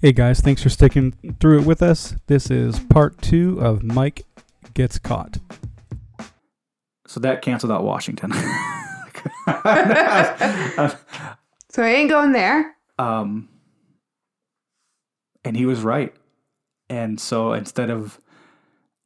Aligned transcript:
Hey 0.00 0.12
guys, 0.12 0.40
thanks 0.40 0.62
for 0.62 0.68
sticking 0.68 1.12
through 1.40 1.60
it 1.60 1.66
with 1.66 1.82
us. 1.82 2.14
This 2.28 2.50
is 2.50 2.78
part 2.78 3.20
two 3.20 3.58
of 3.60 3.82
Mike 3.82 4.22
Gets 4.74 4.98
Caught. 4.98 5.38
So 7.06 7.18
that 7.20 7.42
canceled 7.42 7.72
out 7.72 7.82
Washington. 7.84 8.32
So 11.70 11.82
I 11.82 11.88
ain't 11.90 12.08
going 12.08 12.32
there. 12.32 12.74
um, 12.98 13.48
and 15.44 15.54
he 15.56 15.66
was 15.66 15.82
right. 15.82 16.14
And 16.88 17.20
so 17.20 17.52
instead 17.52 17.90
of, 17.90 18.18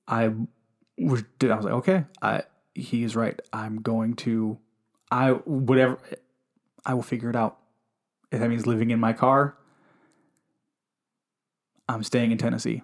I 0.07 0.29
was, 0.97 1.25
I 1.43 1.55
was 1.55 1.65
like, 1.65 1.75
okay, 1.75 2.05
I 2.23 2.43
he 2.75 3.03
is 3.03 3.17
right. 3.17 3.39
I'm 3.53 3.83
going 3.83 4.15
to, 4.17 4.59
I 5.11 5.31
whatever, 5.31 5.99
I 6.87 6.95
will 6.95 7.03
figure 7.03 7.31
it 7.31 7.37
out. 7.37 7.59
If 8.31 8.39
that 8.41 8.49
means 8.49 8.65
living 8.67 8.91
in 8.91 9.01
my 9.01 9.13
car, 9.13 9.57
I'm 11.93 12.03
staying 12.03 12.33
in 12.33 12.39
Tennessee. 12.39 12.83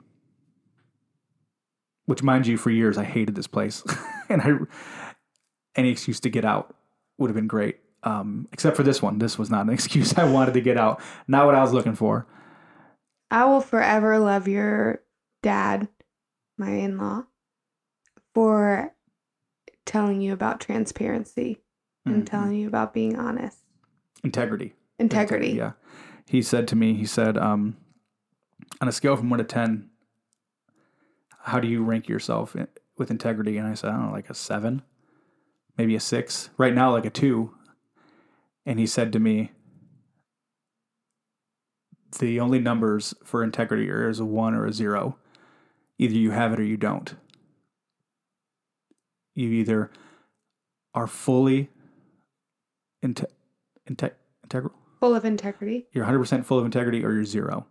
Which, 2.07 2.23
mind 2.23 2.47
you, 2.47 2.57
for 2.57 2.71
years 2.71 2.97
I 2.97 3.05
hated 3.05 3.35
this 3.35 3.47
place, 3.47 3.83
and 4.29 4.41
I 4.43 4.53
any 5.77 5.91
excuse 5.91 6.21
to 6.21 6.31
get 6.31 6.45
out 6.45 6.75
would 7.19 7.29
have 7.29 7.35
been 7.37 7.47
great. 7.47 7.79
Um, 8.03 8.49
except 8.53 8.77
for 8.77 8.83
this 8.83 9.03
one, 9.03 9.19
this 9.19 9.39
was 9.39 9.51
not 9.51 9.67
an 9.67 9.73
excuse. 9.75 10.17
I 10.17 10.25
wanted 10.25 10.55
to 10.55 10.61
get 10.61 10.77
out, 10.79 11.01
not 11.27 11.47
what 11.47 11.55
I 11.55 11.61
was 11.61 11.73
looking 11.73 11.95
for. 11.95 12.27
I 13.31 13.45
will 13.45 13.61
forever 13.61 14.19
love 14.19 14.49
your 14.49 15.03
dad, 15.43 15.89
my 16.57 16.71
in 16.71 16.97
law, 16.97 17.25
for 18.35 18.95
telling 19.85 20.21
you 20.23 20.33
about 20.33 20.61
transparency 20.61 21.59
and 22.07 22.23
Mhm. 22.23 22.27
telling 22.27 22.53
you 22.55 22.69
about 22.69 22.95
being 22.95 23.17
honest. 23.19 23.59
integrity. 24.25 24.75
Integrity. 24.99 25.51
Yeah. 25.51 25.73
He 26.27 26.43
said 26.43 26.67
to 26.69 26.77
me, 26.77 26.95
he 26.95 27.07
said, 27.07 27.37
um, 27.39 27.77
on 28.81 28.89
a 28.89 28.93
scale 28.93 29.17
from 29.17 29.31
one 29.31 29.39
to 29.39 29.45
10, 29.45 29.89
how 31.41 31.61
do 31.61 31.69
you 31.69 31.83
rank 31.85 32.09
yourself 32.09 32.55
in, 32.55 32.69
with 32.97 33.11
integrity? 33.11 33.57
And 33.57 33.67
I 33.67 33.75
said, 33.75 33.91
I 33.91 33.95
don't 33.95 34.07
know, 34.07 34.13
like 34.13 34.31
a 34.31 34.35
seven, 34.35 34.83
maybe 35.77 35.95
a 35.95 36.01
six. 36.01 36.51
Right 36.59 36.75
now, 36.75 36.93
like 36.93 37.05
a 37.07 37.11
two. 37.11 37.55
And 38.67 38.79
he 38.79 38.87
said 38.87 39.13
to 39.13 39.19
me, 39.19 39.53
the 42.19 42.41
only 42.41 42.59
numbers 42.59 43.15
for 43.25 43.43
integrity 43.45 43.91
are 43.91 44.09
is 44.09 44.21
a 44.21 44.25
one 44.25 44.55
or 44.55 44.67
a 44.67 44.73
zero. 44.73 45.17
Either 45.99 46.15
you 46.15 46.31
have 46.31 46.53
it 46.53 46.61
or 46.61 46.65
you 46.65 46.77
don't. 46.77 47.15
You 49.35 49.49
either 49.51 49.91
are 50.95 51.07
fully 51.07 51.71
inte- 53.05 53.27
inte- 53.89 54.13
integral 54.43 54.73
Full 55.01 55.15
of 55.15 55.25
integrity. 55.25 55.87
you're 55.93 56.05
100% 56.07 56.45
full 56.45 56.59
of 56.59 56.65
integrity 56.65 57.05
or 57.05 57.13
you're 57.13 57.25
zero. 57.25 57.67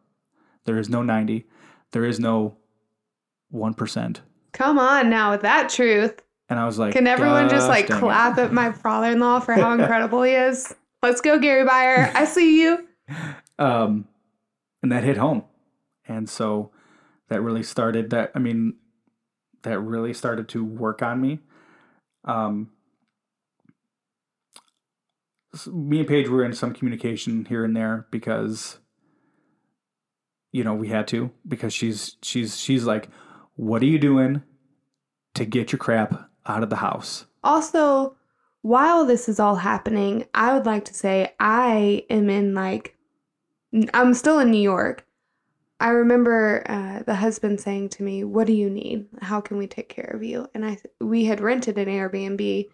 There 0.67 0.77
is 0.77 0.89
no 0.89 1.01
90. 1.01 1.47
There 1.93 2.03
is 2.03 2.19
no 2.19 2.57
1%. 3.53 4.17
Come 4.51 4.77
on 4.77 5.09
now 5.09 5.31
with 5.31 5.41
that 5.41 5.69
truth. 5.69 6.21
And 6.49 6.59
I 6.59 6.65
was 6.65 6.77
like, 6.77 6.93
Can 6.93 7.07
everyone 7.07 7.49
just 7.49 7.67
like 7.67 7.87
dang 7.87 7.97
it." 7.97 7.99
clap 8.01 8.37
at 8.37 8.51
my 8.53 8.71
father 8.83 9.11
in 9.11 9.19
law 9.19 9.39
for 9.39 9.53
how 9.53 9.71
incredible 9.71 10.23
he 10.23 10.33
is? 10.33 10.75
Let's 11.01 11.21
go, 11.21 11.39
Gary 11.39 11.65
Byer. 11.65 12.13
I 12.13 12.25
see 12.25 12.61
you. 12.61 12.87
Um, 13.59 14.07
and 14.83 14.91
that 14.91 15.03
hit 15.03 15.17
home. 15.17 15.43
And 16.07 16.29
so 16.29 16.69
that 17.29 17.41
really 17.41 17.63
started 17.63 18.11
that. 18.11 18.31
I 18.35 18.39
mean, 18.39 18.75
that 19.63 19.79
really 19.79 20.13
started 20.13 20.47
to 20.49 20.63
work 20.63 21.01
on 21.01 21.19
me. 21.19 21.39
Um, 22.23 22.69
me 25.65 25.97
and 25.97 26.07
Paige 26.07 26.29
were 26.29 26.45
in 26.45 26.53
some 26.53 26.71
communication 26.71 27.45
here 27.45 27.65
and 27.65 27.75
there 27.75 28.05
because, 28.11 28.77
you 30.51 30.63
know, 30.63 30.73
we 30.73 30.89
had 30.89 31.07
to 31.09 31.31
because 31.47 31.73
she's 31.73 32.17
she's 32.21 32.59
she's 32.59 32.85
like, 32.85 33.09
"What 33.55 33.81
are 33.81 33.87
you 33.87 33.99
doing 33.99 34.43
to 35.35 35.45
get 35.45 35.71
your 35.71 35.79
crap 35.79 36.29
out 36.45 36.63
of 36.63 36.69
the 36.69 36.77
house?" 36.77 37.25
Also, 37.43 38.15
while 38.61 39.05
this 39.05 39.29
is 39.29 39.39
all 39.39 39.55
happening, 39.55 40.25
I 40.33 40.53
would 40.53 40.65
like 40.65 40.85
to 40.85 40.93
say 40.93 41.33
I 41.39 42.05
am 42.09 42.29
in 42.29 42.53
like, 42.53 42.95
I'm 43.93 44.13
still 44.13 44.39
in 44.39 44.51
New 44.51 44.61
York. 44.61 45.05
I 45.79 45.89
remember 45.89 46.63
uh, 46.67 47.03
the 47.03 47.15
husband 47.15 47.61
saying 47.61 47.89
to 47.89 48.03
me, 48.03 48.23
"What 48.23 48.47
do 48.47 48.53
you 48.53 48.69
need? 48.69 49.05
How 49.21 49.41
can 49.41 49.57
we 49.57 49.67
take 49.67 49.89
care 49.89 50.11
of 50.13 50.23
you?" 50.23 50.47
And 50.53 50.65
I, 50.65 50.77
we 50.99 51.25
had 51.25 51.39
rented 51.39 51.77
an 51.77 51.87
Airbnb 51.87 52.67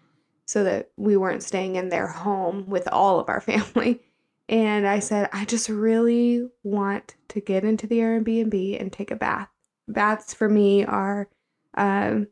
so 0.46 0.64
that 0.64 0.90
we 0.96 1.16
weren't 1.16 1.42
staying 1.42 1.76
in 1.76 1.88
their 1.88 2.06
home 2.06 2.66
with 2.68 2.88
all 2.88 3.20
of 3.20 3.28
our 3.28 3.40
family. 3.42 4.00
And 4.48 4.86
I 4.86 4.98
said, 4.98 5.30
I 5.32 5.44
just 5.44 5.68
really 5.68 6.46
want 6.62 7.14
to 7.28 7.40
get 7.40 7.64
into 7.64 7.86
the 7.86 7.98
Airbnb 7.98 8.80
and 8.80 8.92
take 8.92 9.10
a 9.10 9.16
bath. 9.16 9.48
Baths 9.88 10.34
for 10.34 10.48
me 10.48 10.84
are 10.84 11.28
um, 11.76 12.28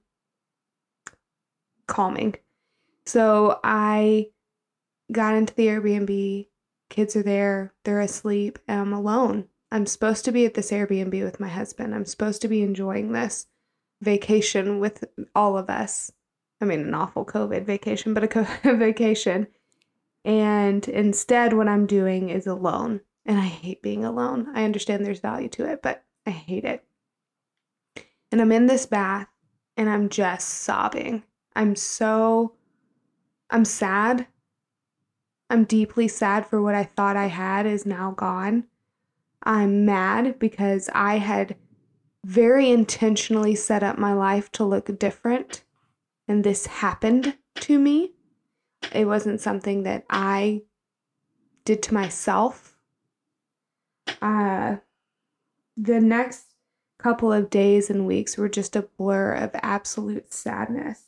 calming. 1.87 2.35
So 3.07 3.61
I 3.65 4.29
got 5.11 5.35
into 5.35 5.55
the 5.55 5.67
Airbnb. 5.69 6.49
Kids 6.91 7.17
are 7.17 7.23
there, 7.23 7.73
they're 7.85 8.01
asleep, 8.01 8.59
and 8.69 8.81
I'm 8.81 8.93
alone. 8.93 9.49
I'm 9.71 9.87
supposed 9.87 10.27
to 10.27 10.33
be 10.33 10.45
at 10.45 10.53
this 10.53 10.71
Airbnb 10.71 11.25
with 11.25 11.41
my 11.41 11.49
husband. 11.49 11.95
I'm 11.95 12.05
supposed 12.05 12.43
to 12.43 12.49
be 12.49 12.61
enjoying 12.61 13.13
this 13.13 13.47
vacation 14.03 14.79
with 14.79 15.05
all 15.35 15.57
of 15.57 15.71
us. 15.71 16.13
I 16.61 16.67
mean, 16.67 16.81
an 16.81 16.95
awful 16.95 17.25
COVID 17.25 17.65
vacation, 17.65 18.13
but 18.13 18.25
a 18.25 18.29
COVID 18.29 18.79
vacation. 18.79 19.47
And 20.25 20.87
instead, 20.89 21.53
what 21.53 21.69
I'm 21.69 21.87
doing 21.87 22.29
is 22.29 22.47
alone. 22.47 23.01
And 23.25 23.39
I 23.39 23.47
hate 23.47 23.83
being 23.83 24.05
alone. 24.05 24.49
I 24.55 24.65
understand 24.65 25.05
there's 25.05 25.21
value 25.21 25.49
to 25.51 25.65
it, 25.65 25.83
but 25.83 26.05
I 26.27 26.31
hate 26.31 26.65
it. 26.65 26.85
And 28.31 28.41
I'm 28.41 28.53
in 28.53 28.67
this 28.67 28.87
bath 28.87 29.29
and 29.77 29.89
I'm 29.89 30.09
just 30.09 30.49
sobbing. 30.49 31.23
I'm 31.55 31.77
so, 31.77 32.55
I'm 33.51 33.65
sad. 33.65 34.27
I'm 35.51 35.65
deeply 35.65 36.09
sad 36.09 36.47
for 36.47 36.63
what 36.63 36.75
I 36.75 36.85
thought 36.85 37.17
I 37.17 37.27
had 37.27 37.67
is 37.67 37.85
now 37.85 38.13
gone. 38.13 38.65
I'm 39.43 39.85
mad 39.85 40.39
because 40.39 40.89
I 40.95 41.19
had 41.19 41.57
very 42.25 42.71
intentionally 42.71 43.55
set 43.55 43.83
up 43.83 43.99
my 43.99 44.13
life 44.13 44.51
to 44.53 44.65
look 44.65 44.99
different, 44.99 45.65
and 46.29 46.45
this 46.45 46.67
happened 46.67 47.37
to 47.57 47.79
me. 47.79 48.13
It 48.93 49.07
wasn't 49.07 49.41
something 49.41 49.85
that 49.85 50.05
I 50.11 50.63
did 51.65 51.83
to 51.85 51.95
myself. 51.95 52.77
Uh, 54.21 54.77
the 55.77 56.01
next 56.01 56.53
couple 56.99 57.33
of 57.33 57.51
days 57.51 57.91
and 57.91 58.07
weeks 58.07 58.37
were 58.37 58.49
just 58.49 58.77
a 58.77 58.83
blur 58.83 59.33
of 59.33 59.51
absolute 59.55 60.33
sadness. 60.33 61.03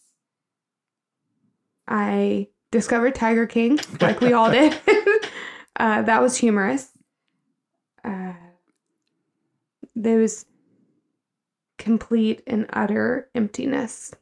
I 1.87 2.49
discovered 2.71 3.15
Tiger 3.15 3.47
King, 3.47 3.79
like 4.01 4.21
we 4.21 4.33
all 4.33 4.51
did. 4.51 4.79
uh, 5.77 6.03
that 6.03 6.23
was 6.23 6.37
humorous. 6.37 6.91
Uh, 8.03 8.33
there 9.95 10.19
was 10.19 10.47
complete 11.79 12.43
and 12.47 12.67
utter 12.73 13.29
emptiness. 13.35 14.13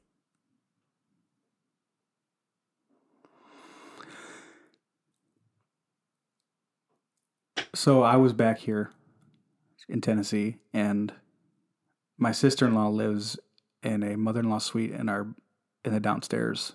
So 7.75 8.03
I 8.03 8.17
was 8.17 8.35
back 8.35 8.59
here 8.59 8.91
in 9.89 10.03
Tennessee, 10.03 10.59
and 10.75 11.13
my 12.19 12.31
sister 12.31 12.67
in 12.67 12.75
law 12.75 12.89
lives 12.89 13.39
in 13.83 14.03
a 14.03 14.17
mother 14.17 14.41
in 14.41 14.51
law 14.51 14.59
suite 14.59 14.91
in 14.91 15.09
our 15.09 15.29
in 15.83 15.95
the 15.95 16.01
downstairs, 16.01 16.75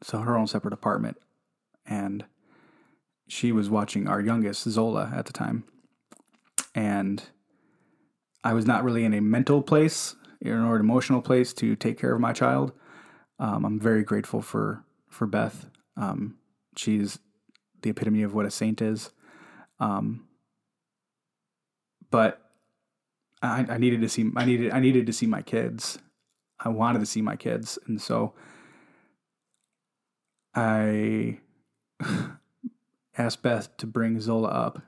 so 0.00 0.18
her 0.18 0.36
own 0.36 0.46
separate 0.46 0.72
apartment, 0.72 1.16
and 1.84 2.24
she 3.26 3.50
was 3.50 3.68
watching 3.68 4.06
our 4.06 4.20
youngest 4.20 4.62
Zola 4.62 5.12
at 5.12 5.26
the 5.26 5.32
time, 5.32 5.64
and 6.72 7.24
I 8.44 8.52
was 8.52 8.64
not 8.64 8.84
really 8.84 9.04
in 9.04 9.14
a 9.14 9.20
mental 9.20 9.60
place 9.60 10.14
or 10.44 10.52
an 10.52 10.80
emotional 10.80 11.20
place 11.20 11.52
to 11.54 11.74
take 11.74 11.98
care 11.98 12.14
of 12.14 12.20
my 12.20 12.32
child. 12.32 12.70
Um, 13.40 13.64
I'm 13.64 13.80
very 13.80 14.04
grateful 14.04 14.40
for 14.40 14.84
for 15.08 15.26
Beth. 15.26 15.68
Um, 15.96 16.36
she's 16.76 17.18
the 17.82 17.90
epitome 17.90 18.22
of 18.22 18.34
what 18.34 18.46
a 18.46 18.52
saint 18.52 18.80
is. 18.80 19.10
Um, 19.80 20.27
but 22.10 22.40
I, 23.42 23.64
I 23.68 23.78
needed 23.78 24.00
to 24.00 24.08
see 24.08 24.30
I 24.36 24.44
needed 24.44 24.72
I 24.72 24.80
needed 24.80 25.06
to 25.06 25.12
see 25.12 25.26
my 25.26 25.42
kids. 25.42 25.98
I 26.60 26.68
wanted 26.70 26.98
to 27.00 27.06
see 27.06 27.22
my 27.22 27.36
kids, 27.36 27.78
and 27.86 28.00
so 28.00 28.34
I 30.54 31.38
asked 33.18 33.42
Beth 33.42 33.76
to 33.78 33.86
bring 33.86 34.20
Zola 34.20 34.48
up, 34.48 34.82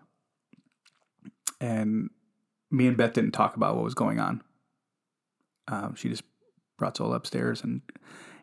and 1.61 2.11
me 2.71 2.87
and 2.87 2.97
Beth 2.97 3.13
didn't 3.13 3.33
talk 3.33 3.57
about 3.57 3.77
what 3.77 3.85
was 3.85 3.95
going 3.95 4.19
on. 4.19 4.43
Um, 5.69 5.95
she 5.95 6.09
just 6.09 6.23
brought 6.77 6.97
Zola 6.97 7.17
upstairs 7.17 7.63
and 7.63 7.83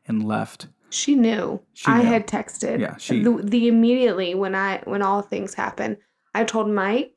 and 0.07 0.25
left. 0.25 0.68
She 0.89 1.15
knew. 1.15 1.62
She 1.74 1.91
I 1.91 2.00
had 2.00 2.27
texted. 2.27 2.79
Yeah, 2.79 2.95
she- 2.97 3.21
the, 3.21 3.41
the 3.44 3.68
immediately 3.68 4.35
when 4.35 4.56
I 4.56 4.81
when 4.85 5.01
all 5.01 5.21
things 5.21 5.53
happened, 5.53 5.97
I 6.33 6.45
told 6.45 6.69
Mike, 6.69 7.13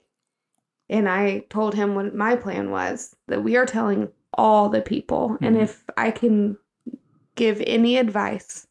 And 0.90 1.08
I 1.08 1.44
told 1.48 1.74
him 1.74 1.94
what 1.94 2.14
my 2.14 2.34
plan 2.36 2.70
was 2.70 3.16
that 3.28 3.42
we 3.44 3.56
are 3.56 3.64
telling 3.64 4.08
all 4.34 4.68
the 4.68 4.82
people. 4.82 5.38
And 5.40 5.56
Mhm. 5.56 5.60
if 5.62 5.84
I 5.96 6.10
can 6.10 6.58
give 7.36 7.62
any 7.66 7.96
advice, 7.96 8.66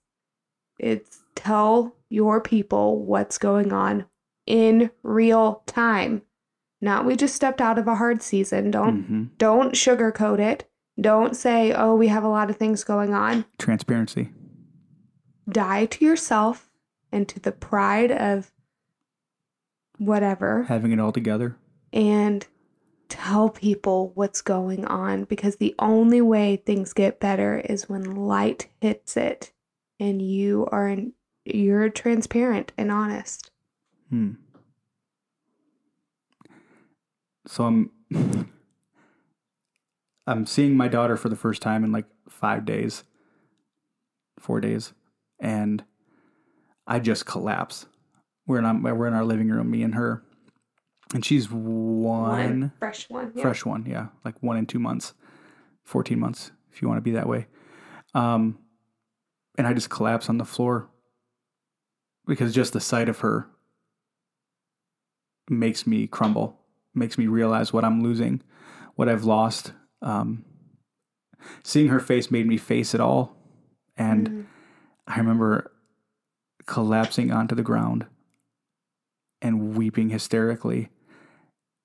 it's 0.77 1.21
tell 1.35 1.95
your 2.09 2.41
people 2.41 2.99
what's 3.03 3.37
going 3.37 3.71
on 3.71 4.05
in 4.45 4.91
real 5.01 5.63
time. 5.65 6.21
Not 6.81 7.05
we 7.05 7.15
just 7.15 7.35
stepped 7.35 7.61
out 7.61 7.77
of 7.79 7.87
a 7.87 7.95
hard 7.95 8.21
season. 8.21 8.69
Don't 8.69 9.03
hmm 9.03 9.23
don't 9.37 9.73
sugarcoat 9.73 10.39
it. 10.39 10.65
Don't 10.99 11.35
say, 11.35 11.71
"Oh, 11.73 11.95
we 11.95 12.07
have 12.09 12.25
a 12.25 12.29
lot 12.29 12.49
of 12.49 12.57
things 12.57 12.83
going 12.83 13.13
on." 13.13 13.45
Transparency. 13.57 14.33
Die 15.47 15.85
to 15.85 16.05
yourself 16.05 16.69
and 17.11 17.27
to 17.29 17.39
the 17.39 17.53
pride 17.53 18.11
of 18.11 18.51
whatever 19.97 20.63
Having 20.63 20.91
it 20.93 20.99
all 20.99 21.11
together. 21.11 21.55
And 21.91 22.45
tell 23.09 23.49
people 23.49 24.11
what's 24.13 24.41
going 24.41 24.85
on 24.85 25.23
because 25.23 25.55
the 25.55 25.75
only 25.79 26.21
way 26.21 26.55
things 26.57 26.93
get 26.93 27.19
better 27.19 27.59
is 27.59 27.89
when 27.89 28.15
light 28.15 28.67
hits 28.79 29.17
it 29.17 29.51
and 29.99 30.21
you 30.21 30.67
are 30.71 30.87
in, 30.87 31.13
you're 31.43 31.89
transparent 31.89 32.71
and 32.77 32.91
honest. 32.91 33.51
Hmm. 34.09 34.33
So 37.47 37.65
I'm 37.65 37.91
I'm 40.27 40.45
seeing 40.45 40.77
my 40.77 40.87
daughter 40.87 41.17
for 41.17 41.29
the 41.29 41.35
first 41.35 41.61
time 41.63 41.83
in 41.83 41.91
like 41.91 42.05
five 42.29 42.63
days, 42.63 43.03
four 44.39 44.61
days, 44.61 44.93
and 45.39 45.83
I 46.85 46.99
just 46.99 47.25
collapse. 47.25 47.87
We're 48.45 48.59
in 48.59 48.83
we're 48.83 49.07
in 49.07 49.15
our 49.15 49.25
living 49.25 49.49
room, 49.49 49.71
me 49.71 49.81
and 49.81 49.95
her, 49.95 50.23
and 51.13 51.25
she's 51.25 51.49
one, 51.49 52.71
fresh 52.79 53.09
one. 53.09 53.31
yeah. 53.35 53.41
fresh 53.41 53.65
one, 53.65 53.85
yeah, 53.85 54.07
like 54.23 54.35
one 54.41 54.57
in 54.57 54.65
two 54.65 54.79
months, 54.79 55.13
fourteen 55.85 56.19
months, 56.19 56.51
if 56.71 56.81
you 56.81 56.87
want 56.87 56.97
to 56.97 57.01
be 57.01 57.11
that 57.11 57.27
way. 57.27 57.47
Um, 58.13 58.59
and 59.57 59.67
I 59.67 59.73
just 59.73 59.89
collapse 59.89 60.29
on 60.29 60.37
the 60.37 60.45
floor 60.45 60.89
because 62.25 62.53
just 62.53 62.73
the 62.73 62.79
sight 62.79 63.09
of 63.09 63.19
her 63.19 63.47
makes 65.49 65.85
me 65.87 66.07
crumble, 66.07 66.59
makes 66.93 67.17
me 67.17 67.27
realize 67.27 67.73
what 67.73 67.83
I'm 67.83 68.01
losing, 68.03 68.41
what 68.95 69.09
I've 69.09 69.23
lost. 69.25 69.73
Um, 70.01 70.45
seeing 71.63 71.87
her 71.89 71.99
face 71.99 72.29
made 72.31 72.45
me 72.47 72.57
face 72.57 72.93
it 72.93 73.01
all, 73.01 73.35
and 73.97 74.29
Mm. 74.29 74.45
I 75.07 75.17
remember 75.17 75.71
collapsing 76.67 77.31
onto 77.31 77.55
the 77.55 77.63
ground 77.63 78.05
and 79.41 79.75
weeping 79.75 80.09
hysterically. 80.09 80.89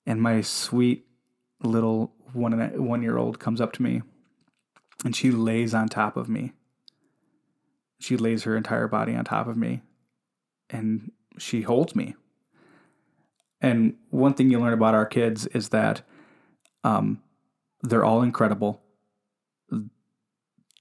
And 0.05 0.21
my 0.21 0.41
sweet 0.41 1.07
little 1.63 2.13
one 2.33 2.53
and 2.53 2.87
one 2.87 3.01
year 3.01 3.17
old 3.17 3.39
comes 3.39 3.59
up 3.59 3.73
to 3.73 3.81
me 3.81 4.01
and 5.03 5.15
she 5.15 5.31
lays 5.31 5.73
on 5.73 5.87
top 5.87 6.17
of 6.17 6.29
me. 6.29 6.53
She 7.99 8.17
lays 8.17 8.43
her 8.43 8.55
entire 8.55 8.87
body 8.87 9.15
on 9.15 9.25
top 9.25 9.47
of 9.47 9.57
me 9.57 9.81
and 10.69 11.11
she 11.37 11.61
holds 11.61 11.95
me. 11.95 12.15
And 13.61 13.95
one 14.09 14.33
thing 14.33 14.51
you 14.51 14.59
learn 14.59 14.73
about 14.73 14.95
our 14.95 15.05
kids 15.05 15.47
is 15.47 15.69
that 15.69 16.01
um, 16.83 17.21
they're 17.81 18.05
all 18.05 18.21
incredible. 18.21 18.81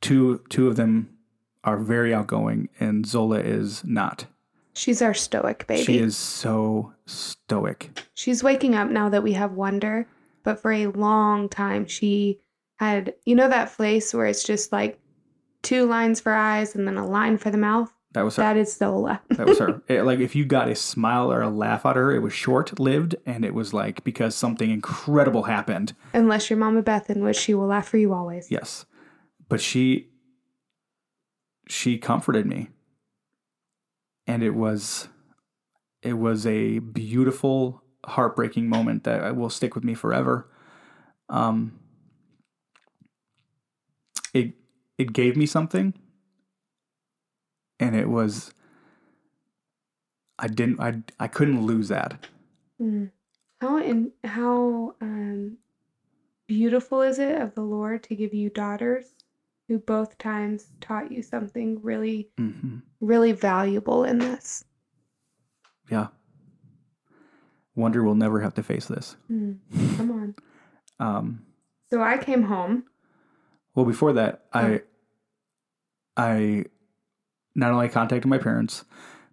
Two 0.00 0.42
two 0.50 0.68
of 0.68 0.76
them 0.76 1.16
are 1.62 1.78
very 1.78 2.12
outgoing, 2.12 2.68
and 2.78 3.06
Zola 3.06 3.40
is 3.40 3.82
not. 3.84 4.26
She's 4.74 5.00
our 5.02 5.14
stoic 5.14 5.66
baby. 5.66 5.84
She 5.84 5.98
is 5.98 6.16
so 6.16 6.92
stoic. 7.06 8.06
She's 8.14 8.42
waking 8.42 8.74
up 8.74 8.90
now 8.90 9.08
that 9.08 9.22
we 9.22 9.32
have 9.32 9.52
wonder, 9.52 10.06
but 10.42 10.60
for 10.60 10.72
a 10.72 10.86
long 10.88 11.48
time 11.48 11.86
she 11.86 12.40
had 12.76 13.14
you 13.24 13.34
know 13.36 13.48
that 13.48 13.70
face 13.70 14.12
where 14.12 14.26
it's 14.26 14.42
just 14.44 14.72
like 14.72 14.98
two 15.62 15.86
lines 15.86 16.20
for 16.20 16.32
eyes 16.34 16.74
and 16.74 16.86
then 16.86 16.96
a 16.96 17.06
line 17.06 17.38
for 17.38 17.50
the 17.50 17.58
mouth? 17.58 17.90
That 18.12 18.22
was 18.24 18.36
her. 18.36 18.42
That 18.42 18.56
is 18.56 18.76
Zola. 18.76 19.20
That 19.30 19.46
was 19.46 19.58
her. 19.58 19.82
It- 19.88 20.02
like 20.04 20.20
if 20.20 20.36
you 20.36 20.44
got 20.44 20.68
a 20.68 20.74
smile 20.74 21.32
or 21.32 21.40
a 21.42 21.48
laugh 21.48 21.84
out 21.86 21.96
of 21.96 22.02
her, 22.02 22.12
it 22.12 22.20
was 22.20 22.32
short 22.32 22.78
lived, 22.78 23.16
and 23.26 23.44
it 23.44 23.54
was 23.54 23.72
like 23.74 24.04
because 24.04 24.34
something 24.36 24.70
incredible 24.70 25.44
happened. 25.44 25.94
Unless 26.12 26.48
your 26.50 26.58
mama 26.58 26.82
Beth 26.82 27.10
in 27.10 27.22
which 27.24 27.36
she 27.36 27.54
will 27.54 27.66
laugh 27.66 27.88
for 27.88 27.96
you 27.96 28.12
always. 28.12 28.50
Yes, 28.50 28.86
but 29.48 29.60
she 29.60 30.10
she 31.68 31.98
comforted 31.98 32.46
me, 32.46 32.68
and 34.26 34.42
it 34.42 34.54
was 34.54 35.08
it 36.02 36.14
was 36.14 36.46
a 36.46 36.78
beautiful, 36.80 37.82
heartbreaking 38.06 38.68
moment 38.68 39.04
that 39.04 39.36
will 39.36 39.50
stick 39.50 39.74
with 39.74 39.84
me 39.84 39.94
forever. 39.94 40.50
Um, 41.28 41.78
it 44.34 44.52
it 44.98 45.12
gave 45.12 45.36
me 45.36 45.46
something, 45.46 45.94
and 47.80 47.96
it 47.96 48.08
was 48.08 48.52
I 50.38 50.48
didn't 50.48 50.80
I 50.80 51.02
I 51.18 51.28
couldn't 51.28 51.64
lose 51.64 51.88
that. 51.88 52.26
Mm. 52.80 53.10
How 53.60 53.78
in 53.78 54.12
how 54.24 54.94
um 55.00 55.56
beautiful 56.46 57.00
is 57.00 57.18
it 57.18 57.40
of 57.40 57.54
the 57.54 57.62
Lord 57.62 58.02
to 58.04 58.14
give 58.14 58.34
you 58.34 58.50
daughters 58.50 59.14
who 59.68 59.78
both 59.78 60.16
times 60.18 60.66
taught 60.80 61.10
you 61.12 61.22
something 61.22 61.80
really 61.82 62.28
hmm 62.38 62.78
really 63.00 63.32
valuable 63.32 64.04
in 64.04 64.18
this. 64.18 64.64
Yeah. 65.90 66.06
Wonder 67.74 68.02
we'll 68.02 68.14
never 68.14 68.40
have 68.40 68.54
to 68.54 68.62
face 68.62 68.86
this. 68.86 69.16
Mm. 69.30 69.58
Come 69.96 70.10
on. 70.10 70.34
Um, 71.00 71.44
So 71.90 72.00
I 72.00 72.16
came 72.18 72.44
home. 72.44 72.84
well, 73.74 73.84
before 73.84 74.12
that, 74.14 74.44
I 74.52 74.64
Oh. 74.64 74.80
I 76.16 76.64
not 77.56 77.72
only 77.72 77.88
contacted 77.88 78.26
my 78.30 78.38
parents, 78.38 78.84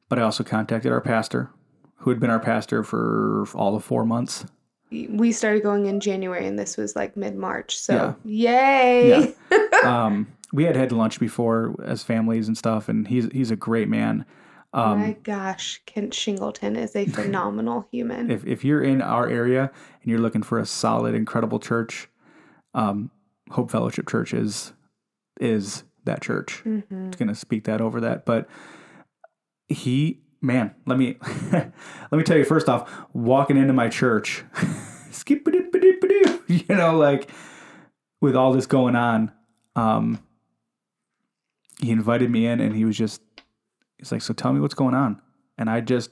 but 0.10 0.18
I 0.18 0.24
also 0.24 0.44
contacted 0.44 0.92
our 0.92 1.02
pastor, 1.02 1.52
who 1.98 2.10
had 2.10 2.20
been 2.20 2.32
our 2.32 2.40
pastor 2.40 2.84
for 2.84 3.46
all 3.54 3.76
of 3.76 3.84
four 3.84 4.06
months. 4.06 4.46
We 4.92 5.32
started 5.32 5.62
going 5.64 5.86
in 5.86 6.00
January 6.00 6.48
and 6.48 6.58
this 6.58 6.76
was 6.78 6.96
like 6.96 7.16
mid 7.16 7.36
March. 7.36 7.78
So 7.78 7.94
Yeah. 7.94 8.14
yay. 8.26 9.36
Um, 9.84 10.28
we 10.54 10.64
had 10.66 10.76
had 10.76 10.92
lunch 10.92 11.20
before 11.20 11.76
as 11.84 12.04
families 12.04 12.48
and 12.48 12.58
stuff, 12.58 12.90
and 12.90 13.08
he's 13.08 13.28
he's 13.32 13.52
a 13.52 13.56
great 13.56 13.88
man. 13.88 14.26
Um, 14.74 15.00
My 15.00 15.14
gosh, 15.24 15.82
Kent 15.86 16.14
Shingleton 16.14 16.78
is 16.78 16.96
a 16.96 17.06
phenomenal 17.06 17.88
human. 17.92 18.32
if 18.32 18.46
if 18.46 18.64
you're 18.64 18.82
in 18.84 19.02
our 19.02 19.28
area 19.28 19.72
and 20.02 20.10
you're 20.10 20.20
looking 20.20 20.44
for 20.44 20.60
a 20.60 20.66
solid, 20.66 21.14
incredible 21.16 21.60
church, 21.60 22.08
um, 22.74 23.12
Hope 23.50 23.70
Fellowship 23.72 24.08
Church 24.08 24.34
is 24.34 24.74
is 25.40 25.84
that 26.06 26.22
church. 26.22 26.62
Mhm. 26.66 27.08
It's 27.08 27.18
gonna 27.18 27.36
speak 27.36 27.66
that 27.66 27.82
over 27.82 28.00
that, 28.02 28.26
but 28.26 28.50
he, 29.68 30.22
man, 30.42 30.74
let 30.86 30.98
me 30.98 31.18
let 31.52 31.72
me 32.12 32.24
tell 32.24 32.38
you 32.38 32.46
first 32.46 32.70
off, 32.70 32.90
walking 33.14 33.58
into 33.58 33.74
my 33.74 33.90
church, 33.90 34.44
skip 35.12 35.48
you 36.48 36.76
know, 36.76 36.98
like 36.98 37.30
with 38.22 38.36
all 38.36 38.52
this 38.54 38.66
going 38.68 38.96
on, 38.96 39.32
um, 39.76 40.24
he 41.80 41.92
invited 41.92 42.30
me 42.30 42.46
in 42.46 42.60
and 42.60 42.76
he 42.76 42.86
was 42.86 42.98
just 42.98 43.22
he's 43.98 44.12
like, 44.12 44.22
so 44.22 44.34
tell 44.34 44.54
me 44.54 44.60
what's 44.60 44.74
going 44.74 44.96
on, 44.96 45.22
and 45.58 45.70
I 45.70 45.82
just 45.82 46.12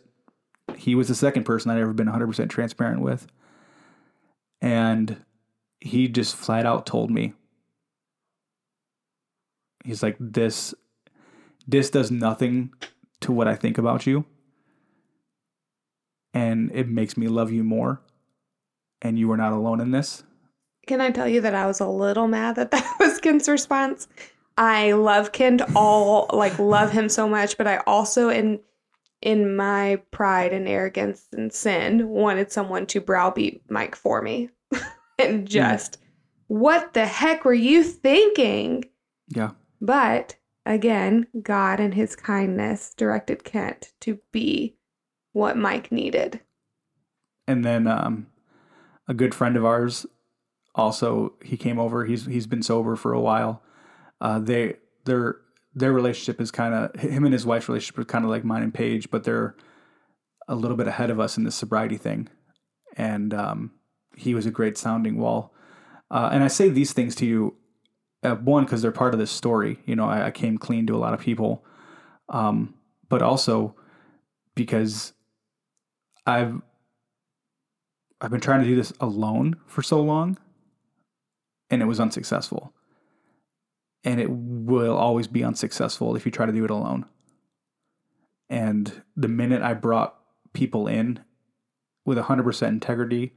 he 0.77 0.95
was 0.95 1.07
the 1.07 1.15
second 1.15 1.43
person 1.43 1.71
I'd 1.71 1.79
ever 1.79 1.93
been 1.93 2.07
100% 2.07 2.49
transparent 2.49 3.01
with. 3.01 3.27
And 4.61 5.23
he 5.79 6.07
just 6.07 6.35
flat 6.35 6.65
out 6.65 6.85
told 6.85 7.11
me, 7.11 7.33
he's 9.83 10.03
like, 10.03 10.17
this, 10.19 10.73
this 11.67 11.89
does 11.89 12.11
nothing 12.11 12.73
to 13.21 13.31
what 13.31 13.47
I 13.47 13.55
think 13.55 13.77
about 13.77 14.05
you. 14.05 14.25
And 16.33 16.71
it 16.73 16.87
makes 16.87 17.17
me 17.17 17.27
love 17.27 17.51
you 17.51 17.63
more. 17.63 18.01
And 19.01 19.17
you 19.17 19.31
are 19.31 19.37
not 19.37 19.53
alone 19.53 19.79
in 19.79 19.91
this. 19.91 20.23
Can 20.85 20.99
I 20.99 21.11
tell 21.11 21.27
you 21.27 21.39
that 21.41 21.55
I 21.55 21.65
was 21.67 21.79
a 21.79 21.87
little 21.87 22.27
mad 22.27 22.57
at 22.57 22.71
that 22.71 22.98
was 23.19 23.31
Kent's 23.31 23.49
response? 23.49 24.07
I 24.57 24.93
love 24.93 25.31
Kent 25.31 25.61
all 25.75 26.29
like 26.33 26.57
love 26.59 26.91
him 26.91 27.09
so 27.09 27.27
much, 27.27 27.57
but 27.57 27.67
I 27.67 27.77
also 27.85 28.29
in 28.29 28.59
in 29.21 29.55
my 29.55 30.01
pride 30.11 30.53
and 30.53 30.67
arrogance 30.67 31.27
and 31.33 31.51
sin 31.51 32.07
wanted 32.07 32.51
someone 32.51 32.85
to 32.87 33.01
browbeat 33.01 33.61
Mike 33.69 33.95
for 33.95 34.21
me. 34.21 34.49
and 35.19 35.47
just 35.47 35.97
what 36.47 36.93
the 36.93 37.05
heck 37.05 37.45
were 37.45 37.53
you 37.53 37.83
thinking? 37.83 38.85
Yeah. 39.27 39.51
But 39.81 40.35
again, 40.65 41.27
God 41.41 41.79
and 41.79 41.93
his 41.93 42.15
kindness 42.15 42.93
directed 42.95 43.43
Kent 43.43 43.93
to 44.01 44.19
be 44.31 44.77
what 45.33 45.57
Mike 45.57 45.91
needed. 45.91 46.39
And 47.47 47.63
then 47.63 47.87
um, 47.87 48.27
a 49.07 49.13
good 49.13 49.33
friend 49.33 49.57
of 49.57 49.65
ours 49.65 50.05
also 50.79 51.33
he 51.43 51.57
came 51.57 51.79
over. 51.79 52.05
He's 52.05 52.25
he's 52.25 52.47
been 52.47 52.63
sober 52.63 52.95
for 52.95 53.13
a 53.13 53.21
while. 53.21 53.61
Uh, 54.21 54.39
they 54.39 54.75
their 55.05 55.37
their 55.73 55.93
relationship 55.93 56.41
is 56.41 56.51
kind 56.51 56.73
of 56.73 56.99
him 56.99 57.25
and 57.25 57.33
his 57.33 57.45
wife's 57.45 57.69
relationship 57.69 57.99
is 57.99 58.05
kind 58.05 58.25
of 58.25 58.31
like 58.31 58.43
mine 58.43 58.63
and 58.63 58.73
Paige, 58.73 59.11
but 59.11 59.23
they're 59.23 59.55
a 60.47 60.55
little 60.55 60.75
bit 60.75 60.87
ahead 60.87 61.09
of 61.09 61.19
us 61.19 61.37
in 61.37 61.43
this 61.43 61.55
sobriety 61.55 61.97
thing. 61.97 62.27
And 62.97 63.33
um, 63.33 63.71
he 64.15 64.33
was 64.33 64.45
a 64.45 64.51
great 64.51 64.77
sounding 64.77 65.17
wall. 65.17 65.53
Uh, 66.09 66.29
and 66.31 66.43
I 66.43 66.47
say 66.47 66.69
these 66.69 66.91
things 66.91 67.13
to 67.15 67.25
you, 67.25 67.55
uh, 68.23 68.35
one 68.35 68.65
because 68.65 68.81
they're 68.81 68.91
part 68.91 69.13
of 69.13 69.19
this 69.19 69.31
story. 69.31 69.79
You 69.85 69.95
know, 69.95 70.05
I, 70.05 70.27
I 70.27 70.31
came 70.31 70.57
clean 70.57 70.87
to 70.87 70.95
a 70.95 70.97
lot 70.97 71.13
of 71.13 71.19
people, 71.19 71.63
um, 72.29 72.73
but 73.07 73.21
also 73.21 73.75
because 74.55 75.13
I've 76.25 76.61
I've 78.21 78.31
been 78.31 78.41
trying 78.41 78.61
to 78.61 78.67
do 78.67 78.75
this 78.75 78.91
alone 78.99 79.55
for 79.65 79.81
so 79.81 80.01
long, 80.01 80.37
and 81.69 81.81
it 81.81 81.85
was 81.85 81.99
unsuccessful. 81.99 82.73
And 84.03 84.19
it 84.19 84.29
will 84.29 84.97
always 84.97 85.27
be 85.27 85.43
unsuccessful 85.43 86.15
if 86.15 86.25
you 86.25 86.31
try 86.31 86.45
to 86.45 86.51
do 86.51 86.63
it 86.63 86.71
alone. 86.71 87.05
And 88.49 89.03
the 89.15 89.27
minute 89.27 89.61
I 89.61 89.73
brought 89.73 90.15
people 90.53 90.87
in 90.87 91.19
with 92.05 92.17
100% 92.17 92.67
integrity 92.67 93.33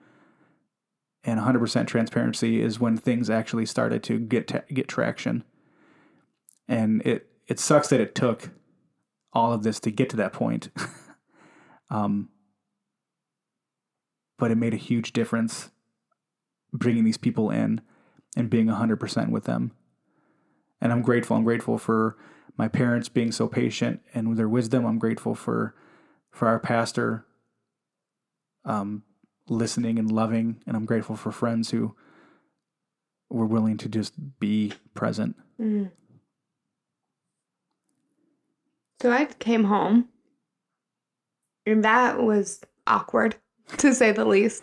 and 1.25 1.41
100% 1.41 1.87
transparency 1.87 2.63
is 2.63 2.81
when 2.81 2.97
things 2.97 3.29
actually 3.29 3.67
started 3.67 4.03
to 4.05 4.19
get 4.19 4.67
get 4.73 4.89
traction. 4.89 5.45
And 6.67 7.03
it 7.03 7.29
it 7.47 7.61
sucks 7.61 7.89
that 7.89 8.01
it 8.01 8.15
took 8.15 8.51
all 9.33 9.53
of 9.53 9.63
this 9.63 9.79
to 9.81 9.91
get 9.91 10.09
to 10.11 10.17
that 10.17 10.33
point. 10.33 10.71
um, 11.91 12.31
but 14.39 14.51
it 14.51 14.57
made 14.57 14.75
a 14.75 14.79
huge 14.79 15.13
difference 15.13 15.71
bringing 16.73 17.05
these 17.05 17.19
people 17.19 17.51
in 17.51 17.81
and 18.37 18.51
being 18.51 18.67
100% 18.67 19.31
with 19.31 19.45
them. 19.45 19.73
And 20.81 20.93
I'm 20.93 21.03
grateful. 21.03 21.37
I'm 21.37 21.45
grateful 21.45 21.79
for 21.79 22.17
my 22.57 22.69
parents 22.69 23.09
being 23.09 23.33
so 23.33 23.47
patient 23.47 24.01
and 24.15 24.37
their 24.37 24.49
wisdom. 24.49 24.85
I'm 24.85 24.99
grateful 24.99 25.35
for 25.35 25.75
for 26.31 26.49
our 26.49 26.59
pastor 26.59 27.27
um, 28.65 29.03
listening 29.49 29.99
and 29.99 30.11
loving, 30.11 30.63
and 30.67 30.77
I'm 30.77 30.87
grateful 30.87 31.17
for 31.17 31.31
friends 31.31 31.71
who 31.71 31.95
were 33.29 33.47
willing 33.47 33.77
to 33.79 33.89
just 33.89 34.15
be 34.39 34.73
present. 34.95 35.37
Mm. 35.61 35.91
So 39.01 39.11
I 39.11 39.27
came 39.27 39.65
home, 39.65 40.09
and 41.67 41.85
that 41.85 42.23
was 42.23 42.61
awkward, 42.87 43.37
to 43.79 43.95
say 43.95 44.13
the 44.13 44.25
least. 44.25 44.63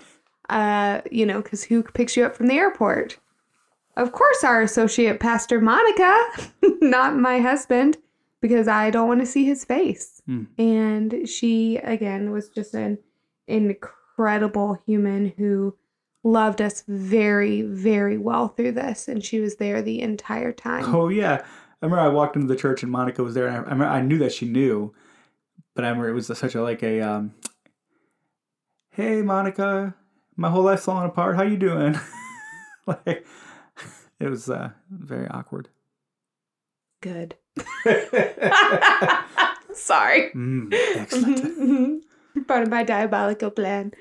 Uh, 0.49 1.01
you 1.11 1.27
know, 1.27 1.41
because 1.41 1.63
who 1.63 1.83
picks 1.83 2.17
you 2.17 2.25
up 2.25 2.35
from 2.35 2.47
the 2.47 2.55
airport? 2.55 3.19
Of 3.99 4.13
course, 4.13 4.45
our 4.45 4.61
associate 4.61 5.19
pastor 5.19 5.59
Monica, 5.59 6.17
not 6.81 7.17
my 7.17 7.39
husband, 7.39 7.97
because 8.39 8.65
I 8.69 8.91
don't 8.91 9.09
want 9.09 9.19
to 9.19 9.25
see 9.25 9.43
his 9.43 9.65
face. 9.65 10.21
Mm. 10.29 10.47
And 10.57 11.27
she, 11.27 11.75
again, 11.77 12.31
was 12.31 12.47
just 12.47 12.73
an 12.73 12.99
incredible 13.45 14.81
human 14.85 15.33
who 15.37 15.75
loved 16.23 16.61
us 16.61 16.85
very, 16.87 17.61
very 17.61 18.17
well 18.17 18.47
through 18.47 18.71
this. 18.71 19.09
And 19.09 19.21
she 19.21 19.41
was 19.41 19.57
there 19.57 19.81
the 19.81 20.01
entire 20.01 20.53
time. 20.53 20.95
Oh 20.95 21.09
yeah, 21.09 21.43
I 21.81 21.85
remember 21.85 22.01
I 22.01 22.07
walked 22.07 22.37
into 22.37 22.47
the 22.47 22.55
church 22.55 22.83
and 22.83 22.91
Monica 22.91 23.21
was 23.21 23.33
there, 23.33 23.47
and 23.47 23.57
I, 23.57 23.59
I 23.59 23.63
remember 23.63 23.85
I 23.85 24.01
knew 24.01 24.17
that 24.19 24.31
she 24.31 24.45
knew, 24.45 24.93
but 25.75 25.83
I 25.83 25.89
remember 25.89 26.07
it 26.07 26.13
was 26.13 26.27
such 26.27 26.55
a 26.55 26.63
like 26.63 26.83
a, 26.83 27.01
um, 27.01 27.33
hey 28.91 29.21
Monica, 29.21 29.93
my 30.37 30.49
whole 30.49 30.63
life's 30.63 30.85
falling 30.85 31.09
apart. 31.09 31.35
How 31.35 31.43
you 31.43 31.57
doing? 31.57 31.99
like 32.87 33.25
it 34.19 34.29
was 34.29 34.49
uh, 34.49 34.71
very 34.89 35.27
awkward. 35.27 35.69
Good. 37.01 37.35
Sorry. 39.73 40.31
Mm, 40.31 40.73
excellent. 40.95 42.03
Part 42.47 42.63
of 42.63 42.69
my 42.69 42.83
diabolical 42.83 43.49
plan. 43.49 43.91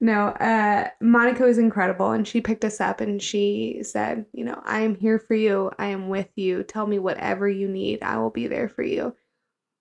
No, 0.00 0.28
uh, 0.28 0.88
Monica 1.00 1.44
was 1.44 1.58
incredible, 1.58 2.10
and 2.10 2.26
she 2.26 2.40
picked 2.40 2.64
us 2.64 2.80
up 2.80 3.00
and 3.00 3.20
she 3.20 3.80
said, 3.82 4.26
"You 4.32 4.44
know, 4.44 4.60
I 4.64 4.80
am 4.80 4.94
here 4.94 5.18
for 5.18 5.34
you. 5.34 5.70
I 5.78 5.86
am 5.86 6.08
with 6.08 6.28
you. 6.36 6.62
Tell 6.62 6.86
me 6.86 6.98
whatever 6.98 7.48
you 7.48 7.68
need. 7.68 8.02
I 8.02 8.18
will 8.18 8.30
be 8.30 8.46
there 8.46 8.68
for 8.68 8.82
you." 8.82 9.14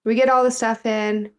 We 0.06 0.16
get 0.16 0.30
all 0.30 0.44
the 0.44 0.52
stuff 0.52 0.86
in. 0.86 1.32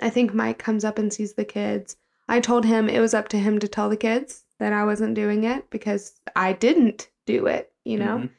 I 0.00 0.10
think 0.10 0.34
Mike 0.34 0.58
comes 0.58 0.84
up 0.84 0.98
and 0.98 1.12
sees 1.12 1.34
the 1.34 1.44
kids. 1.44 1.96
I 2.28 2.40
told 2.40 2.64
him 2.64 2.88
it 2.88 3.00
was 3.00 3.14
up 3.14 3.28
to 3.28 3.38
him 3.38 3.58
to 3.58 3.68
tell 3.68 3.88
the 3.88 3.96
kids 3.96 4.44
that 4.58 4.72
I 4.72 4.84
wasn't 4.84 5.14
doing 5.14 5.44
it 5.44 5.70
because 5.70 6.20
I 6.36 6.52
didn't 6.52 7.08
do 7.26 7.46
it. 7.46 7.72
You 7.84 7.98
know. 7.98 8.18
Mhm. 8.18 8.30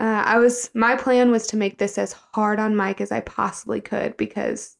Uh, 0.00 0.22
I 0.24 0.38
was 0.38 0.70
my 0.74 0.96
plan 0.96 1.30
was 1.30 1.46
to 1.48 1.56
make 1.56 1.78
this 1.78 1.98
as 1.98 2.12
hard 2.12 2.60
on 2.60 2.76
Mike 2.76 3.00
as 3.00 3.10
I 3.10 3.20
possibly 3.20 3.80
could 3.80 4.16
because 4.16 4.76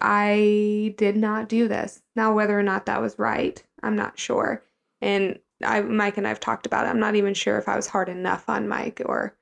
I 0.00 0.94
did 0.98 1.16
not 1.16 1.48
do 1.48 1.68
this. 1.68 2.02
Now, 2.14 2.34
whether 2.34 2.58
or 2.58 2.62
not 2.62 2.86
that 2.86 3.00
was 3.00 3.18
right, 3.18 3.62
I'm 3.82 3.96
not 3.96 4.18
sure. 4.18 4.62
And 5.00 5.38
I, 5.64 5.80
Mike 5.80 6.18
and 6.18 6.26
I've 6.28 6.40
talked 6.40 6.66
about 6.66 6.86
it. 6.86 6.90
I'm 6.90 7.00
not 7.00 7.16
even 7.16 7.34
sure 7.34 7.58
if 7.58 7.68
I 7.68 7.76
was 7.76 7.86
hard 7.86 8.08
enough 8.08 8.48
on 8.48 8.68
Mike 8.68 9.00
or 9.04 9.36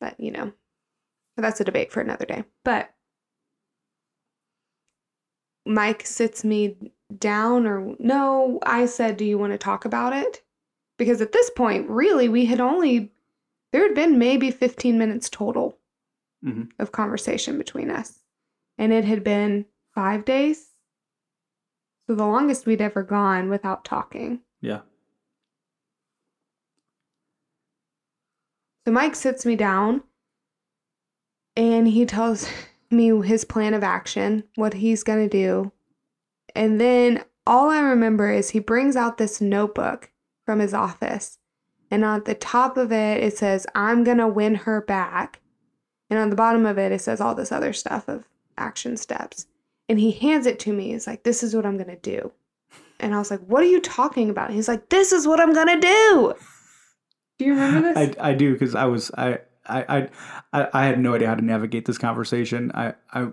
that, 0.00 0.18
you 0.20 0.30
know, 0.30 0.52
that's 1.36 1.60
a 1.60 1.64
debate 1.64 1.92
for 1.92 2.00
another 2.00 2.24
day. 2.24 2.44
But 2.64 2.94
Mike 5.66 6.06
sits 6.06 6.44
me 6.44 6.76
down, 7.18 7.66
or 7.66 7.94
no, 7.98 8.58
I 8.64 8.86
said, 8.86 9.16
Do 9.16 9.24
you 9.24 9.38
want 9.38 9.52
to 9.52 9.58
talk 9.58 9.84
about 9.84 10.12
it? 10.12 10.42
Because 10.98 11.20
at 11.20 11.32
this 11.32 11.50
point, 11.50 11.88
really, 11.88 12.28
we 12.28 12.46
had 12.46 12.60
only 12.60 13.10
there 13.72 13.82
had 13.82 13.94
been 13.94 14.18
maybe 14.18 14.52
15 14.52 14.96
minutes 14.98 15.28
total 15.28 15.78
Mhm. 16.44 16.70
of 16.78 16.92
conversation 16.92 17.58
between 17.58 17.90
us. 17.90 18.20
And 18.78 18.92
it 18.92 19.04
had 19.04 19.24
been 19.24 19.66
five 19.94 20.24
days. 20.24 20.70
So 22.06 22.14
the 22.14 22.26
longest 22.26 22.66
we'd 22.66 22.80
ever 22.80 23.02
gone 23.02 23.48
without 23.50 23.84
talking. 23.84 24.42
Yeah. 24.60 24.82
So 28.86 28.92
Mike 28.92 29.16
sits 29.16 29.46
me 29.46 29.56
down 29.56 30.02
and 31.56 31.88
he 31.88 32.04
tells 32.06 32.48
me 32.90 33.08
his 33.26 33.44
plan 33.44 33.74
of 33.74 33.82
action, 33.82 34.44
what 34.54 34.74
he's 34.74 35.02
going 35.02 35.28
to 35.28 35.36
do. 35.36 35.72
And 36.54 36.80
then 36.80 37.24
all 37.46 37.70
I 37.70 37.80
remember 37.80 38.30
is 38.30 38.50
he 38.50 38.58
brings 38.60 38.94
out 38.96 39.18
this 39.18 39.40
notebook 39.40 40.10
from 40.44 40.60
his 40.60 40.74
office. 40.74 41.38
And 41.90 42.04
on 42.04 42.24
the 42.24 42.34
top 42.34 42.76
of 42.76 42.92
it, 42.92 43.22
it 43.22 43.36
says, 43.36 43.66
I'm 43.74 44.04
going 44.04 44.18
to 44.18 44.28
win 44.28 44.54
her 44.54 44.80
back. 44.80 45.40
And 46.10 46.18
on 46.18 46.30
the 46.30 46.36
bottom 46.36 46.66
of 46.66 46.78
it, 46.78 46.92
it 46.92 47.00
says 47.00 47.20
all 47.20 47.34
this 47.34 47.52
other 47.52 47.72
stuff 47.72 48.08
of 48.08 48.24
action 48.56 48.96
steps. 48.96 49.46
And 49.88 49.98
he 49.98 50.12
hands 50.12 50.46
it 50.46 50.58
to 50.60 50.72
me. 50.72 50.92
He's 50.92 51.06
like, 51.06 51.22
This 51.22 51.42
is 51.42 51.54
what 51.54 51.66
I'm 51.66 51.76
going 51.76 51.90
to 51.90 51.96
do. 51.96 52.32
And 53.00 53.14
I 53.14 53.18
was 53.18 53.30
like, 53.30 53.40
What 53.40 53.62
are 53.62 53.66
you 53.66 53.80
talking 53.80 54.30
about? 54.30 54.50
He's 54.50 54.68
like, 54.68 54.88
This 54.88 55.12
is 55.12 55.26
what 55.26 55.40
I'm 55.40 55.52
going 55.52 55.68
to 55.68 55.80
do. 55.80 56.34
Do 57.38 57.44
you 57.44 57.54
remember 57.54 57.92
this? 57.92 58.16
I, 58.18 58.30
I 58.30 58.34
do 58.34 58.52
because 58.52 58.74
I 58.74 58.84
was 58.84 59.10
I, 59.16 59.38
I 59.66 60.08
I 60.52 60.68
I 60.72 60.86
had 60.86 60.98
no 60.98 61.14
idea 61.14 61.28
how 61.28 61.34
to 61.34 61.44
navigate 61.44 61.84
this 61.84 61.98
conversation. 61.98 62.70
I 62.74 62.94
I 63.12 63.28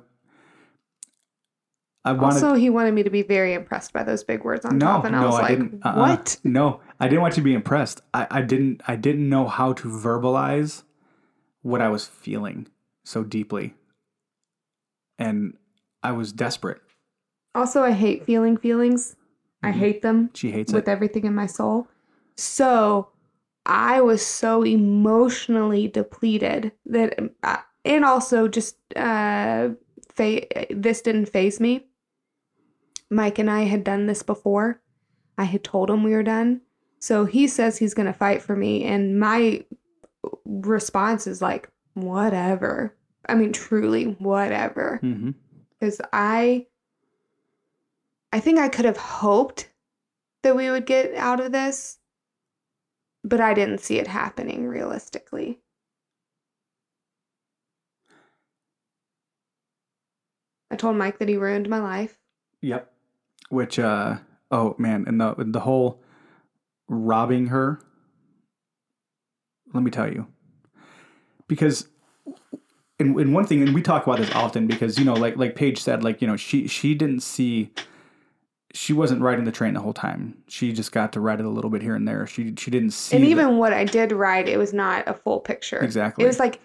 I 2.04 2.14
wanted 2.14 2.44
Also, 2.44 2.56
he 2.56 2.70
wanted 2.72 2.94
me 2.96 3.04
to 3.04 3.10
be 3.12 3.22
very 3.22 3.54
impressed 3.54 3.94
by 3.94 4.04
those 4.04 4.24
big 4.24 4.44
words 4.44 4.66
on 4.66 4.78
no 4.80 4.86
top, 4.88 5.06
and 5.06 5.16
I 5.16 5.26
was 5.26 5.36
I 5.36 5.42
like, 5.42 5.60
uh-uh. 5.84 6.00
"What?" 6.00 6.38
no 6.44 6.82
I 7.00 7.08
didn't 7.08 7.22
want 7.22 7.38
you 7.38 7.42
to 7.44 7.46
be 7.46 7.54
impressed. 7.54 8.02
I 8.14 8.28
I 8.32 8.42
didn't 8.42 8.82
I 8.88 8.96
didn't 8.96 9.30
know 9.30 9.48
how 9.48 9.74
to 9.74 9.88
verbalize 9.88 10.84
what 11.62 11.80
I 11.82 11.90
was 11.90 12.06
feeling 12.08 12.68
so 13.06 13.24
deeply, 13.24 13.76
and 15.20 15.58
I 16.04 16.12
was 16.14 16.32
desperate. 16.32 16.82
Also, 17.54 17.84
I 17.84 17.92
hate 17.92 18.26
feeling 18.26 18.58
feelings. 18.58 19.16
I 19.62 19.70
Mhm. 19.72 19.76
hate 19.76 20.02
them 20.02 20.30
She 20.34 20.52
hates 20.52 20.74
with 20.74 20.88
it. 20.88 20.92
everything 20.92 21.26
in 21.26 21.36
my 21.36 21.46
soul. 21.46 21.88
So, 22.36 23.10
I 23.66 24.02
was 24.02 24.26
so 24.26 24.64
emotionally 24.64 25.88
depleted 25.88 26.72
that, 26.88 27.20
uh, 27.44 27.58
and 27.86 28.04
also 28.06 28.48
just 28.48 28.78
uh, 28.96 29.70
fa- 30.16 30.48
this 30.74 31.02
didn't 31.02 31.28
faze 31.28 31.60
me. 31.60 31.86
Mike 33.12 33.38
and 33.38 33.52
I 33.52 33.64
had 33.64 33.84
done 33.84 34.08
this 34.08 34.24
before. 34.24 34.82
I 35.38 35.44
had 35.44 35.64
told 35.64 35.90
him 35.90 36.04
we 36.04 36.14
were 36.14 36.24
done. 36.24 36.62
So 37.00 37.26
he 37.26 37.48
says 37.48 37.78
he's 37.78 37.94
going 37.94 38.06
to 38.08 38.14
fight 38.14 38.42
for 38.42 38.56
me. 38.56 38.86
And 38.86 39.20
my 39.20 39.66
response 40.46 41.28
is 41.28 41.42
like, 41.42 41.70
whatever. 41.94 42.96
I 43.28 43.36
mean, 43.36 43.52
truly, 43.52 44.06
whatever. 44.06 45.00
Mm-hmm. 45.04 45.32
Because 45.80 46.00
I, 46.14 46.68
I 48.32 48.40
think 48.40 48.60
I 48.60 48.70
could 48.70 48.86
have 48.86 48.98
hoped 48.98 49.70
that 50.44 50.56
we 50.56 50.70
would 50.70 50.86
get 50.86 51.14
out 51.16 51.40
of 51.40 51.52
this, 51.52 51.98
but 53.24 53.42
I 53.42 53.54
didn't 53.54 53.80
see 53.80 54.00
it 54.00 54.08
happening 54.08 54.68
realistically. 54.68 55.60
I 60.72 60.78
told 60.78 60.96
Mike 60.96 61.20
that 61.20 61.28
he 61.28 61.36
ruined 61.36 61.68
my 61.68 61.80
life. 61.80 62.18
Yep. 62.62 62.92
Which 63.52 63.78
uh 63.80 64.18
oh 64.50 64.76
man, 64.78 65.06
and 65.08 65.20
the 65.20 65.36
the 65.38 65.60
whole 65.62 66.02
robbing 66.88 67.48
her. 67.48 67.82
Let 69.74 69.84
me 69.84 69.92
tell 69.92 70.12
you. 70.12 70.28
Because 71.48 71.88
and, 73.00 73.20
and 73.20 73.34
one 73.34 73.46
thing 73.46 73.62
and 73.62 73.74
we 73.74 73.82
talk 73.82 74.06
about 74.06 74.20
this 74.20 74.32
often 74.32 74.68
because 74.68 74.98
you 74.98 75.06
know 75.06 75.14
like 75.14 75.36
like 75.38 75.56
Paige 75.56 75.82
said 75.82 76.04
like 76.04 76.22
you 76.22 76.28
know 76.28 76.38
she 76.38 76.68
she 76.68 76.94
didn't 76.96 77.22
see 77.22 77.72
she 78.74 78.94
wasn't 78.94 79.22
riding 79.22 79.44
the 79.44 79.52
train 79.52 79.74
the 79.74 79.82
whole 79.82 79.94
time. 79.94 80.38
She 80.48 80.72
just 80.72 80.94
got 80.94 81.12
to 81.14 81.20
ride 81.20 81.40
it 81.42 81.46
a 81.46 81.50
little 81.50 81.70
bit 81.70 81.82
here 81.82 81.96
and 81.96 82.08
there. 82.08 82.26
She 82.28 82.54
she 82.58 82.72
didn't 82.72 82.92
see 82.92 83.16
and 83.18 83.26
the- 83.26 83.30
even 83.30 83.58
what 83.58 83.74
I 83.74 83.84
did 83.84 84.12
write, 84.14 84.48
it 84.48 84.58
was 84.58 84.74
not 84.74 85.08
a 85.08 85.14
full 85.14 85.40
picture. 85.40 85.80
exactly. 85.80 86.24
It 86.24 86.28
was 86.28 86.40
like 86.40 86.60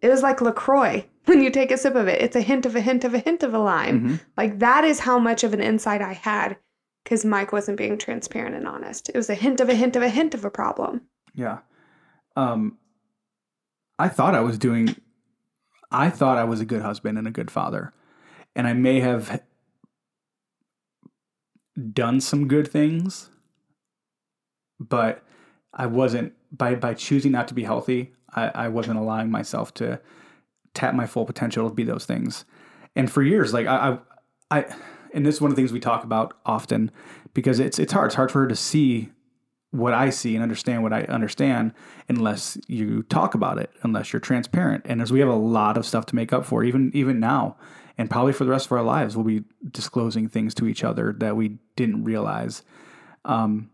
it 0.00 0.08
was 0.08 0.22
like 0.22 0.40
LaCroix. 0.40 1.04
When 1.28 1.42
you 1.42 1.50
take 1.50 1.70
a 1.70 1.76
sip 1.76 1.94
of 1.94 2.08
it, 2.08 2.22
it's 2.22 2.36
a 2.36 2.40
hint 2.40 2.64
of 2.64 2.74
a 2.74 2.80
hint 2.80 3.04
of 3.04 3.12
a 3.12 3.18
hint 3.18 3.42
of 3.42 3.52
a 3.52 3.58
lime. 3.58 4.00
Mhm. 4.00 4.20
Like 4.36 4.58
that 4.60 4.84
is 4.84 5.00
how 5.00 5.18
much 5.18 5.44
of 5.44 5.52
an 5.52 5.60
insight 5.60 6.00
I 6.00 6.14
had 6.14 6.56
because 7.04 7.24
Mike 7.24 7.52
wasn't 7.52 7.76
being 7.76 7.98
transparent 7.98 8.56
and 8.56 8.66
honest. 8.66 9.10
It 9.10 9.16
was 9.16 9.28
a 9.28 9.34
hint 9.34 9.60
of 9.60 9.68
a 9.68 9.74
hint 9.74 9.94
of 9.94 10.02
a 10.02 10.08
hint 10.08 10.34
of 10.34 10.44
a 10.46 10.50
problem. 10.50 11.02
Yeah. 11.34 11.58
Um 12.34 12.78
I 13.98 14.08
thought 14.08 14.34
I 14.34 14.40
was 14.40 14.58
doing 14.58 14.96
I 15.90 16.08
thought 16.10 16.38
I 16.38 16.44
was 16.44 16.60
a 16.60 16.64
good 16.64 16.82
husband 16.82 17.18
and 17.18 17.28
a 17.28 17.30
good 17.30 17.50
father. 17.50 17.92
And 18.56 18.66
I 18.66 18.72
may 18.72 19.00
have 19.00 19.42
done 21.92 22.20
some 22.20 22.48
good 22.48 22.68
things, 22.68 23.30
but 24.80 25.22
I 25.74 25.86
wasn't 25.86 26.32
by 26.50 26.74
by 26.74 26.94
choosing 26.94 27.32
not 27.32 27.48
to 27.48 27.54
be 27.54 27.64
healthy, 27.64 28.14
I, 28.34 28.48
I 28.64 28.68
wasn't 28.68 28.98
allowing 28.98 29.30
myself 29.30 29.74
to 29.74 30.00
tap 30.74 30.94
my 30.94 31.06
full 31.06 31.24
potential 31.24 31.68
to 31.68 31.74
be 31.74 31.84
those 31.84 32.04
things. 32.04 32.44
And 32.96 33.10
for 33.10 33.22
years, 33.22 33.52
like 33.52 33.66
I 33.66 33.98
I, 34.50 34.58
I 34.58 34.74
and 35.12 35.24
this 35.24 35.36
is 35.36 35.40
one 35.40 35.50
of 35.50 35.56
the 35.56 35.62
things 35.62 35.72
we 35.72 35.80
talk 35.80 36.04
about 36.04 36.34
often 36.44 36.90
because 37.34 37.60
it's 37.60 37.78
it's 37.78 37.92
hard. 37.92 38.06
It's 38.06 38.14
hard 38.14 38.30
for 38.30 38.40
her 38.40 38.48
to 38.48 38.56
see 38.56 39.10
what 39.70 39.92
I 39.92 40.10
see 40.10 40.34
and 40.34 40.42
understand 40.42 40.82
what 40.82 40.92
I 40.92 41.02
understand 41.02 41.74
unless 42.08 42.56
you 42.68 43.02
talk 43.04 43.34
about 43.34 43.58
it, 43.58 43.70
unless 43.82 44.12
you're 44.12 44.20
transparent. 44.20 44.84
And 44.86 45.02
as 45.02 45.12
we 45.12 45.20
have 45.20 45.28
a 45.28 45.34
lot 45.34 45.76
of 45.76 45.84
stuff 45.84 46.06
to 46.06 46.14
make 46.14 46.32
up 46.32 46.46
for, 46.46 46.64
even 46.64 46.90
even 46.94 47.20
now, 47.20 47.56
and 47.96 48.10
probably 48.10 48.32
for 48.32 48.44
the 48.44 48.50
rest 48.50 48.66
of 48.66 48.72
our 48.72 48.82
lives, 48.82 49.16
we'll 49.16 49.26
be 49.26 49.44
disclosing 49.70 50.28
things 50.28 50.54
to 50.54 50.66
each 50.66 50.84
other 50.84 51.14
that 51.18 51.36
we 51.36 51.58
didn't 51.76 52.04
realize. 52.04 52.62
Um, 53.24 53.70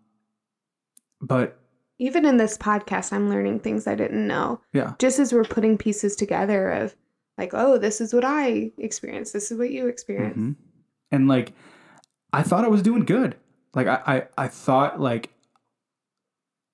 but 1.21 1.59
Even 1.99 2.25
in 2.25 2.37
this 2.39 2.59
podcast, 2.59 3.13
I'm 3.13 3.31
learning 3.31 3.61
things 3.61 3.87
I 3.87 3.95
didn't 3.95 4.27
know. 4.27 4.61
yeah, 4.73 4.95
Just 4.99 5.19
as 5.19 5.33
we're 5.33 5.45
putting 5.45 5.79
pieces 5.79 6.17
together 6.17 6.71
of 6.71 6.95
like, 7.39 7.51
oh, 7.55 7.79
this 7.79 8.01
is 8.01 8.13
what 8.13 8.25
I 8.25 8.73
experienced. 8.79 9.33
This 9.33 9.51
is 9.53 9.59
what 9.59 9.71
you 9.71 9.87
experienced. 9.89 10.39
Mhm. 10.39 10.57
and 11.13 11.29
like 11.29 11.53
I 12.33 12.43
thought 12.43 12.65
I 12.65 12.69
was 12.69 12.83
doing 12.83 13.05
good. 13.05 13.37
Like 13.75 13.87
I, 13.87 14.03
I, 14.07 14.45
I 14.45 14.49
thought 14.49 15.01
like 15.01 15.31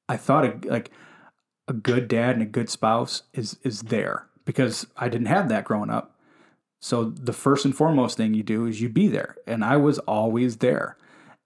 I 0.08 0.16
thought 0.16 0.44
a, 0.44 0.68
like 0.68 0.90
a 1.68 1.72
good 1.72 2.08
dad 2.08 2.30
and 2.34 2.42
a 2.42 2.46
good 2.46 2.68
spouse 2.70 3.22
is 3.32 3.58
is 3.62 3.82
there 3.82 4.26
because 4.44 4.86
I 4.96 5.08
didn't 5.08 5.28
have 5.28 5.48
that 5.50 5.64
growing 5.64 5.90
up. 5.90 6.16
So 6.80 7.04
the 7.04 7.32
first 7.34 7.64
and 7.66 7.76
foremost 7.76 8.16
thing 8.16 8.32
you 8.34 8.42
do 8.42 8.64
is 8.66 8.80
you 8.80 8.88
be 8.88 9.06
there, 9.08 9.36
and 9.46 9.62
I 9.64 9.76
was 9.76 9.98
always 10.00 10.56
there, 10.58 10.96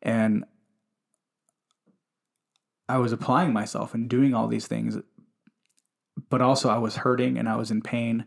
and 0.01 0.45
I 2.89 2.99
was 2.99 3.13
applying 3.13 3.53
myself 3.53 3.95
and 3.95 4.09
doing 4.09 4.35
all 4.35 4.47
these 4.47 4.67
things, 4.67 4.99
but 6.29 6.41
also 6.41 6.69
I 6.69 6.79
was 6.79 6.97
hurting 6.97 7.39
and 7.39 7.49
I 7.49 7.57
was 7.57 7.71
in 7.71 7.81
pain, 7.83 8.27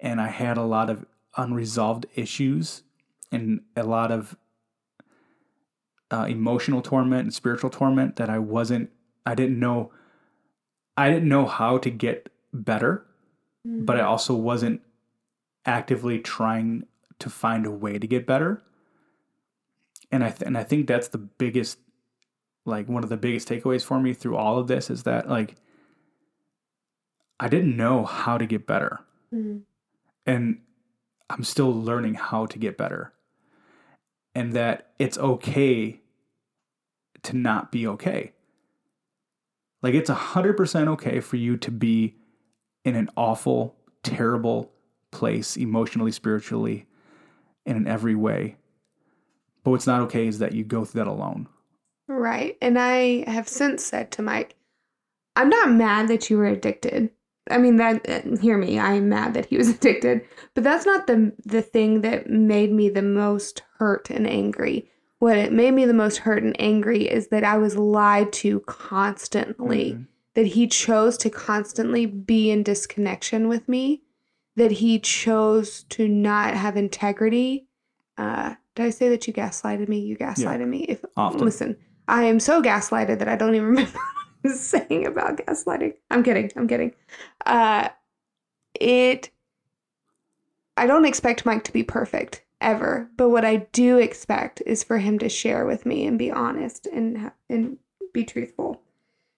and 0.00 0.20
I 0.20 0.28
had 0.28 0.56
a 0.56 0.62
lot 0.62 0.90
of 0.90 1.06
unresolved 1.36 2.06
issues 2.14 2.82
and 3.32 3.60
a 3.74 3.82
lot 3.82 4.12
of 4.12 4.36
uh, 6.10 6.26
emotional 6.28 6.82
torment 6.82 7.22
and 7.22 7.34
spiritual 7.34 7.70
torment 7.70 8.16
that 8.16 8.30
I 8.30 8.38
wasn't, 8.38 8.90
I 9.24 9.34
didn't 9.34 9.58
know, 9.58 9.92
I 10.96 11.10
didn't 11.10 11.28
know 11.28 11.46
how 11.46 11.78
to 11.78 11.90
get 11.90 12.28
better, 12.52 13.06
but 13.64 13.98
I 13.98 14.04
also 14.04 14.34
wasn't 14.34 14.80
actively 15.64 16.20
trying 16.20 16.86
to 17.18 17.28
find 17.28 17.66
a 17.66 17.70
way 17.70 17.98
to 17.98 18.06
get 18.06 18.26
better. 18.26 18.62
And 20.12 20.22
I 20.22 20.30
th- 20.30 20.42
and 20.42 20.56
I 20.56 20.62
think 20.62 20.86
that's 20.86 21.08
the 21.08 21.18
biggest, 21.18 21.78
like 22.66 22.88
one 22.88 23.02
of 23.04 23.08
the 23.08 23.16
biggest 23.16 23.48
takeaways 23.48 23.82
for 23.84 24.00
me 24.00 24.12
through 24.12 24.36
all 24.36 24.58
of 24.58 24.66
this 24.66 24.90
is 24.90 25.04
that 25.04 25.28
like 25.28 25.54
I 27.38 27.48
didn't 27.48 27.76
know 27.76 28.04
how 28.04 28.38
to 28.38 28.46
get 28.46 28.66
better 28.66 29.00
Mhm. 29.32 29.62
and 30.24 30.60
I'm 31.28 31.42
still 31.44 31.72
learning 31.72 32.14
how 32.14 32.46
to 32.46 32.58
get 32.58 32.76
better. 32.78 33.12
And 34.34 34.52
that 34.52 34.92
it's 34.98 35.18
okay 35.18 36.00
to 37.22 37.36
not 37.36 37.72
be 37.72 37.86
okay. 37.86 38.32
Like 39.82 39.94
it's 39.94 40.10
100% 40.10 40.88
okay 40.88 41.20
for 41.20 41.36
you 41.36 41.56
to 41.56 41.70
be 41.70 42.16
in 42.84 42.94
an 42.94 43.10
awful, 43.16 43.76
terrible 44.02 44.72
place 45.10 45.56
emotionally, 45.56 46.12
spiritually, 46.12 46.86
and 47.64 47.76
in 47.76 47.86
every 47.88 48.14
way. 48.14 48.56
But 49.64 49.72
what's 49.72 49.86
not 49.86 50.02
okay 50.02 50.26
is 50.28 50.38
that 50.38 50.52
you 50.52 50.62
go 50.64 50.84
through 50.84 51.00
that 51.00 51.10
alone. 51.10 51.48
Right. 52.08 52.56
And 52.60 52.78
I 52.78 53.28
have 53.30 53.48
since 53.48 53.84
said 53.84 54.10
to 54.12 54.22
Mike, 54.22 54.54
I'm 55.34 55.48
not 55.48 55.70
mad 55.70 56.08
that 56.08 56.30
you 56.30 56.38
were 56.38 56.46
addicted. 56.46 57.10
I 57.50 57.58
mean 57.58 57.76
that 57.76 58.08
uh, 58.08 58.36
hear 58.38 58.58
me, 58.58 58.78
I 58.78 58.94
am 58.94 59.08
mad 59.08 59.34
that 59.34 59.46
he 59.46 59.56
was 59.56 59.68
addicted, 59.76 60.22
but 60.54 60.64
that's 60.64 60.86
not 60.86 61.06
the 61.06 61.32
the 61.44 61.62
thing 61.62 62.00
that 62.00 62.28
made 62.28 62.72
me 62.72 62.88
the 62.88 63.02
most 63.02 63.62
hurt 63.78 64.10
and 64.10 64.26
angry. 64.26 64.88
What 65.18 65.38
it 65.38 65.52
made 65.52 65.72
me 65.72 65.84
the 65.86 65.94
most 65.94 66.18
hurt 66.18 66.42
and 66.42 66.56
angry 66.60 67.08
is 67.08 67.28
that 67.28 67.44
I 67.44 67.56
was 67.58 67.76
lied 67.76 68.32
to 68.34 68.60
constantly. 68.60 69.92
Mhm. 69.92 70.06
That 70.34 70.46
he 70.48 70.66
chose 70.66 71.16
to 71.18 71.30
constantly 71.30 72.04
be 72.04 72.50
in 72.50 72.62
disconnection 72.62 73.48
with 73.48 73.66
me. 73.68 74.02
That 74.56 74.70
he 74.70 74.98
chose 74.98 75.84
to 75.84 76.06
not 76.08 76.54
have 76.54 76.76
integrity. 76.76 77.68
Uh, 78.18 78.54
did 78.74 78.84
I 78.84 78.90
say 78.90 79.08
that 79.08 79.26
you 79.26 79.32
gaslighted 79.32 79.88
me? 79.88 80.00
You 80.00 80.14
gaslighted 80.16 80.68
me. 80.68 80.84
If 80.84 81.02
Often. 81.16 81.40
listen, 81.44 81.76
I 82.08 82.24
am 82.24 82.40
so 82.40 82.62
gaslighted 82.62 83.18
that 83.18 83.28
I 83.28 83.36
don't 83.36 83.54
even 83.54 83.68
remember 83.70 83.92
what 83.92 84.26
I 84.44 84.48
was 84.48 84.60
saying 84.60 85.06
about 85.06 85.38
gaslighting. 85.38 85.94
I'm 86.10 86.22
kidding. 86.22 86.50
I'm 86.56 86.68
kidding. 86.68 86.94
Uh, 87.44 87.88
it. 88.80 89.30
I 90.76 90.86
don't 90.86 91.06
expect 91.06 91.46
Mike 91.46 91.64
to 91.64 91.72
be 91.72 91.82
perfect 91.82 92.44
ever, 92.60 93.08
but 93.16 93.30
what 93.30 93.44
I 93.44 93.66
do 93.72 93.98
expect 93.98 94.62
is 94.66 94.84
for 94.84 94.98
him 94.98 95.18
to 95.20 95.28
share 95.28 95.64
with 95.64 95.86
me 95.86 96.06
and 96.06 96.18
be 96.18 96.30
honest 96.30 96.86
and 96.86 97.30
and 97.48 97.78
be 98.12 98.24
truthful. 98.24 98.82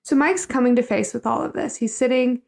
So 0.03 0.17
Mike's 0.17 0.47
coming 0.47 0.75
to 0.77 0.83
face 0.83 1.13
with 1.13 1.27
all 1.27 1.43
of 1.43 1.53
this. 1.53 1.77
He's 1.77 1.95
sitting, 1.95 2.43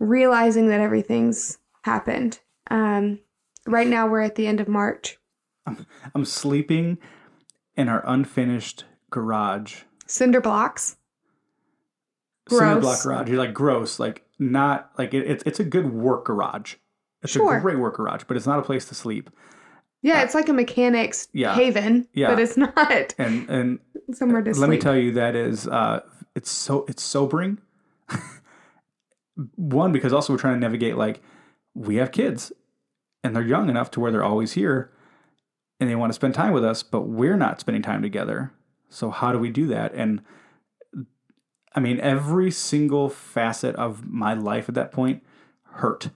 realizing 0.00 0.68
that 0.68 0.80
everything's 0.80 1.58
happened. 1.82 2.40
Um, 2.70 3.20
right 3.66 3.86
now, 3.86 4.08
we're 4.08 4.22
at 4.22 4.34
the 4.34 4.46
end 4.46 4.60
of 4.60 4.68
March. 4.68 5.18
I'm, 5.66 5.86
I'm 6.14 6.24
sleeping 6.24 6.98
in 7.76 7.88
our 7.88 8.02
unfinished 8.06 8.84
garage 9.14 9.82
Cinder 10.06 10.40
blocks. 10.40 10.96
cinder 12.48 12.80
block 12.80 13.02
garage. 13.02 13.28
You're 13.28 13.38
like 13.38 13.54
gross, 13.54 13.98
like 13.98 14.24
not 14.38 14.90
like 14.98 15.14
it, 15.14 15.26
it's 15.26 15.42
it's 15.46 15.60
a 15.60 15.64
good 15.64 15.92
work 15.94 16.26
garage. 16.26 16.74
It's 17.22 17.32
Sure. 17.32 17.56
a 17.56 17.60
great 17.60 17.78
work 17.78 17.96
garage, 17.96 18.24
but 18.28 18.36
it's 18.36 18.46
not 18.46 18.58
a 18.58 18.62
place 18.62 18.84
to 18.86 18.94
sleep. 18.94 19.30
Yeah, 20.02 20.22
it's 20.22 20.34
like 20.34 20.50
a 20.50 20.52
mechanic's 20.52 21.28
Yeah. 21.32 21.54
haven, 21.54 22.06
Yeah. 22.12 22.28
but 22.28 22.38
it's 22.40 22.56
not 22.58 23.14
And 23.16 23.48
and 23.48 23.78
somewhere 24.12 24.42
to 24.42 24.50
let 24.50 24.56
sleep. 24.56 24.68
me 24.70 24.78
tell 24.78 24.96
you 24.96 25.12
that 25.12 25.34
is 25.36 25.66
uh 25.68 26.00
it's 26.34 26.50
so 26.50 26.84
it's 26.88 27.02
sobering. 27.02 27.58
One 29.56 29.92
because 29.92 30.12
also 30.12 30.32
we're 30.32 30.38
trying 30.38 30.54
to 30.54 30.60
navigate 30.60 30.96
like 30.96 31.22
we 31.74 31.96
have 31.96 32.12
kids 32.12 32.52
and 33.24 33.34
they're 33.34 33.42
young 33.42 33.68
enough 33.70 33.90
to 33.92 34.00
where 34.00 34.12
they're 34.12 34.22
always 34.22 34.52
here 34.52 34.90
and 35.80 35.88
they 35.90 35.94
want 35.96 36.10
to 36.10 36.14
spend 36.14 36.34
time 36.34 36.52
with 36.52 36.64
us, 36.64 36.82
but 36.82 37.02
we're 37.02 37.36
not 37.36 37.58
spending 37.58 37.82
time 37.82 38.02
together. 38.02 38.52
So 38.94 39.10
how 39.10 39.32
do 39.32 39.38
we 39.38 39.50
do 39.50 39.66
that? 39.66 39.92
And 39.92 40.22
I 41.74 41.80
mean, 41.80 41.98
every 41.98 42.52
single 42.52 43.08
facet 43.08 43.74
of 43.74 44.06
my 44.06 44.34
life 44.34 44.68
at 44.68 44.76
that 44.76 44.92
point 44.92 45.24
hurt, 45.64 46.10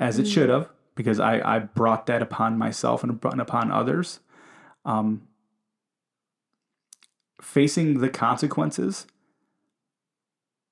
as 0.00 0.18
it 0.18 0.26
Mm. 0.26 0.32
should 0.32 0.48
have, 0.48 0.68
because 0.96 1.20
I, 1.20 1.40
I 1.56 1.60
brought 1.60 2.06
that 2.06 2.20
upon 2.20 2.58
myself 2.58 3.04
and 3.04 3.22
upon 3.22 3.70
others. 3.70 4.18
Um, 4.84 5.28
facing 7.40 8.00
the 8.00 8.08
consequences 8.08 9.06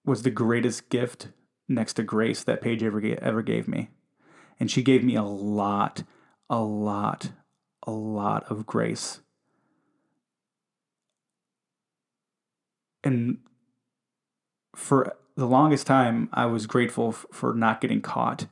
was 0.05 0.23
the 0.23 0.31
greatest 0.31 0.89
gift 0.89 1.29
next 1.69 1.95
to 1.95 2.03
grace 2.03 2.43
that 2.43 2.61
Paige 2.61 2.83
ever 2.83 3.01
ever 3.21 3.43
gave 3.43 3.69
me. 3.69 3.91
And 4.59 4.69
she 4.69 4.83
gave 4.83 5.05
me 5.05 5.15
a 5.15 5.23
lot, 5.23 6.03
a 6.51 6.61
lot, 6.61 7.31
a 7.85 7.93
lot 7.93 8.45
of 8.51 8.67
grace. 8.67 9.21
And 13.09 13.39
for 14.77 15.17
the 15.35 15.47
longest 15.47 15.87
time, 15.87 16.29
I 16.31 16.45
was 16.45 16.67
grateful 16.67 17.09
f- 17.09 17.25
for 17.33 17.55
not 17.55 17.81
getting 17.81 18.03
caught. 18.03 18.49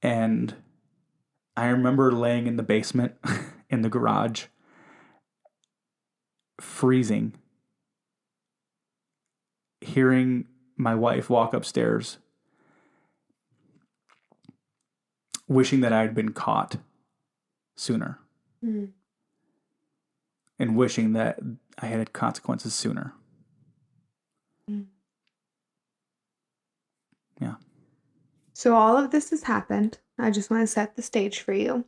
And 0.00 0.54
I 1.56 1.66
remember 1.66 2.12
laying 2.12 2.46
in 2.46 2.54
the 2.54 2.62
basement 2.62 3.16
in 3.70 3.82
the 3.82 3.88
garage, 3.88 4.44
freezing, 6.60 7.32
hearing 9.80 10.46
my 10.76 10.94
wife 10.94 11.28
walk 11.28 11.54
upstairs, 11.54 12.18
wishing 15.48 15.80
that 15.80 15.92
I 15.92 16.02
had 16.02 16.14
been 16.14 16.30
caught 16.30 16.76
sooner. 17.74 18.20
Mm. 18.64 18.90
And 20.58 20.76
wishing 20.76 21.12
that 21.12 21.38
I 21.78 21.86
had 21.86 22.12
consequences 22.12 22.74
sooner. 22.74 23.12
Mm. 24.70 24.86
Yeah. 27.40 27.54
So 28.52 28.74
all 28.74 28.96
of 28.96 29.10
this 29.10 29.30
has 29.30 29.44
happened. 29.44 29.98
I 30.18 30.30
just 30.30 30.50
want 30.50 30.62
to 30.62 30.66
set 30.66 30.96
the 30.96 31.02
stage 31.02 31.40
for 31.40 31.52
you. 31.52 31.84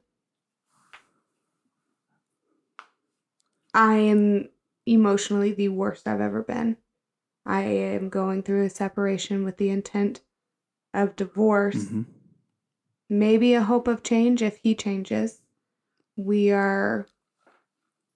I 3.72 3.94
am 3.94 4.48
emotionally 4.86 5.52
the 5.52 5.68
worst 5.68 6.06
I've 6.08 6.20
ever 6.20 6.42
been. 6.42 6.76
I 7.46 7.62
am 7.62 8.08
going 8.08 8.42
through 8.42 8.64
a 8.64 8.70
separation 8.70 9.44
with 9.44 9.56
the 9.56 9.70
intent 9.70 10.20
of 10.92 11.16
divorce. 11.16 11.86
Mhm. 11.86 12.06
Maybe 13.08 13.54
a 13.54 13.62
hope 13.62 13.88
of 13.88 14.02
change 14.02 14.42
if 14.42 14.58
he 14.58 14.74
changes. 14.74 15.40
We 16.16 16.50
are 16.50 17.06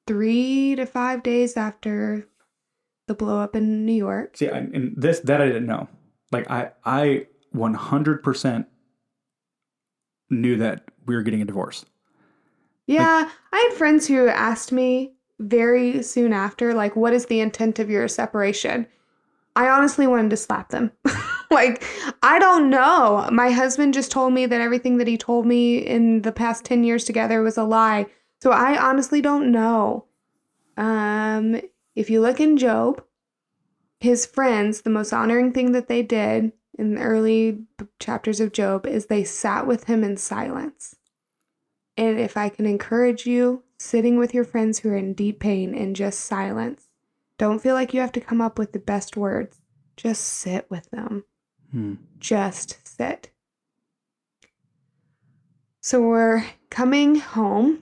three 0.06 0.74
to 0.76 0.86
five 0.86 1.22
days 1.22 1.56
after 1.56 2.26
the 3.08 3.14
blow 3.14 3.40
up 3.40 3.56
in 3.56 3.84
New 3.84 3.92
York. 3.92 4.36
See, 4.36 4.48
I, 4.48 4.58
and 4.58 4.94
this 4.96 5.20
that 5.20 5.40
I 5.40 5.46
didn't 5.46 5.66
know. 5.66 5.88
Like 6.30 6.50
I, 6.50 6.70
I 6.84 7.26
100% 7.54 8.66
knew 10.30 10.56
that 10.56 10.84
we 11.06 11.14
were 11.14 11.22
getting 11.22 11.42
a 11.42 11.46
divorce. 11.46 11.84
Yeah, 12.86 13.30
I 13.52 13.58
had 13.58 13.78
friends 13.78 14.08
who 14.08 14.28
asked 14.28 14.72
me 14.72 15.12
very 15.38 16.02
soon 16.02 16.32
after, 16.32 16.74
like, 16.74 16.96
what 16.96 17.12
is 17.12 17.26
the 17.26 17.40
intent 17.40 17.78
of 17.78 17.90
your 17.90 18.08
separation? 18.08 18.86
I 19.54 19.68
honestly 19.68 20.06
wanted 20.06 20.30
to 20.30 20.36
slap 20.36 20.70
them. 20.70 20.90
like, 21.50 21.84
I 22.22 22.38
don't 22.38 22.70
know. 22.70 23.28
My 23.30 23.50
husband 23.50 23.94
just 23.94 24.10
told 24.10 24.32
me 24.32 24.46
that 24.46 24.60
everything 24.60 24.98
that 24.98 25.06
he 25.06 25.18
told 25.18 25.46
me 25.46 25.78
in 25.78 26.22
the 26.22 26.32
past 26.32 26.64
10 26.64 26.84
years 26.84 27.04
together 27.04 27.42
was 27.42 27.58
a 27.58 27.64
lie. 27.64 28.06
So 28.42 28.50
I 28.50 28.76
honestly 28.76 29.22
don't 29.22 29.52
know. 29.52 30.06
Um, 30.76 31.60
if 31.94 32.10
you 32.10 32.20
look 32.20 32.40
in 32.40 32.56
Job, 32.56 33.00
his 34.00 34.26
friends, 34.26 34.80
the 34.80 34.90
most 34.90 35.12
honoring 35.12 35.52
thing 35.52 35.70
that 35.70 35.86
they 35.86 36.02
did 36.02 36.50
in 36.76 36.96
the 36.96 37.02
early 37.02 37.60
chapters 38.00 38.40
of 38.40 38.50
Job 38.50 38.84
is 38.84 39.06
they 39.06 39.22
sat 39.22 39.68
with 39.68 39.84
him 39.84 40.02
in 40.02 40.16
silence. 40.16 40.96
And 41.96 42.18
if 42.18 42.36
I 42.36 42.48
can 42.48 42.66
encourage 42.66 43.26
you, 43.26 43.62
sitting 43.78 44.18
with 44.18 44.34
your 44.34 44.42
friends 44.42 44.80
who 44.80 44.88
are 44.88 44.96
in 44.96 45.14
deep 45.14 45.38
pain 45.38 45.72
in 45.72 45.94
just 45.94 46.18
silence, 46.18 46.88
don't 47.38 47.62
feel 47.62 47.76
like 47.76 47.94
you 47.94 48.00
have 48.00 48.10
to 48.10 48.20
come 48.20 48.40
up 48.40 48.58
with 48.58 48.72
the 48.72 48.80
best 48.80 49.16
words. 49.16 49.60
Just 49.96 50.24
sit 50.24 50.68
with 50.68 50.90
them. 50.90 51.22
Hmm. 51.70 51.94
Just 52.18 52.88
sit. 52.88 53.30
So 55.80 56.02
we're 56.02 56.44
coming 56.70 57.20
home. 57.20 57.81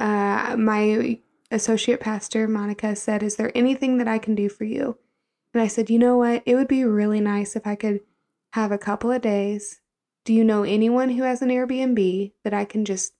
Uh, 0.00 0.56
my 0.56 1.18
associate 1.50 2.00
pastor, 2.00 2.48
Monica, 2.48 2.96
said, 2.96 3.22
Is 3.22 3.36
there 3.36 3.52
anything 3.54 3.98
that 3.98 4.08
I 4.08 4.18
can 4.18 4.34
do 4.34 4.48
for 4.48 4.64
you? 4.64 4.96
And 5.52 5.62
I 5.62 5.66
said, 5.66 5.90
You 5.90 5.98
know 5.98 6.16
what? 6.16 6.42
It 6.46 6.54
would 6.54 6.68
be 6.68 6.84
really 6.84 7.20
nice 7.20 7.54
if 7.54 7.66
I 7.66 7.74
could 7.74 8.00
have 8.54 8.72
a 8.72 8.78
couple 8.78 9.12
of 9.12 9.20
days. 9.20 9.82
Do 10.24 10.32
you 10.32 10.42
know 10.42 10.62
anyone 10.62 11.10
who 11.10 11.22
has 11.22 11.42
an 11.42 11.50
Airbnb 11.50 12.32
that 12.44 12.54
I 12.54 12.64
can 12.64 12.84
just 12.84 13.12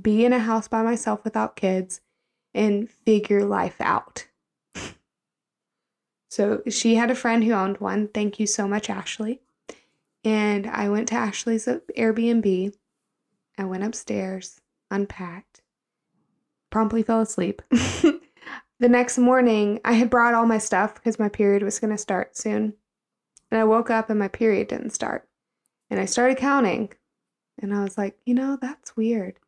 be 0.00 0.24
in 0.24 0.34
a 0.34 0.38
house 0.38 0.68
by 0.68 0.82
myself 0.82 1.24
without 1.24 1.56
kids 1.56 2.02
and 2.54 2.90
figure 2.90 3.44
life 3.44 3.80
out? 3.80 4.26
so 6.28 6.62
she 6.68 6.96
had 6.96 7.10
a 7.10 7.14
friend 7.14 7.42
who 7.42 7.52
owned 7.52 7.78
one. 7.78 8.08
Thank 8.08 8.38
you 8.38 8.46
so 8.46 8.68
much, 8.68 8.90
Ashley. 8.90 9.40
And 10.24 10.66
I 10.66 10.90
went 10.90 11.08
to 11.08 11.14
Ashley's 11.14 11.66
Airbnb. 11.66 12.74
I 13.56 13.64
went 13.64 13.84
upstairs, 13.84 14.60
unpacked, 14.90 15.62
promptly 16.70 17.02
fell 17.02 17.20
asleep. 17.20 17.62
the 17.70 18.20
next 18.80 19.18
morning, 19.18 19.80
I 19.84 19.92
had 19.94 20.10
brought 20.10 20.34
all 20.34 20.46
my 20.46 20.58
stuff 20.58 20.94
because 20.94 21.18
my 21.18 21.28
period 21.28 21.62
was 21.62 21.78
going 21.78 21.90
to 21.90 21.98
start 21.98 22.36
soon. 22.36 22.74
And 23.50 23.60
I 23.60 23.64
woke 23.64 23.90
up 23.90 24.10
and 24.10 24.18
my 24.18 24.28
period 24.28 24.68
didn't 24.68 24.90
start. 24.90 25.28
And 25.90 25.98
I 25.98 26.04
started 26.04 26.36
counting. 26.36 26.92
And 27.60 27.74
I 27.74 27.82
was 27.82 27.96
like, 27.98 28.18
you 28.24 28.34
know, 28.34 28.58
that's 28.60 28.96
weird. 28.96 29.38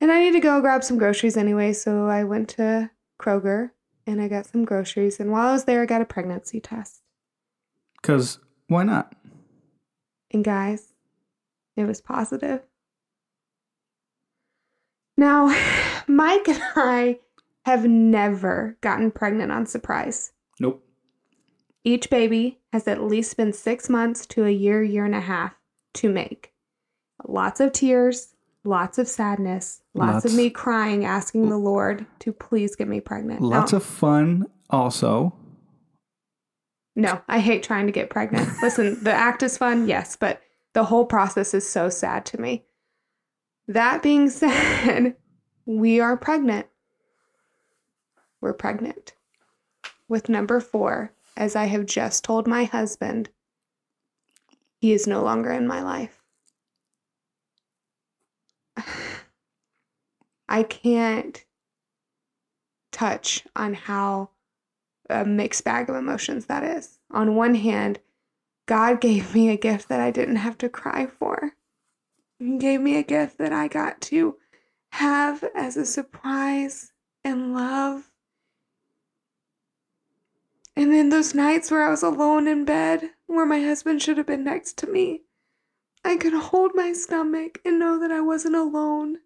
And 0.00 0.12
I 0.12 0.20
need 0.20 0.32
to 0.32 0.40
go 0.40 0.60
grab 0.60 0.84
some 0.84 0.98
groceries 0.98 1.36
anyway. 1.36 1.72
So 1.72 2.06
I 2.06 2.24
went 2.24 2.48
to 2.50 2.90
Kroger 3.20 3.70
and 4.06 4.20
I 4.20 4.28
got 4.28 4.46
some 4.46 4.64
groceries. 4.64 5.18
And 5.18 5.30
while 5.30 5.48
I 5.48 5.52
was 5.52 5.64
there, 5.64 5.82
I 5.82 5.86
got 5.86 6.02
a 6.02 6.06
pregnancy 6.06 6.60
test. 6.60 7.02
Because 8.00 8.38
why 8.68 8.84
not? 8.84 9.14
And 10.30 10.44
guys, 10.44 10.92
it 11.76 11.84
was 11.84 12.00
positive. 12.00 12.60
Now, 15.16 15.46
Mike 16.06 16.48
and 16.48 16.62
I 16.76 17.20
have 17.64 17.86
never 17.86 18.76
gotten 18.80 19.10
pregnant 19.10 19.50
on 19.52 19.66
surprise. 19.66 20.32
Nope. 20.60 20.84
Each 21.82 22.08
baby 22.10 22.60
has 22.72 22.88
at 22.88 23.02
least 23.02 23.36
been 23.36 23.52
six 23.52 23.88
months 23.88 24.26
to 24.26 24.44
a 24.44 24.50
year, 24.50 24.82
year 24.82 25.04
and 25.04 25.14
a 25.14 25.20
half 25.20 25.54
to 25.94 26.08
make. 26.08 26.52
Lots 27.26 27.60
of 27.60 27.72
tears, 27.72 28.34
lots 28.64 28.98
of 28.98 29.06
sadness, 29.08 29.82
lots, 29.94 30.12
Lots- 30.12 30.24
of 30.26 30.34
me 30.34 30.50
crying, 30.50 31.04
asking 31.04 31.48
the 31.48 31.58
Lord 31.58 32.06
to 32.20 32.32
please 32.32 32.74
get 32.74 32.88
me 32.88 33.00
pregnant. 33.00 33.40
Lots 33.40 33.72
no, 33.72 33.76
of 33.76 33.84
fun 33.84 34.46
also. 34.70 35.34
no, 36.96 37.20
I 37.28 37.38
hate 37.38 37.62
trying 37.62 37.86
to 37.86 37.92
get 37.92 38.10
pregnant. 38.10 38.48
Listen, 38.62 39.02
the 39.02 39.12
act 39.12 39.42
is 39.42 39.58
fun, 39.58 39.86
yes, 39.88 40.16
but 40.16 40.40
the 40.72 40.84
whole 40.84 41.04
process 41.06 41.54
is 41.54 41.68
so 41.68 41.88
sad 41.88 42.24
to 42.26 42.40
me. 42.40 42.64
That 43.68 44.02
being 44.02 44.30
said, 44.30 45.16
we 45.66 46.00
are 46.00 46.16
pregnant. 46.16 46.66
We're 48.40 48.52
pregnant 48.52 49.14
with 50.08 50.28
number 50.28 50.60
four, 50.60 51.12
as 51.36 51.56
I 51.56 51.64
have 51.64 51.86
just 51.86 52.24
told 52.24 52.46
my 52.46 52.64
husband, 52.64 53.30
he 54.80 54.92
is 54.92 55.06
no 55.06 55.22
longer 55.22 55.50
in 55.50 55.66
my 55.66 55.82
life. 55.82 56.22
I 60.48 60.62
can't 60.62 61.44
touch 62.92 63.44
on 63.56 63.74
how 63.74 64.30
a 65.10 65.24
mixed 65.24 65.64
bag 65.64 65.88
of 65.88 65.96
emotions 65.96 66.46
that 66.46 66.62
is. 66.62 66.98
On 67.10 67.34
one 67.34 67.54
hand, 67.56 67.98
God 68.66 69.00
gave 69.00 69.34
me 69.34 69.48
a 69.48 69.56
gift 69.56 69.88
that 69.88 70.00
I 70.00 70.10
didn't 70.10 70.36
have 70.36 70.58
to 70.58 70.68
cry 70.68 71.06
for. 71.06 71.52
He 72.44 72.58
gave 72.58 72.82
me 72.82 72.98
a 72.98 73.02
gift 73.02 73.38
that 73.38 73.54
I 73.54 73.68
got 73.68 74.02
to 74.02 74.36
have 74.90 75.44
as 75.54 75.78
a 75.78 75.86
surprise 75.86 76.92
and 77.24 77.54
love. 77.54 78.10
And 80.76 80.92
then 80.92 81.08
those 81.08 81.34
nights 81.34 81.70
where 81.70 81.86
I 81.86 81.90
was 81.90 82.02
alone 82.02 82.46
in 82.46 82.66
bed, 82.66 83.12
where 83.24 83.46
my 83.46 83.62
husband 83.62 84.02
should 84.02 84.18
have 84.18 84.26
been 84.26 84.44
next 84.44 84.76
to 84.78 84.86
me, 84.86 85.22
I 86.04 86.18
could 86.18 86.34
hold 86.34 86.72
my 86.74 86.92
stomach 86.92 87.62
and 87.64 87.78
know 87.78 87.98
that 87.98 88.12
I 88.12 88.20
wasn't 88.20 88.56
alone. 88.56 89.20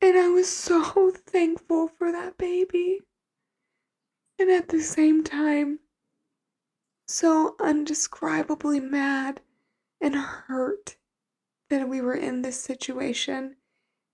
And 0.00 0.16
I 0.16 0.28
was 0.28 0.48
so 0.48 1.10
thankful 1.26 1.88
for 1.88 2.10
that 2.10 2.38
baby. 2.38 3.00
And 4.38 4.50
at 4.50 4.68
the 4.68 4.80
same 4.80 5.24
time, 5.24 5.80
so 7.06 7.54
undescribably 7.60 8.80
mad 8.80 9.42
and 10.00 10.14
hurt 10.14 10.96
that 11.68 11.88
we 11.88 12.00
were 12.00 12.14
in 12.14 12.42
this 12.42 12.60
situation 12.60 13.56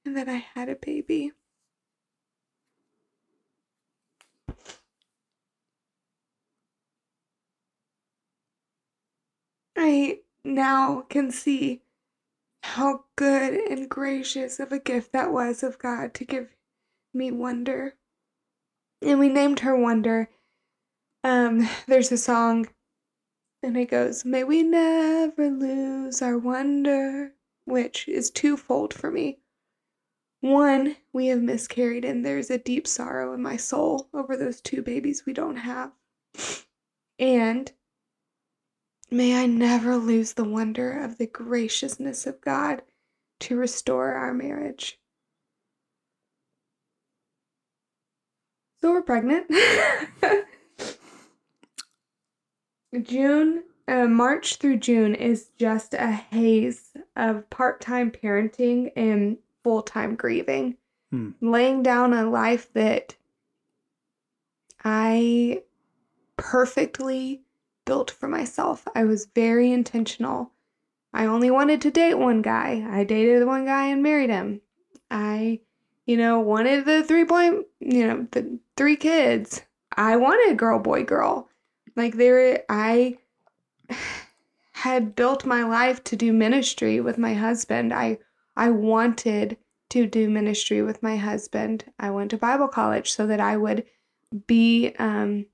and 0.05 0.17
that 0.17 0.29
I 0.29 0.45
had 0.55 0.69
a 0.69 0.77
baby. 0.77 1.33
I 9.77 10.21
now 10.45 11.03
can 11.03 11.31
see 11.31 11.83
how 12.63 13.05
good 13.15 13.55
and 13.55 13.89
gracious 13.89 14.59
of 14.59 14.73
a 14.73 14.79
gift 14.79 15.13
that 15.13 15.33
was 15.33 15.63
of 15.63 15.79
God 15.79 16.15
to 16.15 16.25
give 16.25 16.57
me 17.15 17.31
Wonder. 17.31 17.95
And 19.03 19.19
we 19.19 19.29
named 19.29 19.61
her 19.61 19.77
Wonder. 19.77 20.31
Um, 21.23 21.69
there's 21.87 22.11
a 22.11 22.19
song 22.19 22.69
and 23.67 23.77
it 23.77 23.87
goes, 23.87 24.25
May 24.25 24.45
we 24.45 24.63
never 24.63 25.51
lose 25.51 26.23
our 26.23 26.39
wonder, 26.39 27.33
which 27.65 28.07
is 28.07 28.31
twofold 28.31 28.95
for 28.95 29.11
me. 29.11 29.41
One, 30.41 30.95
we 31.13 31.27
have 31.27 31.43
miscarried, 31.43 32.05
and 32.05 32.25
there's 32.25 32.49
a 32.49 32.59
deep 32.59 32.87
sorrow 32.87 33.33
in 33.33 33.43
my 33.43 33.57
soul 33.57 34.09
over 34.15 34.37
those 34.37 34.61
two 34.61 34.83
babies 34.83 35.27
we 35.27 35.33
don't 35.33 35.57
have. 35.57 35.91
And 37.19 37.73
may 39.11 39.43
I 39.43 39.47
never 39.47 39.97
lose 39.97 40.35
the 40.35 40.45
wonder 40.45 41.03
of 41.03 41.19
the 41.19 41.27
graciousness 41.27 42.25
of 42.25 42.41
God 42.41 42.83
to 43.41 43.57
restore 43.57 44.13
our 44.13 44.33
marriage. 44.33 45.01
So 48.81 48.93
we're 48.93 49.03
pregnant. 49.03 49.51
June, 53.03 53.65
uh, 53.89 54.07
March 54.07 54.57
through 54.57 54.79
June 54.79 55.15
is 55.15 55.51
just 55.59 55.95
a 55.95 56.11
haze 56.11 56.93
of 57.17 57.49
part 57.51 57.81
time 57.81 58.11
parenting 58.11 58.93
and 58.97 59.39
full 59.63 59.83
time 59.83 60.15
grieving, 60.15 60.77
Hmm. 61.11 61.31
laying 61.41 61.83
down 61.83 62.13
a 62.13 62.29
life 62.29 62.73
that 62.73 63.17
I 64.85 65.63
perfectly 66.37 67.43
built 67.85 68.11
for 68.11 68.29
myself. 68.29 68.87
I 68.95 69.05
was 69.05 69.27
very 69.27 69.73
intentional. 69.73 70.53
I 71.13 71.27
only 71.27 71.51
wanted 71.51 71.81
to 71.83 71.91
date 71.91 72.15
one 72.15 72.43
guy. 72.43 72.87
I 72.91 73.05
dated 73.05 73.47
one 73.47 73.65
guy 73.65 73.87
and 73.87 74.03
married 74.03 74.31
him. 74.31 74.61
I, 75.11 75.61
you 76.05 76.17
know, 76.17 76.41
wanted 76.41 76.85
the 76.85 77.03
three 77.03 77.25
point, 77.25 77.67
you 77.81 78.07
know, 78.07 78.27
the 78.33 78.59
three 78.77 78.97
kids. 78.97 79.63
I 79.97 80.17
wanted 80.17 80.59
girl, 80.59 80.79
boy, 80.79 81.05
girl. 81.05 81.49
Like 81.97 82.17
there, 82.17 82.63
I 82.69 83.19
had 84.73 85.17
built 85.17 85.47
my 85.47 85.65
life 85.65 86.05
to 86.05 86.17
do 86.17 86.33
ministry 86.33 87.01
with 87.01 87.19
my 87.19 87.35
husband. 87.35 87.93
I 87.93 88.19
I 88.57 88.71
wanted 88.71 89.57
to 89.91 90.07
do 90.07 90.29
ministry 90.29 90.83
with 90.83 91.03
my 91.03 91.17
husband. 91.17 91.85
I 91.99 92.11
went 92.11 92.31
to 92.31 92.39
Bible 92.39 92.69
college 92.69 93.11
so 93.11 93.27
that 93.27 93.41
I 93.41 93.57
would 93.57 93.85
be 94.47 94.95
um, 94.99 95.47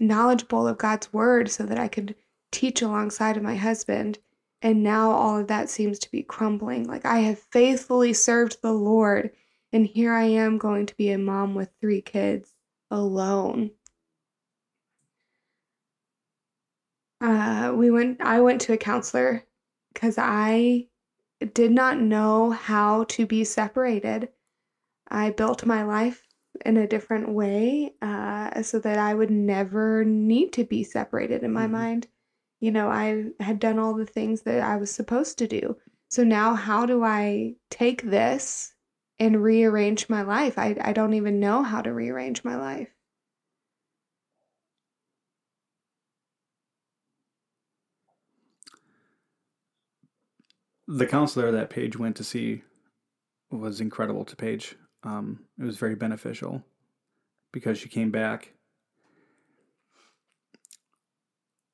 knowledgeable 0.00 0.66
of 0.66 0.78
God's 0.78 1.12
word, 1.12 1.50
so 1.50 1.64
that 1.64 1.78
I 1.78 1.88
could 1.88 2.14
teach 2.50 2.82
alongside 2.82 3.36
of 3.36 3.42
my 3.42 3.56
husband. 3.56 4.18
And 4.62 4.82
now 4.82 5.10
all 5.10 5.38
of 5.38 5.48
that 5.48 5.68
seems 5.70 5.98
to 6.00 6.10
be 6.10 6.22
crumbling. 6.22 6.84
Like 6.88 7.04
I 7.04 7.20
have 7.20 7.38
faithfully 7.38 8.12
served 8.12 8.62
the 8.62 8.72
Lord, 8.72 9.30
and 9.72 9.86
here 9.86 10.12
I 10.12 10.24
am 10.24 10.58
going 10.58 10.86
to 10.86 10.96
be 10.96 11.10
a 11.10 11.18
mom 11.18 11.54
with 11.54 11.70
three 11.80 12.00
kids 12.00 12.54
alone. 12.90 13.70
Uh, 17.20 17.72
we 17.74 17.90
went. 17.90 18.20
I 18.20 18.40
went 18.40 18.60
to 18.62 18.72
a 18.72 18.78
counselor 18.78 19.44
because 19.92 20.16
I 20.18 20.88
did 21.54 21.72
not 21.72 22.00
know 22.00 22.50
how 22.50 23.04
to 23.04 23.26
be 23.26 23.44
separated. 23.44 24.30
I 25.08 25.30
built 25.30 25.66
my 25.66 25.84
life 25.84 26.26
in 26.64 26.76
a 26.78 26.86
different 26.88 27.30
way 27.30 27.94
uh, 28.02 28.62
so 28.62 28.78
that 28.80 28.98
I 28.98 29.14
would 29.14 29.30
never 29.30 30.04
need 30.04 30.52
to 30.54 30.64
be 30.64 30.84
separated 30.84 31.44
in 31.44 31.52
my 31.52 31.66
Mhm. 31.66 31.72
mind. 31.72 32.08
You 32.60 32.72
know, 32.72 32.88
I 32.90 33.32
had 33.40 33.60
done 33.60 33.78
all 33.78 33.94
the 33.94 34.06
things 34.06 34.42
that 34.42 34.62
I 34.62 34.76
was 34.76 34.90
supposed 34.90 35.38
to 35.38 35.48
do. 35.48 35.78
So 36.10 36.24
now, 36.24 36.54
how 36.54 36.86
do 36.86 37.04
I 37.04 37.56
take 37.70 38.02
this 38.02 38.74
and 39.18 39.42
rearrange 39.42 40.08
my 40.08 40.22
life? 40.22 40.58
I, 40.58 40.76
I 40.80 40.92
don't 40.94 41.14
even 41.14 41.40
know 41.40 41.62
how 41.62 41.82
to 41.82 41.92
rearrange 41.94 42.44
my 42.44 42.56
life. 42.56 42.95
The 50.88 51.06
counselor 51.06 51.50
that 51.50 51.70
Paige 51.70 51.96
went 51.96 52.16
to 52.16 52.24
see 52.24 52.62
was 53.50 53.80
incredible 53.80 54.24
to 54.24 54.36
Paige. 54.36 54.76
Um, 55.02 55.40
it 55.58 55.64
was 55.64 55.78
very 55.78 55.94
beneficial 55.94 56.64
because 57.52 57.78
she 57.78 57.88
came 57.88 58.10
back 58.10 58.52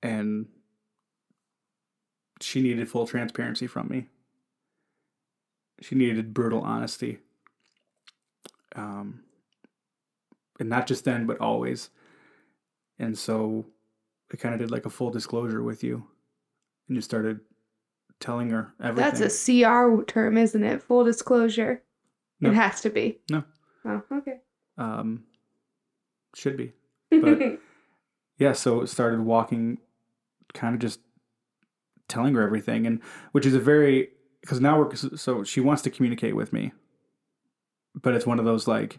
and 0.03 0.46
she 2.40 2.61
needed 2.61 2.90
full 2.90 3.07
transparency 3.07 3.66
from 3.66 3.88
me. 3.88 4.09
She 5.81 5.94
needed 5.94 6.35
brutal 6.35 6.61
honesty. 6.62 7.18
Um, 8.75 9.22
and 10.59 10.68
not 10.68 10.87
just 10.87 11.05
then, 11.05 11.27
but 11.27 11.40
always. 11.40 11.90
And 12.98 13.18
so 13.18 13.66
I 14.33 14.37
kind 14.37 14.55
of 14.55 14.61
did 14.61 14.70
like 14.70 14.87
a 14.87 14.90
full 14.90 15.11
disclosure 15.11 15.62
with 15.62 15.83
you 15.83 16.07
and 16.88 16.96
just 16.96 17.09
started 17.09 17.40
telling 18.23 18.49
her 18.51 18.73
everything. 18.83 19.11
That's 19.13 19.21
a 19.21 19.63
CR 19.63 20.03
term, 20.05 20.39
isn't 20.39 20.65
it? 20.65 20.83
Full 20.83 21.05
disclosure. 21.05 21.83
No. 22.41 22.51
It 22.51 22.55
has 22.55 22.81
to 22.83 22.91
be. 22.91 23.19
No. 23.31 23.45
Oh, 23.85 24.03
okay. 24.13 24.39
um, 24.79 25.25
should 26.35 26.57
be. 26.57 26.73
But- 27.11 27.59
yeah, 28.39 28.53
so 28.53 28.81
it 28.81 28.87
started 28.89 29.21
walking, 29.21 29.79
kind 30.55 30.75
of 30.75 30.81
just 30.81 31.01
telling 32.09 32.35
her 32.35 32.43
everything, 32.43 32.87
and 32.87 33.01
which 33.33 33.45
is 33.45 33.55
a 33.55 33.61
very 33.61 34.11
because 34.41 34.61
now 34.61 34.79
we're 34.81 34.95
so 34.95 35.45
she 35.45 35.61
wants 35.61 35.83
to 35.83 35.91
communicate 35.91 36.35
with 36.35 36.53
me, 36.53 36.73
but 38.01 38.15
it's 38.15 38.27
one 38.27 38.39
of 38.39 38.45
those 38.45 38.67
like 38.67 38.99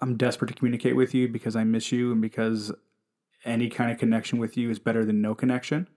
I'm 0.00 0.16
desperate 0.16 0.48
to 0.48 0.54
communicate 0.54 0.96
with 0.96 1.14
you 1.14 1.28
because 1.28 1.56
I 1.56 1.64
miss 1.64 1.90
you 1.92 2.12
and 2.12 2.20
because 2.20 2.72
any 3.44 3.68
kind 3.68 3.90
of 3.90 3.98
connection 3.98 4.38
with 4.38 4.56
you 4.56 4.70
is 4.70 4.78
better 4.78 5.04
than 5.04 5.20
no 5.20 5.34
connection, 5.34 5.88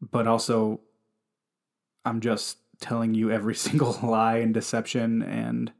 but 0.00 0.26
also 0.26 0.80
I'm 2.04 2.20
just 2.20 2.58
telling 2.80 3.14
you 3.14 3.30
every 3.30 3.54
single 3.66 3.98
lie 4.02 4.38
and 4.38 4.54
deception 4.54 5.22
and 5.22 5.72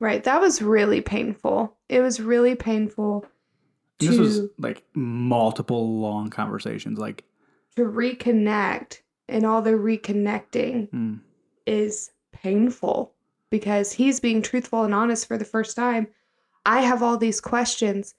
right. 0.00 0.24
That 0.24 0.40
was 0.40 0.62
really 0.62 1.00
painful. 1.00 1.76
It 1.88 2.00
was 2.00 2.20
really 2.20 2.54
painful 2.54 3.26
And 4.00 4.08
this 4.08 4.18
was 4.18 4.48
like 4.58 4.84
multiple 4.94 6.00
long 6.00 6.30
conversations. 6.30 6.98
Like, 6.98 7.24
to 7.76 7.82
reconnect 7.82 9.00
and 9.28 9.46
all 9.46 9.62
the 9.62 9.70
reconnecting 9.70 10.90
mm, 10.90 11.20
is 11.66 12.10
painful 12.32 13.14
because 13.50 13.92
he's 13.92 14.20
being 14.20 14.42
truthful 14.42 14.84
and 14.84 14.94
honest 14.94 15.26
for 15.26 15.38
the 15.38 15.44
first 15.44 15.76
time. 15.76 16.06
I 16.64 16.80
have 16.80 17.02
all 17.02 17.16
these 17.16 17.40
questions, 17.40 18.14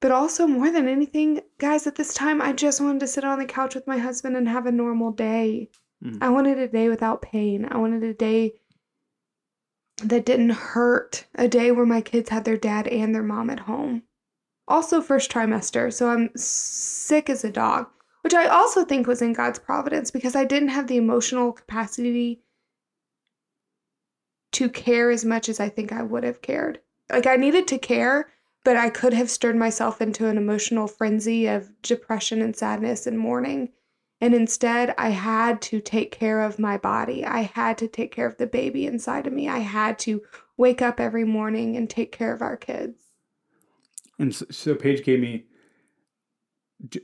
but 0.00 0.10
also 0.12 0.46
more 0.46 0.70
than 0.70 0.88
anything, 0.88 1.40
guys, 1.58 1.86
at 1.86 1.96
this 1.96 2.14
time, 2.14 2.40
I 2.40 2.52
just 2.52 2.80
wanted 2.80 3.00
to 3.00 3.06
sit 3.06 3.24
on 3.24 3.38
the 3.38 3.44
couch 3.44 3.74
with 3.74 3.86
my 3.86 3.98
husband 3.98 4.36
and 4.36 4.48
have 4.48 4.66
a 4.66 4.72
normal 4.72 5.10
day. 5.10 5.70
Mhm. 6.04 6.18
I 6.20 6.28
wanted 6.28 6.58
a 6.58 6.68
day 6.68 6.88
without 6.88 7.22
pain. 7.22 7.66
I 7.70 7.78
wanted 7.78 8.02
a 8.04 8.14
day 8.14 8.52
that 10.02 10.24
didn't 10.24 10.50
hurt, 10.50 11.26
a 11.34 11.48
day 11.48 11.72
where 11.72 11.86
my 11.86 12.00
kids 12.00 12.28
had 12.28 12.44
their 12.44 12.56
dad 12.56 12.86
and 12.86 13.12
their 13.14 13.22
mom 13.22 13.50
at 13.50 13.60
home. 13.60 14.04
Also, 14.68 15.00
first 15.00 15.32
trimester, 15.32 15.92
so 15.92 16.10
I'm 16.10 16.30
sick 16.36 17.28
as 17.28 17.42
a 17.42 17.50
dog, 17.50 17.88
which 18.20 18.34
I 18.34 18.46
also 18.46 18.84
think 18.84 19.06
was 19.06 19.22
in 19.22 19.32
God's 19.32 19.58
providence 19.58 20.10
because 20.10 20.36
I 20.36 20.44
didn't 20.44 20.68
have 20.68 20.86
the 20.86 20.98
emotional 20.98 21.52
capacity 21.52 22.44
to 24.52 24.68
care 24.68 25.10
as 25.10 25.24
much 25.24 25.48
as 25.48 25.58
I 25.58 25.68
think 25.68 25.90
I 25.90 26.02
would 26.02 26.22
have 26.22 26.42
cared. 26.42 26.80
Like, 27.10 27.26
I 27.26 27.36
needed 27.36 27.66
to 27.68 27.78
care, 27.78 28.30
but 28.68 28.76
I 28.76 28.90
could 28.90 29.14
have 29.14 29.30
stirred 29.30 29.56
myself 29.56 30.02
into 30.02 30.26
an 30.26 30.36
emotional 30.36 30.86
frenzy 30.86 31.46
of 31.46 31.70
depression 31.80 32.42
and 32.42 32.54
sadness 32.54 33.06
and 33.06 33.18
mourning. 33.18 33.70
And 34.20 34.34
instead, 34.34 34.94
I 34.98 35.08
had 35.08 35.62
to 35.62 35.80
take 35.80 36.12
care 36.12 36.42
of 36.42 36.58
my 36.58 36.76
body. 36.76 37.24
I 37.24 37.50
had 37.54 37.78
to 37.78 37.88
take 37.88 38.12
care 38.12 38.26
of 38.26 38.36
the 38.36 38.46
baby 38.46 38.84
inside 38.84 39.26
of 39.26 39.32
me. 39.32 39.48
I 39.48 39.60
had 39.60 39.98
to 40.00 40.20
wake 40.58 40.82
up 40.82 41.00
every 41.00 41.24
morning 41.24 41.78
and 41.78 41.88
take 41.88 42.12
care 42.12 42.34
of 42.34 42.42
our 42.42 42.58
kids. 42.58 43.04
and 44.18 44.34
so, 44.34 44.44
so 44.50 44.74
Paige 44.74 45.02
gave 45.02 45.20
me, 45.20 45.46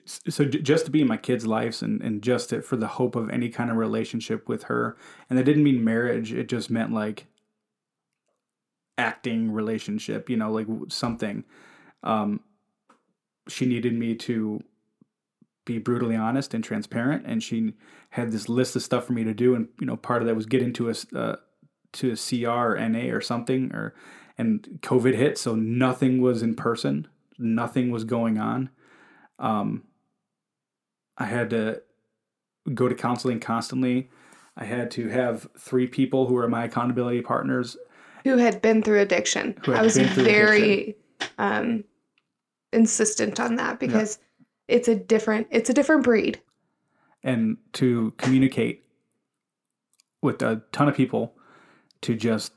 so 0.05 0.45
just 0.45 0.85
to 0.85 0.91
be 0.91 1.01
in 1.01 1.09
my 1.09 1.17
kids' 1.17 1.47
lives 1.47 1.81
and, 1.81 2.03
and 2.03 2.21
just 2.21 2.51
to, 2.51 2.61
for 2.61 2.77
the 2.77 2.89
hope 2.89 3.17
of 3.17 3.31
any 3.31 3.49
kind 3.49 3.71
of 3.71 3.79
relationship 3.79 4.51
with 4.51 4.65
her. 4.65 4.99
And 5.31 5.39
that 5.39 5.45
didn't 5.45 5.65
mean 5.65 5.83
marriage. 5.83 6.31
It 6.31 6.47
just 6.47 6.69
meant 6.69 6.93
like 6.93 7.27
acting 8.99 9.53
relationship, 9.53 10.31
you 10.31 10.37
know, 10.37 10.51
like 10.53 10.67
something. 10.89 11.45
Um, 12.03 12.41
she 13.49 13.67
needed 13.67 13.95
me 13.95 14.15
to 14.15 14.63
be 15.65 15.79
brutally 15.79 16.17
honest 16.17 16.53
and 16.55 16.63
transparent 16.63 17.25
and 17.27 17.43
she 17.43 17.73
had 18.11 18.31
this 18.31 18.49
list 18.49 18.77
of 18.77 18.83
stuff 18.83 19.07
for 19.07 19.13
me 19.13 19.25
to 19.25 19.35
do 19.35 19.55
and 19.55 19.69
you 19.81 19.87
know 19.87 19.97
part 19.97 20.21
of 20.21 20.29
that 20.29 20.35
was 20.35 20.47
get 20.47 20.63
into 20.63 20.91
a 20.91 20.95
uh, 21.17 21.37
to 21.93 22.13
a 22.13 22.17
CR 22.17 22.51
or 22.51 22.89
NA 22.89 23.15
or 23.15 23.21
something 23.21 23.73
or 23.73 23.95
and 24.37 24.79
COVID 24.83 25.15
hit 25.15 25.39
so 25.39 25.55
nothing 25.55 26.21
was 26.21 26.43
in 26.43 26.55
person 26.55 27.09
nothing 27.39 27.91
was 27.91 28.05
going 28.05 28.39
on 28.39 28.71
um 29.39 29.85
I 31.17 31.27
had 31.27 31.51
to 31.51 31.83
go 32.75 32.89
to 32.89 32.95
counseling 32.95 33.41
constantly 33.41 34.11
I 34.57 34.65
had 34.65 34.91
to 34.93 35.09
have 35.09 35.49
three 35.59 35.87
people 35.87 36.27
who 36.27 36.35
were 36.35 36.49
my 36.49 36.65
accountability 36.65 37.23
partners 37.23 37.77
Who 38.25 38.39
had 38.39 38.61
been 38.63 38.83
through 38.83 39.01
addiction. 39.01 39.55
I 39.69 39.83
was 39.83 39.97
very 39.97 40.97
um, 41.39 41.85
insistent 42.73 43.39
on 43.39 43.57
that 43.57 43.79
because 43.79 44.19
it's 44.69 44.89
a 44.89 44.95
different 44.95 45.47
it's 45.51 45.71
a 45.71 45.75
different 45.75 46.03
breed. 46.05 46.41
and 47.23 47.57
to 47.75 48.13
communicate 48.19 48.85
with 50.23 50.43
a 50.43 50.63
ton 50.73 50.89
of 50.89 50.95
people 50.95 51.35
to 52.03 52.15
just 52.15 52.53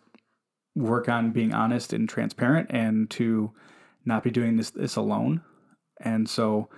work 0.76 1.10
on 1.10 1.32
being 1.32 1.54
honest 1.54 1.94
and 1.94 2.08
transparent 2.08 2.68
and 2.70 3.10
to 3.10 3.52
not 4.06 4.24
be 4.24 4.32
doing 4.32 4.58
this 4.58 4.70
this 4.72 4.96
alone 4.96 5.42
and 6.02 6.30
so 6.30 6.70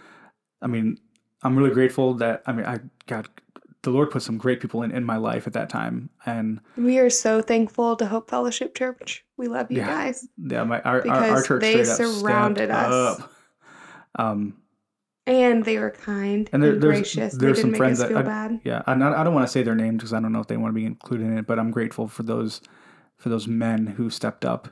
i 0.62 0.68
mean 0.68 0.98
i'm 1.44 1.58
really 1.58 1.74
grateful 1.74 2.14
that 2.14 2.42
i 2.48 2.52
mean 2.52 2.66
i 2.66 2.80
got 3.08 3.28
the 3.84 3.90
lord 3.90 4.12
put 4.12 4.22
some 4.22 4.38
great 4.38 4.60
people 4.60 4.84
in, 4.84 4.92
in 4.92 5.04
my 5.04 5.16
life 5.18 5.48
at 5.48 5.54
that 5.54 5.70
time 5.70 6.10
and 6.26 6.60
We 6.78 7.00
are 7.00 7.10
so 7.10 7.42
thankful 7.42 7.96
to 7.98 8.06
Hope 8.06 8.30
Fellowship 8.30 8.76
Church. 8.76 9.24
We 9.38 9.48
love 9.48 9.72
you 9.72 9.78
Yeah. 9.78 9.88
guys. 9.88 10.28
yeah 10.38 10.64
my 10.64 10.82
our, 10.82 11.08
our, 11.08 11.24
our 11.36 11.44
church 11.44 11.62
they 11.62 11.84
surrounded 11.86 12.70
us. 12.72 13.20
up. 13.22 13.32
um 14.16 14.56
And 15.26 15.64
they 15.64 15.78
were 15.80 15.92
kind 15.92 16.50
And 16.52 16.62
and, 16.62 16.64
there- 16.64 16.80
there's- 16.80 16.98
gracious. 17.14 17.34
there's 17.36 17.58
they 17.58 17.62
some 17.62 17.72
didn't 17.72 17.72
make 17.72 17.78
friends 17.78 18.00
us 18.02 18.08
that 18.08 18.10
feel 18.10 18.18
I- 18.18 18.22
bad. 18.24 18.62
Yeah, 18.64 18.82
and 18.88 19.04
I, 19.04 19.22
I 19.22 19.24
don't 19.24 19.34
want 19.34 19.48
to 19.48 19.52
say 19.52 19.64
their 19.64 19.76
names 19.76 19.98
because 19.98 20.14
I 20.14 20.20
don't 20.20 20.32
know 20.34 20.42
if 20.42 20.48
they 20.48 20.58
want 20.58 20.72
to 20.74 20.80
be 20.80 20.86
included 20.86 21.28
in 21.28 21.38
it. 21.38 21.48
But 21.48 21.60
I'm 21.60 21.72
grateful 21.72 22.08
for 22.08 22.24
those 22.24 22.62
for 23.18 23.30
those 23.30 23.48
men 23.48 23.86
who 23.88 24.10
stepped 24.10 24.44
up 24.46 24.70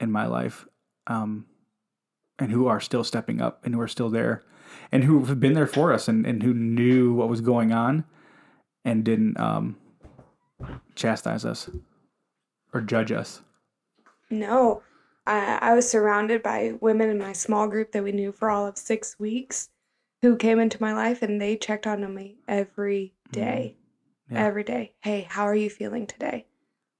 in 0.00 0.10
my 0.12 0.26
life, 0.26 0.66
um, 1.06 1.46
and 2.38 2.50
who 2.52 2.66
are 2.68 2.80
still 2.80 3.02
stepping 3.04 3.40
up 3.40 3.64
and 3.64 3.74
who 3.74 3.80
are 3.80 3.88
still 3.88 4.10
there, 4.10 4.44
and 4.92 5.04
who 5.04 5.24
have 5.24 5.40
been 5.40 5.54
there 5.54 5.66
for 5.66 5.92
us 5.92 6.06
and, 6.08 6.24
and 6.26 6.42
who 6.42 6.52
knew 6.54 7.14
what 7.14 7.28
was 7.28 7.40
going 7.40 7.72
on, 7.72 8.04
and 8.88 9.04
didn't 9.04 9.38
um, 9.38 9.76
chastise 10.94 11.44
us 11.44 11.68
or 12.72 12.80
judge 12.80 13.12
us. 13.12 13.42
No, 14.30 14.82
I, 15.26 15.58
I 15.60 15.74
was 15.74 15.88
surrounded 15.88 16.42
by 16.42 16.72
women 16.80 17.10
in 17.10 17.18
my 17.18 17.32
small 17.32 17.68
group 17.68 17.92
that 17.92 18.02
we 18.02 18.12
knew 18.12 18.32
for 18.32 18.50
all 18.50 18.66
of 18.66 18.78
six 18.78 19.18
weeks 19.18 19.68
who 20.22 20.36
came 20.36 20.58
into 20.58 20.80
my 20.80 20.94
life 20.94 21.22
and 21.22 21.40
they 21.40 21.56
checked 21.56 21.86
on 21.86 22.14
me 22.14 22.36
every 22.48 23.12
day. 23.30 23.76
Yeah. 24.30 24.46
Every 24.46 24.64
day. 24.64 24.92
Hey, 25.00 25.26
how 25.28 25.44
are 25.44 25.54
you 25.54 25.70
feeling 25.70 26.06
today? 26.06 26.46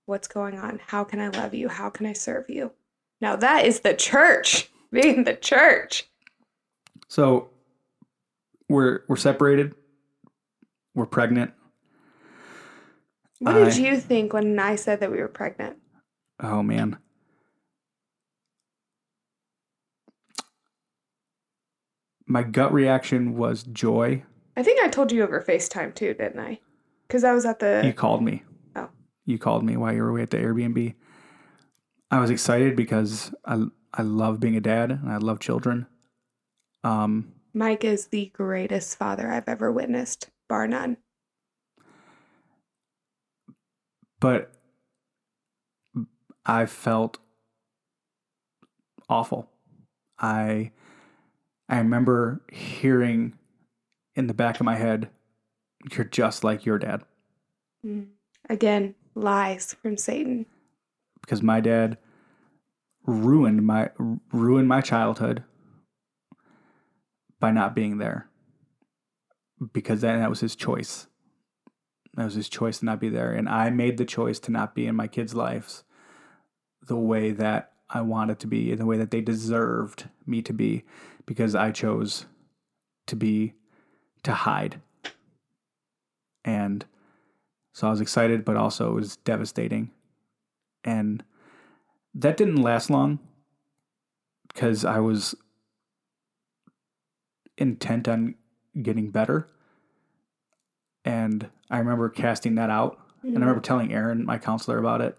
What's 0.07 0.29
going 0.29 0.59
on? 0.59 0.81
How 0.87 1.05
can 1.05 1.21
I 1.21 1.29
love 1.29 1.53
you? 1.53 1.69
How 1.69 1.91
can 1.91 2.07
I 2.07 2.13
serve 2.13 2.49
you? 2.49 2.73
Now 3.21 3.37
that 3.37 3.67
is 3.67 3.81
the 3.81 3.95
church, 3.95 4.71
being 4.93 5.25
the 5.25 5.37
church. 5.37 6.07
So 7.09 7.51
we're 8.69 9.01
we're 9.09 9.17
separated. 9.17 9.75
We're 10.95 11.07
pregnant. 11.07 11.53
What 13.41 13.53
did 13.55 13.69
I- 13.69 13.77
you 13.77 13.99
think 14.01 14.33
when 14.33 14.59
I 14.59 14.77
said 14.77 15.01
that 15.01 15.11
we 15.11 15.19
were 15.19 15.29
pregnant? 15.29 15.79
Oh 16.41 16.63
man. 16.63 16.99
My 22.27 22.43
gut 22.43 22.73
reaction 22.73 23.37
was 23.37 23.63
joy. 23.63 24.23
I 24.57 24.63
think 24.63 24.83
I 24.83 24.89
told 24.89 25.13
you 25.13 25.23
over 25.23 25.41
FaceTime 25.41 25.95
too, 25.95 26.15
didn't 26.15 26.41
I? 26.41 26.59
Because 27.07 27.25
I 27.25 27.33
was 27.33 27.47
at 27.47 27.59
the. 27.59 27.83
You 27.85 27.93
called 27.93 28.23
me. 28.23 28.43
Oh. 28.77 28.91
You 29.25 29.39
called 29.39 29.65
me 29.65 29.77
while 29.77 29.95
you 29.95 30.03
were 30.03 30.11
away 30.11 30.23
at 30.23 30.31
the 30.31 30.37
Airbnb. 30.39 30.95
I 32.11 32.21
was 32.21 32.31
excited 32.31 32.77
because 32.77 33.33
I 33.45 33.65
I 33.95 34.03
love 34.03 34.41
being 34.41 34.57
a 34.57 34.61
dad 34.61 34.91
and 34.91 35.11
I 35.11 35.17
love 35.19 35.41
children. 35.41 35.87
Um 36.85 37.33
Mike 37.55 37.85
is 37.85 38.09
the 38.09 38.27
greatest 38.35 38.99
father 38.99 39.31
I've 39.31 39.49
ever 39.49 39.73
witnessed, 39.73 40.29
bar 40.49 40.69
none. 40.69 40.99
But 44.21 44.53
I 46.47 46.67
felt 46.67 47.19
awful. 49.09 49.51
I 50.19 50.73
I 51.69 51.79
remember 51.79 52.41
hearing 52.53 53.39
in 54.15 54.27
the 54.27 54.35
back 54.35 54.59
of 54.61 54.65
my 54.67 54.77
head, 54.77 55.11
"You're 55.93 56.05
just 56.05 56.45
like 56.45 56.65
your 56.67 56.79
dad," 56.79 57.05
Mm. 57.85 58.09
Again, 58.49 58.95
lies 59.15 59.75
from 59.75 59.97
Satan. 59.97 60.47
because 61.23 61.43
my 61.43 61.61
dad 61.61 61.99
ruined 63.07 63.67
my 63.67 63.91
ruined 64.33 64.69
my 64.69 64.81
childhood 64.81 65.45
by 67.41 67.51
not 67.51 67.75
being 67.75 67.99
there. 67.99 68.29
Because 69.73 70.01
then 70.03 70.21
that 70.21 70.31
was 70.31 70.41
his 70.41 70.57
choice. 70.57 71.08
That 72.19 72.25
was 72.25 72.35
his 72.35 72.49
choice 72.49 72.81
to 72.81 72.85
not 72.85 72.99
be 72.99 73.11
there, 73.11 73.33
and 73.33 73.49
I 73.49 73.71
made 73.71 73.97
the 73.97 74.05
choice 74.05 74.41
to 74.41 74.51
not 74.51 74.75
be 74.75 74.89
in 74.89 74.97
my 74.97 75.07
kids' 75.07 75.37
lives 75.37 75.85
the 76.85 76.97
way 76.97 77.31
that 77.31 77.71
I 77.89 78.01
wanted 78.01 78.41
to 78.41 78.49
be, 78.49 78.73
in 78.73 78.79
the 78.79 78.87
way 78.87 78.97
that 78.97 79.13
they 79.13 79.21
deserved 79.21 80.09
me 80.27 80.43
to 80.43 80.53
be, 80.53 80.83
because 81.27 81.55
I 81.55 81.71
chose 81.71 82.27
to 83.07 83.15
be 83.15 83.55
to 84.25 84.33
hide. 84.33 84.81
And 86.45 86.85
so 87.73 87.87
I 87.87 87.91
was 87.91 88.01
excited, 88.01 88.45
but 88.45 88.57
also 88.57 88.91
it 88.91 88.95
was 88.95 89.19
devastating. 89.19 89.93
And 90.83 91.23
that 92.15 92.37
didn't 92.37 92.63
last 92.63 92.91
long 92.91 93.21
because 94.49 94.85
I 94.85 94.99
was 94.99 95.37
intent 97.57 98.09
on 98.09 98.35
getting 98.83 99.13
better. 99.13 99.47
And 101.09 101.49
I 101.71 101.79
remember 101.79 102.11
casting 102.11 102.57
that 102.57 102.69
out. 102.69 102.99
And 103.23 103.37
I 103.37 103.41
remember 103.41 103.61
telling 103.63 103.93
Aaron, 103.95 104.27
my 104.27 104.37
counselor, 104.37 104.79
about 104.79 105.01
it. 105.01 105.17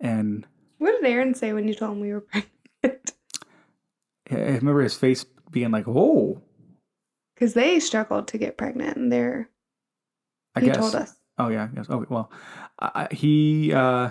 And 0.00 0.46
What 0.78 0.92
did 0.92 1.10
Aaron 1.10 1.34
say 1.34 1.52
when 1.52 1.66
you 1.66 1.74
told 1.74 1.92
him 1.92 2.00
we 2.00 2.12
were 2.12 2.20
pregnant? 2.20 3.12
I 4.30 4.34
remember 4.34 4.80
his 4.82 4.94
face 4.96 5.24
being 5.50 5.70
like, 5.72 5.86
"Whoa!" 5.86 6.40
Because 7.34 7.54
they 7.54 7.80
struggled 7.80 8.28
to 8.28 8.38
get 8.38 8.56
pregnant, 8.56 8.96
and 8.96 9.10
they're. 9.10 9.48
I 10.54 10.60
he 10.60 10.66
guess. 10.66 10.76
told 10.76 10.94
us. 10.94 11.14
Oh 11.36 11.48
yeah. 11.48 11.68
Yes. 11.74 11.90
Okay. 11.90 12.06
Well, 12.08 12.30
I, 12.78 13.08
I- 13.10 13.14
he. 13.14 13.72
Uh, 13.72 14.10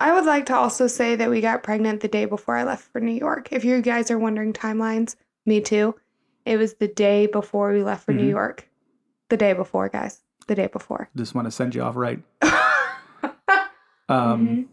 I 0.00 0.12
would 0.14 0.24
like 0.24 0.46
to 0.46 0.56
also 0.56 0.88
say 0.88 1.14
that 1.14 1.30
we 1.30 1.40
got 1.40 1.62
pregnant 1.62 2.00
the 2.00 2.08
day 2.08 2.24
before 2.24 2.56
I 2.56 2.64
left 2.64 2.90
for 2.90 3.00
New 3.00 3.12
York. 3.12 3.52
If 3.52 3.64
you 3.64 3.80
guys 3.82 4.10
are 4.10 4.18
wondering 4.18 4.52
timelines, 4.52 5.14
me 5.46 5.60
too. 5.60 5.94
It 6.44 6.56
was 6.56 6.74
the 6.74 6.88
day 6.88 7.28
before 7.28 7.72
we 7.72 7.84
left 7.84 8.04
for 8.04 8.12
New 8.12 8.24
Mhm. 8.26 8.30
York. 8.30 8.68
The 9.32 9.38
day 9.38 9.54
before, 9.54 9.88
guys. 9.88 10.20
The 10.46 10.54
day 10.54 10.66
before. 10.66 11.08
just 11.16 11.34
want 11.34 11.46
to 11.46 11.50
send 11.50 11.74
you 11.74 11.80
off 11.80 11.96
right. 11.96 12.22
Um, 14.08 14.46
Mhm. 14.46 14.66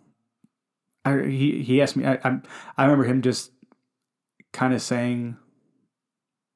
I, 1.06 1.30
he 1.30 1.64
he 1.64 1.82
asked 1.82 1.96
me. 1.96 2.06
I 2.06 2.20
I'm, 2.26 2.44
I 2.78 2.84
remember 2.84 3.06
him 3.06 3.22
just 3.22 3.52
kind 4.52 4.74
of 4.74 4.82
saying, 4.82 5.38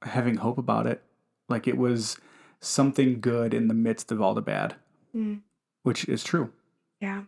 having 0.02 0.36
hope 0.36 0.58
about 0.58 0.86
it, 0.86 1.02
like 1.48 1.66
it 1.66 1.78
was 1.78 2.18
something 2.60 3.22
good 3.22 3.54
in 3.54 3.70
the 3.70 3.74
midst 3.74 4.12
of 4.12 4.22
all 4.22 4.34
the 4.34 4.42
bad, 4.42 4.76
Mm, 5.16 5.44
which 5.84 6.04
is 6.10 6.26
true. 6.26 6.52
yeah. 7.00 7.24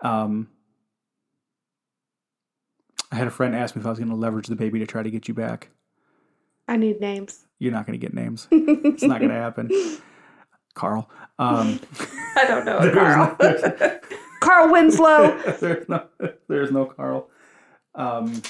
Um, 0.00 0.48
I 3.12 3.16
had 3.16 3.26
a 3.26 3.30
friend 3.30 3.54
ask 3.54 3.76
me 3.76 3.80
if 3.80 3.86
I 3.86 3.90
was 3.90 3.98
going 3.98 4.08
to 4.08 4.16
leverage 4.16 4.46
the 4.46 4.56
baby 4.56 4.78
to 4.78 4.86
try 4.86 5.02
to 5.02 5.10
get 5.10 5.28
you 5.28 5.34
back. 5.34 5.68
I 6.68 6.76
need 6.76 7.00
names. 7.00 7.46
You're 7.58 7.72
not 7.72 7.86
going 7.86 7.98
to 7.98 8.04
get 8.04 8.14
names. 8.14 8.48
It's 8.52 9.02
not 9.02 9.18
going 9.20 9.30
to 9.30 9.36
happen. 9.36 9.70
Carl. 10.74 11.08
Um, 11.38 11.80
I 12.36 12.44
don't 12.46 12.64
know, 12.64 12.90
Carl. 12.92 13.36
no- 13.40 13.98
Carl 14.40 14.68
Winslow. 14.72 15.38
there's 15.60 15.88
no 15.88 16.06
there's 16.48 16.70
no 16.70 16.84
Carl. 16.86 17.28
Um, 17.94 18.42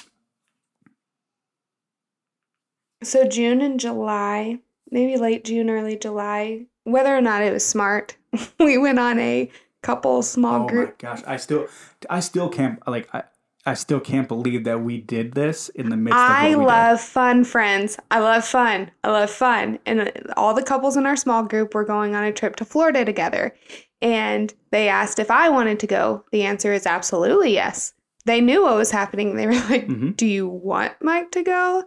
So 3.03 3.27
June 3.29 3.61
and 3.61 3.79
July, 3.79 4.59
maybe 4.91 5.17
late 5.17 5.45
June, 5.45 5.71
early 5.71 5.97
July, 5.97 6.67
whether 6.85 7.17
or 7.17 7.21
not 7.21 7.43
it 7.43 7.53
was 7.53 7.65
smart, 7.65 8.17
we 8.59 8.79
went 8.79 8.99
on 8.99 9.19
a 9.19 9.51
couple 9.83 10.23
small 10.23 10.65
oh 10.65 10.69
group. 10.69 10.89
my 11.03 11.11
gosh, 11.15 11.23
I 11.27 11.37
still 11.37 11.69
I 12.11 12.21
still 12.21 12.49
can't 12.49 12.81
like 12.89 13.09
I 13.15 13.25
I 13.67 13.75
still 13.75 14.01
can't 14.01 14.29
believe 14.29 14.65
that 14.65 14.81
we 14.81 14.99
did 14.99 15.33
this 15.33 15.69
in 15.71 15.91
the 15.91 15.97
midst 15.97 16.17
I 16.19 16.49
of 16.49 16.61
we 16.61 16.65
love 16.67 17.01
fun, 17.01 17.45
friends. 17.45 17.99
I 18.11 18.21
love 18.21 18.45
fun. 18.45 18.91
I 19.03 19.11
love 19.11 19.31
fun. 19.31 19.79
And 19.85 20.01
uh, 20.03 20.11
all 20.37 20.55
the 20.55 20.63
couples 20.63 20.97
in 20.97 21.05
our 21.05 21.17
small 21.17 21.43
group 21.43 21.75
were 21.75 21.85
going 21.85 22.15
on 22.15 22.23
a 22.25 22.33
trip 22.33 22.57
to 22.57 22.65
Florida 22.65 23.05
together. 23.05 23.55
And 24.01 24.55
they 24.71 24.89
asked 24.89 25.19
if 25.19 25.31
I 25.31 25.49
wanted 25.49 25.81
to 25.81 25.87
go. 25.87 26.25
The 26.31 26.45
answer 26.45 26.73
is 26.73 26.87
absolutely 26.87 27.53
yes. 27.53 27.93
They 28.25 28.41
knew 28.41 28.63
what 28.63 28.77
was 28.77 28.91
happening. 28.91 29.35
They 29.37 29.47
were 29.47 29.53
like, 29.71 29.89
Mhm. 29.89 30.17
Do 30.17 30.27
you 30.27 30.49
want 30.49 30.93
Mike 31.01 31.33
to 31.33 31.43
go? 31.43 31.81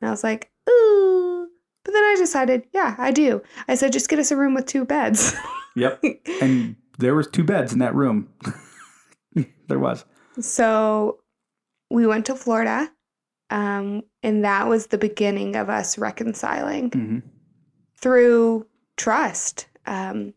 And 0.00 0.08
I 0.08 0.10
was 0.10 0.24
like, 0.24 0.50
Ooh. 0.68 1.48
But 1.84 1.92
then 1.92 2.02
I 2.02 2.14
decided, 2.18 2.64
yeah, 2.74 2.94
I 2.98 3.10
do. 3.10 3.40
I 3.66 3.74
said, 3.74 3.92
just 3.92 4.08
get 4.10 4.18
us 4.18 4.30
a 4.30 4.36
room 4.36 4.52
with 4.54 4.66
two 4.66 4.84
beds. 4.84 5.34
Yep. 5.76 6.02
And 6.42 6.74
there 6.98 7.14
was 7.14 7.28
two 7.28 7.44
beds 7.44 7.72
in 7.72 7.78
that 7.78 7.94
room. 7.94 8.28
there 9.68 9.78
was. 9.78 10.04
So 10.40 11.19
we 11.90 12.06
went 12.06 12.26
to 12.26 12.34
Florida, 12.34 12.90
um, 13.50 14.02
and 14.22 14.44
that 14.44 14.68
was 14.68 14.86
the 14.88 14.98
beginning 14.98 15.56
of 15.56 15.68
us 15.68 15.98
reconciling 15.98 16.90
hmm 16.90 17.18
through 18.00 18.66
trust. 18.96 19.66
Um, 19.84 20.32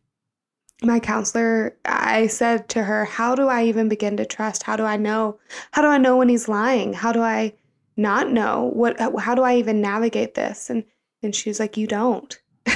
my 0.81 0.99
counselor, 0.99 1.77
I 1.85 2.27
said 2.27 2.67
to 2.69 2.83
her, 2.83 3.05
"How 3.05 3.35
do 3.35 3.47
I 3.47 3.63
even 3.63 3.87
begin 3.87 4.17
to 4.17 4.25
trust? 4.25 4.63
How 4.63 4.75
do 4.75 4.83
I 4.83 4.97
know? 4.97 5.39
How 5.71 5.81
do 5.81 5.87
I 5.87 5.97
know 5.97 6.17
when 6.17 6.27
he's 6.27 6.49
lying? 6.49 6.91
How 6.91 7.13
do 7.13 7.21
I 7.21 7.53
not 7.95 8.31
know? 8.31 8.71
What? 8.73 8.99
How 9.19 9.33
do 9.35 9.43
I 9.43 9.55
even 9.55 9.79
navigate 9.79 10.33
this?" 10.33 10.69
And 10.69 10.83
and 11.21 11.33
she 11.33 11.49
was 11.49 11.59
like, 11.59 11.77
"You 11.77 11.87
don't." 11.87 12.37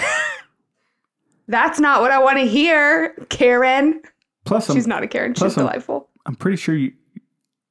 That's 1.48 1.80
not 1.80 2.02
what 2.02 2.12
I 2.12 2.20
want 2.20 2.38
to 2.40 2.46
hear, 2.46 3.14
Karen. 3.30 4.02
Plus, 4.46 4.70
I'm, 4.70 4.76
She's 4.76 4.88
not 4.88 5.04
a 5.04 5.08
Karen. 5.08 5.34
She's 5.34 5.58
I'm- 5.58 5.66
delightful. 5.66 6.10
I'm 6.26 6.36
pretty 6.36 6.58
sure 6.58 6.76
you. 6.76 6.94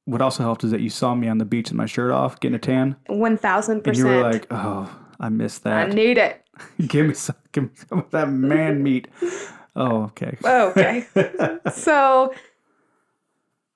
What 0.07 0.21
also 0.21 0.41
helped 0.41 0.63
is 0.63 0.71
that 0.71 0.79
you 0.79 0.89
saw 0.89 1.15
me 1.15 1.27
on 1.27 1.37
the 1.37 1.43
beach 1.43 1.67
with 1.67 1.75
my 1.75 1.85
shirt 1.85 2.11
off, 2.11 2.39
getting 2.39 2.55
a 2.55 2.59
tan, 2.59 2.95
One 3.07 3.35
thousand 3.37 3.85
and 3.85 3.97
you 3.97 4.05
were 4.05 4.23
like, 4.23 4.47
"Oh, 4.49 4.89
I 5.19 5.27
missed 5.27 5.65
that. 5.65 5.89
I 5.89 5.93
need 5.93 6.17
it. 6.17 6.45
give 6.87 7.07
me 7.07 7.13
some, 7.13 7.35
give 7.51 7.65
me 7.65 7.69
some 7.89 7.99
of 7.99 8.09
that 8.11 8.29
man 8.29 8.81
meat." 8.81 9.09
Oh, 9.75 10.03
okay. 10.03 10.37
Oh, 10.45 10.69
okay. 10.69 11.05
so 11.73 12.33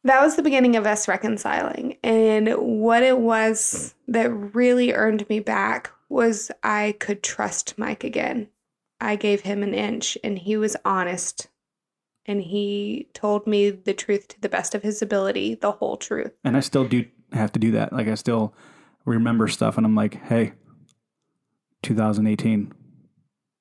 that 0.05 0.21
was 0.21 0.37
the 0.37 0.41
beginning 0.41 0.77
of 0.77 0.85
us 0.85 1.09
reconciling. 1.09 1.97
And 2.01 2.47
what 2.55 3.03
it 3.03 3.19
was 3.19 3.93
that 4.07 4.31
really 4.31 4.93
earned 4.93 5.27
me 5.27 5.41
back 5.41 5.91
was 6.07 6.49
I 6.63 6.95
could 6.99 7.23
trust 7.23 7.77
Mike 7.77 8.05
again. 8.05 8.47
I 9.01 9.17
gave 9.17 9.41
him 9.41 9.63
an 9.63 9.73
inch 9.73 10.17
and 10.23 10.39
he 10.39 10.55
was 10.55 10.77
honest 10.85 11.49
and 12.31 12.41
he 12.41 13.09
told 13.13 13.45
me 13.45 13.69
the 13.69 13.93
truth 13.93 14.29
to 14.29 14.39
the 14.39 14.47
best 14.47 14.73
of 14.73 14.81
his 14.81 15.01
ability, 15.01 15.55
the 15.55 15.73
whole 15.73 15.97
truth. 15.97 16.31
And 16.45 16.55
I 16.55 16.61
still 16.61 16.85
do 16.85 17.05
have 17.33 17.51
to 17.51 17.59
do 17.59 17.71
that. 17.71 17.91
Like 17.91 18.07
I 18.07 18.15
still 18.15 18.53
remember 19.03 19.49
stuff 19.49 19.75
and 19.77 19.85
I'm 19.85 19.95
like, 19.95 20.15
hey, 20.23 20.53
2018. 21.83 22.71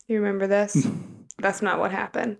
You 0.06 0.16
remember 0.20 0.46
this? 0.46 0.86
That's 1.38 1.62
not 1.62 1.80
what 1.80 1.90
happened. 1.90 2.36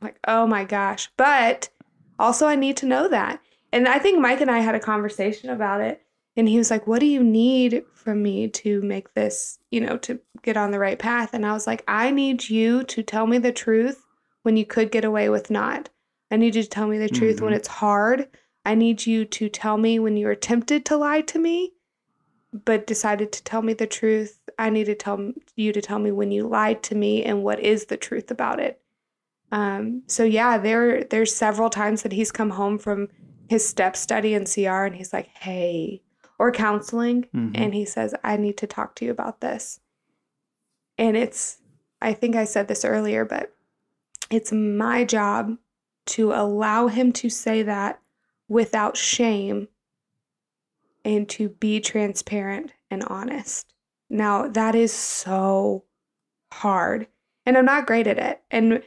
Like, 0.00 0.18
oh 0.28 0.46
my 0.46 0.64
gosh. 0.64 1.10
But 1.16 1.68
also, 2.16 2.46
I 2.46 2.54
need 2.54 2.76
to 2.76 2.86
know 2.86 3.08
that. 3.08 3.40
And 3.72 3.88
I 3.88 3.98
think 3.98 4.20
Mike 4.20 4.40
and 4.40 4.50
I 4.50 4.58
had 4.58 4.76
a 4.76 4.80
conversation 4.80 5.50
about 5.50 5.80
it. 5.80 6.02
And 6.36 6.48
he 6.48 6.58
was 6.58 6.70
like, 6.70 6.86
What 6.86 7.00
do 7.00 7.06
you 7.06 7.24
need 7.24 7.82
from 7.94 8.22
me 8.22 8.48
to 8.48 8.80
make 8.82 9.14
this, 9.14 9.58
you 9.70 9.80
know, 9.80 9.96
to 9.98 10.20
get 10.42 10.56
on 10.56 10.70
the 10.70 10.78
right 10.78 10.98
path? 10.98 11.34
And 11.34 11.44
I 11.44 11.52
was 11.52 11.66
like, 11.66 11.82
I 11.88 12.12
need 12.12 12.48
you 12.48 12.84
to 12.84 13.02
tell 13.02 13.26
me 13.26 13.38
the 13.38 13.52
truth 13.52 14.01
when 14.42 14.56
you 14.56 14.64
could 14.66 14.90
get 14.90 15.04
away 15.04 15.28
with 15.28 15.50
not. 15.50 15.88
I 16.30 16.36
need 16.36 16.54
you 16.54 16.62
to 16.62 16.68
tell 16.68 16.86
me 16.86 16.98
the 16.98 17.08
truth 17.08 17.40
when 17.40 17.52
Mhm. 17.52 17.56
it's 17.56 17.68
hard. 17.68 18.28
I 18.64 18.74
need 18.74 19.06
you 19.06 19.24
to 19.24 19.48
tell 19.48 19.76
me 19.76 19.98
when 19.98 20.16
you 20.16 20.26
were 20.26 20.34
tempted 20.34 20.84
to 20.86 20.96
lie 20.96 21.20
to 21.22 21.38
me, 21.38 21.74
but 22.52 22.86
decided 22.86 23.32
to 23.32 23.44
tell 23.44 23.62
me 23.62 23.72
the 23.72 23.86
truth. 23.86 24.38
I 24.58 24.70
need 24.70 24.84
to 24.84 24.94
tell 24.94 25.32
you 25.56 25.72
to 25.72 25.80
tell 25.82 25.98
me 25.98 26.10
when 26.10 26.30
you 26.30 26.46
lied 26.46 26.82
to 26.84 26.94
me 26.94 27.24
and 27.24 27.42
what 27.42 27.60
is 27.60 27.86
the 27.86 27.96
truth 27.96 28.30
about 28.30 28.60
it. 28.60 28.80
Um, 29.50 30.02
so 30.06 30.24
yeah, 30.24 30.56
there 30.58 31.04
there's 31.04 31.34
several 31.34 31.68
times 31.70 32.02
that 32.02 32.12
he's 32.12 32.32
come 32.32 32.50
home 32.50 32.78
from 32.78 33.08
his 33.48 33.68
step 33.68 33.96
study 33.96 34.32
in 34.32 34.46
CR 34.46 34.84
and 34.86 34.94
he's 34.96 35.12
like, 35.12 35.26
"Hey," 35.28 36.02
or 36.38 36.50
counseling, 36.52 37.26
Mhm. 37.34 37.52
and 37.54 37.74
he 37.74 37.84
says, 37.84 38.14
"I 38.24 38.36
need 38.38 38.56
to 38.58 38.66
talk 38.66 38.94
to 38.96 39.04
you 39.04 39.10
about 39.10 39.40
this." 39.42 39.80
And 40.98 41.16
it's 41.16 41.58
I 42.00 42.12
think 42.14 42.34
I 42.34 42.44
said 42.44 42.68
this 42.68 42.84
earlier, 42.84 43.24
but 43.24 43.54
it's 44.32 44.50
my 44.50 45.04
job 45.04 45.56
to 46.06 46.32
allow 46.32 46.88
him 46.88 47.12
to 47.12 47.28
say 47.28 47.62
that 47.62 48.00
without 48.48 48.96
shame 48.96 49.68
and 51.04 51.28
to 51.28 51.50
be 51.50 51.80
transparent 51.80 52.72
and 52.90 53.04
honest. 53.04 53.74
Now, 54.08 54.48
that 54.48 54.74
is 54.74 54.92
so 54.92 55.84
hard, 56.52 57.06
and 57.44 57.56
I'm 57.56 57.64
not 57.64 57.86
great 57.86 58.06
at 58.06 58.18
it. 58.18 58.42
And 58.50 58.82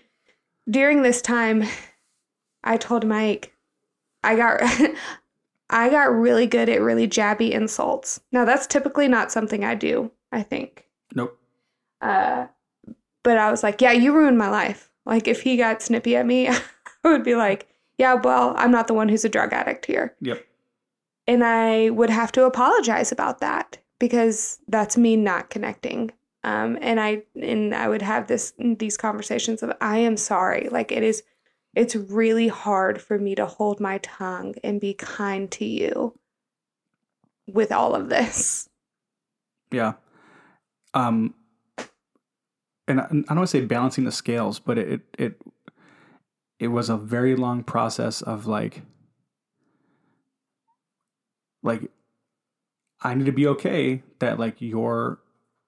during 0.70 1.02
this 1.02 1.22
time, 1.22 1.64
I 2.64 2.78
told 2.78 3.06
Mike, 3.06 3.54
I 4.24 4.36
got 4.36 4.62
I 5.70 5.90
got 5.90 6.14
really 6.16 6.46
good 6.46 6.70
at 6.70 6.82
really 6.82 7.08
jabby 7.08 7.52
insults. 7.52 8.20
Now, 8.32 8.46
that's 8.46 8.68
typically 8.68 9.08
not 9.08 9.32
something 9.32 9.64
I 9.64 9.74
do, 9.74 10.12
I 10.32 10.44
think. 10.44 10.86
Nope. 11.16 11.40
Uh, 12.02 12.46
but 13.24 13.38
I 13.38 13.50
was 13.50 13.64
like, 13.64 13.82
yeah, 13.82 13.92
you 13.92 14.14
ruined 14.14 14.38
my 14.38 14.50
life. 14.50 14.92
Like, 15.06 15.28
if 15.28 15.42
he 15.42 15.58
got 15.58 15.82
snippy 15.82 16.16
at 16.16 16.26
me, 16.26 16.48
I 16.50 16.60
would 17.04 17.24
be 17.24 17.36
like, 17.36 17.68
yeah, 17.98 18.16
well, 18.16 18.54
I'm 18.58 18.72
not 18.72 18.88
the 18.88 18.94
one 18.94 19.10
who's 19.10 19.26
a 19.26 19.30
drug 19.30 19.54
addict 19.54 19.86
here. 19.86 20.16
Yep. 20.22 20.46
And 21.28 21.44
I 21.44 21.90
would 21.90 22.10
have 22.10 22.32
to 22.34 22.46
apologize 22.46 23.12
about 23.12 23.40
that 23.40 23.78
because 24.00 24.60
that's 24.68 24.98
me 24.98 25.16
not 25.16 25.50
connecting. 25.50 26.12
Um, 26.44 26.78
and 26.82 27.00
I 27.00 27.24
and 27.42 27.74
I 27.74 27.88
would 27.90 28.04
have 28.04 28.28
this 28.28 28.54
these 28.60 28.98
conversations 28.98 29.64
of 29.64 29.74
I 29.82 29.98
am 29.98 30.16
sorry. 30.18 30.70
Like 30.70 30.92
it 30.92 31.02
is, 31.02 31.24
it's 31.74 31.96
really 31.96 32.48
hard 32.48 33.02
for 33.02 33.18
me 33.18 33.34
to 33.36 33.48
hold 33.48 33.80
my 33.80 33.98
tongue 34.00 34.54
and 34.64 34.80
be 34.80 34.94
kind 34.94 35.50
to 35.52 35.66
you 35.66 36.14
with 37.48 37.72
all 37.72 37.96
of 37.96 38.10
this. 38.10 38.70
Yeah. 39.72 39.94
Um, 40.94 41.34
and 42.88 43.02
I, 43.02 43.08
don't 43.08 43.26
want 43.28 43.42
to 43.42 43.48
say 43.48 43.62
balancing 43.62 44.04
the 44.04 44.12
scales, 44.12 44.60
but 44.60 44.78
it, 44.78 45.02
it 45.18 45.42
it 46.60 46.68
was 46.68 46.90
a 46.90 46.98
very 46.98 47.36
long 47.36 47.64
process 47.64 48.22
of 48.22 48.48
like 48.48 48.84
like 51.64 51.92
I 53.02 53.14
need 53.16 53.26
to 53.26 53.32
be 53.32 53.48
okay 53.48 54.04
that 54.20 54.40
like 54.40 54.62
you're 54.62 55.20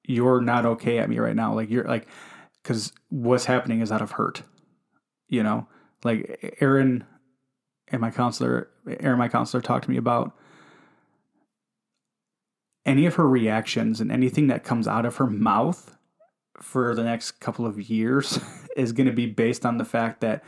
you're 0.04 0.42
not 0.42 0.66
okay 0.66 1.00
at 1.00 1.10
me 1.10 1.20
right 1.20 1.36
now. 1.36 1.54
Like 1.54 1.70
you're 1.70 1.84
like 1.86 2.08
because 2.62 2.94
what's 3.10 3.46
happening 3.46 3.82
is 3.82 3.92
out 3.92 4.02
of 4.02 4.12
hurt, 4.12 4.44
you 5.28 5.44
know. 5.44 5.68
Like 6.04 6.58
Aaron 6.62 7.06
and 7.88 8.00
my 8.00 8.12
counselor, 8.12 8.70
Aaron, 9.00 9.18
my 9.18 9.28
counselor, 9.28 9.62
talked 9.62 9.86
to 9.86 9.92
me 9.92 9.98
about 9.98 10.34
any 12.86 13.06
of 13.06 13.16
her 13.16 13.28
reactions 13.28 14.00
and 14.00 14.12
anything 14.12 14.48
that 14.48 14.64
comes 14.64 14.88
out 14.88 15.06
of 15.06 15.18
her 15.18 15.28
mouth 15.28 15.97
for 16.60 16.96
the 16.96 17.04
next 17.04 17.40
couple 17.40 17.66
of 17.66 17.90
years 17.90 18.40
is 18.76 18.92
going 18.92 19.08
to 19.08 19.14
be 19.14 19.26
based 19.26 19.66
on 19.66 19.78
the 19.78 19.86
fact 19.86 20.22
that 20.22 20.44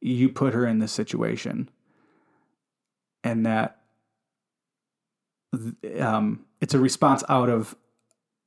you 0.00 0.28
put 0.28 0.54
her 0.54 0.66
in 0.66 0.78
this 0.78 0.92
situation. 0.92 1.68
And 3.22 3.46
that 3.46 3.78
um, 5.98 6.44
it's 6.60 6.74
a 6.74 6.78
response 6.78 7.24
out 7.28 7.48
of 7.48 7.74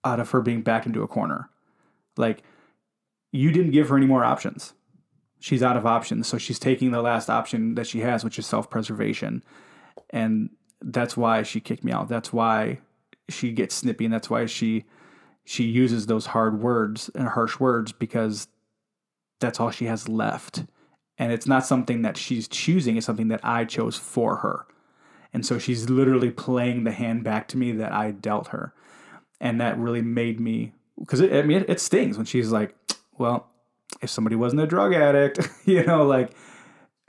out 0.04 0.20
of 0.20 0.30
her 0.32 0.42
being 0.42 0.62
backed 0.62 0.86
into 0.86 1.02
a 1.02 1.08
corner. 1.08 1.50
Like 2.16 2.44
you 3.32 3.52
didn't 3.52 3.72
give 3.72 3.90
her 3.90 3.98
any 3.98 4.06
more 4.06 4.24
options. 4.24 4.74
She's 5.40 5.64
out 5.64 5.78
of 5.78 5.86
options. 5.86 6.28
So 6.28 6.38
she's 6.38 6.60
taking 6.60 6.92
the 6.92 7.02
last 7.02 7.30
option 7.30 7.76
that 7.76 7.88
she 7.88 8.00
has 8.02 8.24
which 8.24 8.38
is 8.38 8.46
self-preservation. 8.46 9.44
And 10.12 10.52
that's 10.82 11.18
why 11.18 11.44
she 11.44 11.60
kicked 11.60 11.84
me 11.84 11.92
out. 11.92 12.08
That's 12.08 12.32
why 12.32 12.80
she 13.30 13.52
gets 13.52 13.76
snippy. 13.76 14.06
And 14.06 14.14
that's 14.14 14.30
why 14.30 14.46
she 14.46 14.86
she 15.48 15.64
uses 15.64 16.08
those 16.08 16.26
hard 16.26 16.60
words 16.60 17.10
and 17.16 17.30
harsh 17.30 17.58
words 17.58 17.94
because 17.94 18.50
that's 19.40 19.62
all 19.62 19.72
she 19.72 19.86
has 19.86 20.10
left 20.10 20.66
and 21.18 21.32
it's 21.32 21.48
not 21.48 21.66
something 21.66 22.02
that 22.02 22.18
she's 22.18 22.50
choosing 22.50 22.98
it's 22.98 23.06
something 23.06 23.30
that 23.30 23.40
i 23.44 23.64
chose 23.64 23.96
for 23.96 24.38
her 24.38 24.68
and 25.34 25.46
so 25.46 25.58
she's 25.58 25.90
literally 25.90 26.30
playing 26.30 26.84
the 26.84 26.92
hand 26.92 27.24
back 27.24 27.48
to 27.48 27.58
me 27.58 27.72
that 27.72 27.94
i 27.94 28.12
dealt 28.12 28.50
her 28.50 28.74
and 29.40 29.62
that 29.62 29.78
really 29.80 30.02
made 30.02 30.40
me 30.42 30.74
because 31.00 31.22
it, 31.22 31.32
i 31.32 31.42
mean 31.42 31.62
it, 31.62 31.70
it 31.70 31.80
stings 31.80 32.18
when 32.18 32.26
she's 32.26 32.52
like 32.52 32.76
well 33.18 33.48
if 34.02 34.10
somebody 34.10 34.36
wasn't 34.36 34.62
a 34.62 34.68
drug 34.68 34.94
addict 34.94 35.40
you 35.66 35.84
know 35.86 36.06
like 36.06 36.32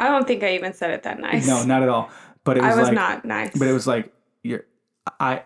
I 0.01 0.07
don't 0.07 0.29
think 0.29 0.45
I 0.45 0.55
even 0.55 0.75
said 0.75 0.93
it 0.93 1.03
that 1.03 1.19
nice. 1.19 1.45
no 1.45 1.65
not 1.65 1.83
at 1.83 1.89
all 1.89 2.09
but 2.45 2.57
it 2.57 2.63
was, 2.63 2.73
I 2.73 2.77
was 2.77 2.87
like 2.87 2.95
not 2.95 3.25
nice. 3.25 3.59
but 3.59 3.67
it 3.67 3.73
was 3.73 3.89
like 3.89 4.13
you're 4.45 4.65
i 5.19 5.43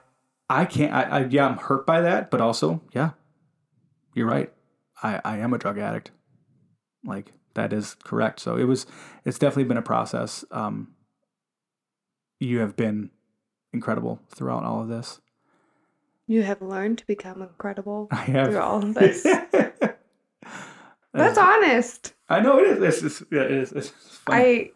i 0.52 0.64
can't 0.64 0.92
I, 0.92 1.02
I 1.02 1.24
yeah 1.26 1.46
i'm 1.46 1.56
hurt 1.58 1.86
by 1.86 2.00
that 2.02 2.30
but 2.30 2.40
also 2.40 2.80
yeah. 2.92 3.10
You're 4.14 4.26
right. 4.28 4.52
I 5.02 5.20
i 5.24 5.38
am 5.38 5.54
a 5.54 5.58
drug 5.58 5.78
addict. 5.78 6.10
Like 7.04 7.32
that 7.54 7.72
is 7.72 7.96
correct. 8.04 8.40
So 8.40 8.56
it 8.56 8.64
was 8.64 8.84
it's 9.24 9.38
definitely 9.38 9.64
been 9.64 9.78
a 9.78 9.82
process. 9.82 10.44
Um 10.50 10.88
you 12.40 12.58
have 12.58 12.76
been 12.76 13.10
incredible 13.72 14.20
throughout 14.34 14.64
all 14.64 14.82
of 14.82 14.88
this. 14.88 15.20
You 16.26 16.42
have 16.42 16.60
learned 16.60 16.98
to 16.98 17.06
become 17.06 17.40
incredible 17.42 18.08
i 18.12 18.16
have. 18.16 18.48
through 18.48 18.60
all 18.60 18.82
of 18.82 18.94
this. 18.94 19.22
That's- 19.22 19.98
That's 21.14 21.38
honest. 21.38 22.14
i 22.28 22.40
know 22.40 22.58
it 22.58 22.66
is. 22.82 23.02
It's, 23.02 23.20
it's, 23.20 23.30
yeah, 23.32 23.42
it 23.42 23.50
is. 23.50 23.72
It's 23.72 23.88
funny. 23.88 24.72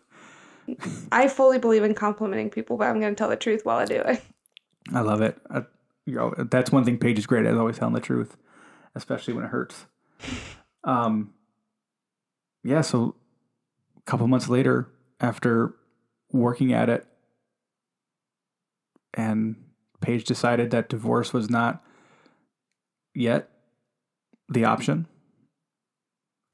I 0.72 0.74
I 1.12 1.29
fully 1.29 1.59
believe 1.59 1.83
in 1.85 1.95
complimenting 1.95 2.51
people, 2.51 2.77
but 2.77 2.89
I'm 2.89 3.01
going 3.01 3.14
to 3.14 3.18
tell 3.18 3.29
the 3.29 3.37
truth 3.37 3.64
while 3.64 3.79
I 3.79 3.85
do 3.85 3.97
it. 3.97 4.22
I 4.93 5.01
love 5.01 5.20
it. 5.20 5.39
I, 5.51 5.64
you 6.05 6.14
know, 6.14 6.34
that's 6.51 6.70
one 6.70 6.84
thing 6.84 6.99
Paige 6.99 7.18
is 7.18 7.26
great 7.26 7.47
at, 7.47 7.57
always 7.57 7.78
telling 7.78 7.95
the 7.95 8.01
truth, 8.01 8.37
especially 8.95 9.34
when 9.34 9.45
it 9.45 9.49
hurts. 9.49 9.87
Um, 10.84 11.34
yeah, 12.62 12.80
so 12.80 13.16
a 13.97 14.03
couple 14.03 14.28
months 14.28 14.49
later, 14.49 14.89
after 15.20 15.74
working 16.32 16.72
at 16.72 16.89
it, 16.89 17.07
and 19.14 19.57
Paige 20.01 20.24
decided 20.24 20.70
that 20.70 20.89
divorce 20.89 21.32
was 21.32 21.51
not 21.51 21.82
yet 23.14 23.51
the 24.49 24.64
option, 24.64 25.07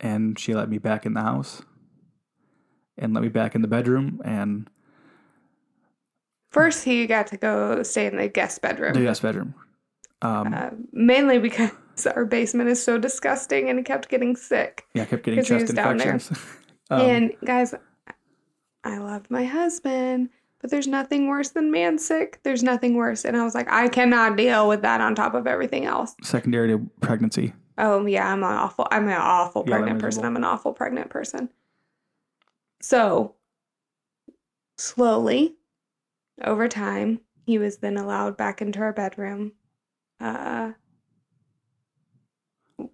and 0.01 0.39
she 0.39 0.55
let 0.55 0.70
me 0.70 0.78
back 0.78 1.05
in 1.05 1.14
the 1.14 1.20
house 1.20 1.62
and 2.97 3.12
let 3.14 3.22
me 3.22 3.28
back 3.28 3.55
in 3.55 3.62
the 3.62 3.68
bedroom 3.68 4.20
and 4.24 4.70
First, 6.53 6.84
he 6.84 7.07
got 7.07 7.26
to 7.28 7.36
go 7.38 7.82
stay 7.82 8.07
in 8.07 8.16
the 8.16 8.28
guest 8.28 8.61
bedroom, 8.61 8.92
the 8.94 9.00
guest 9.00 9.22
bedroom. 9.22 9.55
Um, 10.20 10.53
uh, 10.55 10.70
mainly 10.92 11.38
because 11.38 11.70
our 12.14 12.24
basement 12.26 12.68
is 12.68 12.82
so 12.82 12.98
disgusting 12.98 13.68
and 13.70 13.78
he 13.78 13.82
kept 13.82 14.09
getting 14.09 14.36
sick. 14.36 14.84
Yeah, 14.94 15.03
I 15.03 15.07
kept 15.07 15.24
getting 15.24 15.40
he 15.40 15.44
chest 15.46 15.70
infections. 15.70 16.30
Um, 16.90 17.00
and 17.00 17.32
guys, 17.46 17.74
I 18.84 18.98
love 18.98 19.30
my 19.30 19.44
husband, 19.44 20.28
but 20.61 20.70
there's 20.70 20.86
nothing 20.86 21.26
worse 21.26 21.48
than 21.50 21.70
man 21.70 21.96
sick. 21.96 22.40
There's 22.42 22.62
nothing 22.62 22.96
worse. 22.96 23.24
And 23.24 23.34
I 23.34 23.44
was 23.44 23.55
like, 23.55 23.70
I 23.72 23.88
cannot 23.88 24.36
deal 24.36 24.68
with 24.68 24.82
that 24.82 25.00
on 25.00 25.14
top 25.14 25.32
of 25.32 25.46
everything 25.46 25.86
else. 25.86 26.14
secondary 26.22 26.68
to 26.68 26.90
pregnancy. 27.00 27.55
Oh 27.78 28.05
yeah, 28.05 28.30
I'm 28.30 28.42
an 28.42 28.53
awful. 28.53 28.86
I'm 28.90 29.09
an 29.09 29.14
awful 29.14 29.64
Yeah, 29.66 29.76
pregnant 29.78 30.00
person. 30.00 30.24
I'm 30.26 30.36
an 30.36 30.44
awful 30.44 30.74
pregnant 30.74 31.09
person. 31.09 31.48
So 32.82 33.36
slowly, 34.76 35.55
over 36.43 36.68
time, 36.68 37.20
he 37.47 37.59
was 37.59 37.78
then 37.78 37.97
allowed 37.97 38.37
back 38.37 38.62
into 38.62 38.80
our 38.80 38.93
bedroom. 38.93 39.53
Uh, 40.20 40.72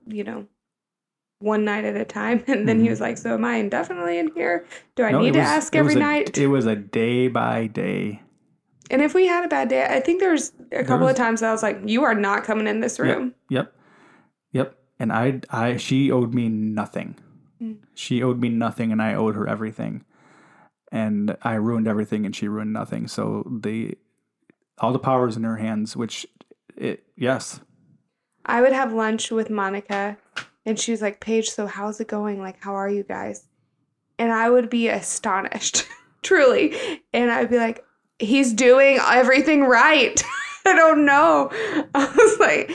you 0.07 0.25
know, 0.25 0.47
one 1.41 1.65
night 1.65 1.85
at 1.85 1.97
a 1.97 2.05
time. 2.05 2.43
And 2.49 2.69
then 2.69 2.81
he 2.81 2.87
Mhm. 2.87 2.91
was 2.91 3.01
like, 3.01 3.17
So 3.19 3.35
am 3.35 3.45
I 3.45 3.57
indefinitely 3.57 4.19
in 4.19 4.33
here? 4.35 4.65
Do 4.97 5.05
I 5.05 5.13
No, 5.13 5.21
need 5.21 5.29
it 5.31 5.33
to 5.35 5.41
ask 5.41 5.75
every 5.77 5.95
a- 5.95 5.99
night? 5.99 6.37
It 6.39 6.49
was 6.49 6.67
a 6.67 6.77
day 6.77 7.29
by 7.29 7.67
day. 7.67 8.23
and 8.91 9.03
if 9.03 9.13
we 9.15 9.27
had 9.27 9.45
a 9.45 9.49
bad 9.49 9.69
day, 9.69 9.85
I 9.85 10.01
think 10.01 10.19
there 10.21 10.33
was 10.33 10.53
a 10.73 10.83
couple 10.83 11.05
was- 11.07 11.11
of 11.13 11.17
times 11.19 11.41
that 11.41 11.49
I 11.51 11.53
was 11.53 11.63
like, 11.63 11.81
You 11.85 12.05
are 12.05 12.15
not 12.15 12.45
coming 12.45 12.67
in 12.67 12.81
this 12.81 12.99
room. 12.99 13.35
Yep. 13.51 13.73
Yep. 14.53 14.75
And 14.99 15.13
I 15.13 15.41
I 15.51 15.77
she 15.77 16.11
owed 16.11 16.35
me 16.35 16.49
nothing. 16.49 17.17
Mm. 17.63 17.77
She 17.95 18.23
owed 18.23 18.41
me 18.41 18.49
nothing 18.49 18.91
and 18.93 19.01
I 19.03 19.15
owed 19.15 19.35
her 19.37 19.47
everything. 19.47 20.05
And 20.91 21.37
I 21.43 21.55
ruined 21.55 21.87
everything 21.89 22.25
and 22.25 22.35
she 22.35 22.49
ruined 22.49 22.73
nothing. 22.73 23.09
So 23.09 23.47
the 23.61 23.97
all 24.79 24.93
the 24.93 24.99
power 24.99 25.29
is 25.29 25.37
in 25.37 25.43
her 25.45 25.57
hands, 25.57 25.97
which 25.97 26.27
it 26.77 27.05
yes. 27.17 27.61
I 28.47 28.61
would 28.63 28.73
have 28.73 28.93
lunch 28.93 29.31
with 29.31 29.51
Monica 29.51 30.17
and 30.65 30.79
she 30.79 30.93
was 30.93 31.03
like, 31.03 31.21
Paige, 31.21 31.51
so 31.51 31.67
how's 31.67 32.01
it 32.01 32.09
going? 32.09 32.41
Like, 32.41 32.63
how 32.63 32.75
are 32.75 32.89
you 32.89 33.03
guys? 33.03 33.45
And 34.19 34.33
I 34.33 34.49
would 34.51 34.71
be 34.71 34.89
astonished, 34.89 35.85
truly. 36.23 36.75
And 37.13 37.31
I'd 37.31 37.51
be 37.51 37.59
like, 37.59 37.85
he's 38.19 38.53
doing 38.53 38.99
everything 39.05 39.65
right. 39.65 40.23
I 40.67 40.75
don't 40.75 41.05
know. 41.05 41.49
I 41.95 42.05
was 42.17 42.39
like, 42.41 42.71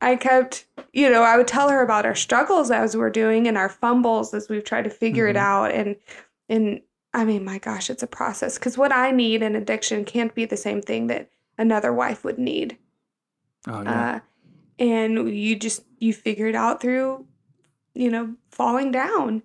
I 0.00 0.16
kept, 0.16 0.66
you 0.92 1.08
know, 1.10 1.22
I 1.22 1.36
would 1.36 1.48
tell 1.48 1.68
her 1.68 1.82
about 1.82 2.06
our 2.06 2.14
struggles 2.14 2.70
as 2.70 2.96
we're 2.96 3.10
doing 3.10 3.46
and 3.48 3.56
our 3.58 3.68
fumbles 3.68 4.32
as 4.34 4.48
we've 4.48 4.64
tried 4.64 4.84
to 4.84 4.90
figure 4.90 5.26
it 5.28 5.36
Mhm. 5.36 5.40
out. 5.40 5.72
And, 5.72 5.96
and 6.48 6.80
I 7.14 7.24
mean, 7.24 7.44
my 7.44 7.58
gosh, 7.58 7.90
it's 7.90 8.02
a 8.02 8.08
process 8.08 8.58
because 8.58 8.76
what 8.76 8.92
I 8.92 9.10
need 9.10 9.42
in 9.42 9.56
addiction 9.56 10.04
can't 10.04 10.34
be 10.34 10.44
the 10.44 10.56
same 10.56 10.82
thing 10.82 11.06
that 11.06 11.30
another 11.56 11.92
wife 11.92 12.24
would 12.24 12.38
need. 12.38 12.76
Oh 13.66 13.82
yeah. 13.82 14.14
Uh, 14.16 14.20
and 14.78 15.34
you 15.34 15.56
just 15.56 15.82
you 15.98 16.12
figure 16.12 16.46
it 16.46 16.54
out 16.54 16.80
through 16.80 17.26
you 17.94 18.10
know 18.10 18.34
falling 18.50 18.90
down 18.90 19.42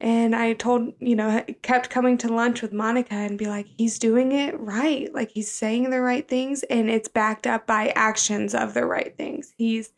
and 0.00 0.34
i 0.34 0.52
told 0.52 0.92
you 1.00 1.16
know 1.16 1.44
kept 1.62 1.90
coming 1.90 2.16
to 2.16 2.32
lunch 2.32 2.62
with 2.62 2.72
monica 2.72 3.14
and 3.14 3.38
be 3.38 3.46
like 3.46 3.66
he's 3.76 3.98
doing 3.98 4.32
it 4.32 4.58
right 4.60 5.12
like 5.14 5.30
he's 5.30 5.50
saying 5.50 5.90
the 5.90 6.00
right 6.00 6.28
things 6.28 6.62
and 6.64 6.88
it's 6.88 7.08
backed 7.08 7.46
up 7.46 7.66
by 7.66 7.88
actions 7.96 8.54
of 8.54 8.74
the 8.74 8.84
right 8.84 9.16
things 9.16 9.52
he's 9.56 9.92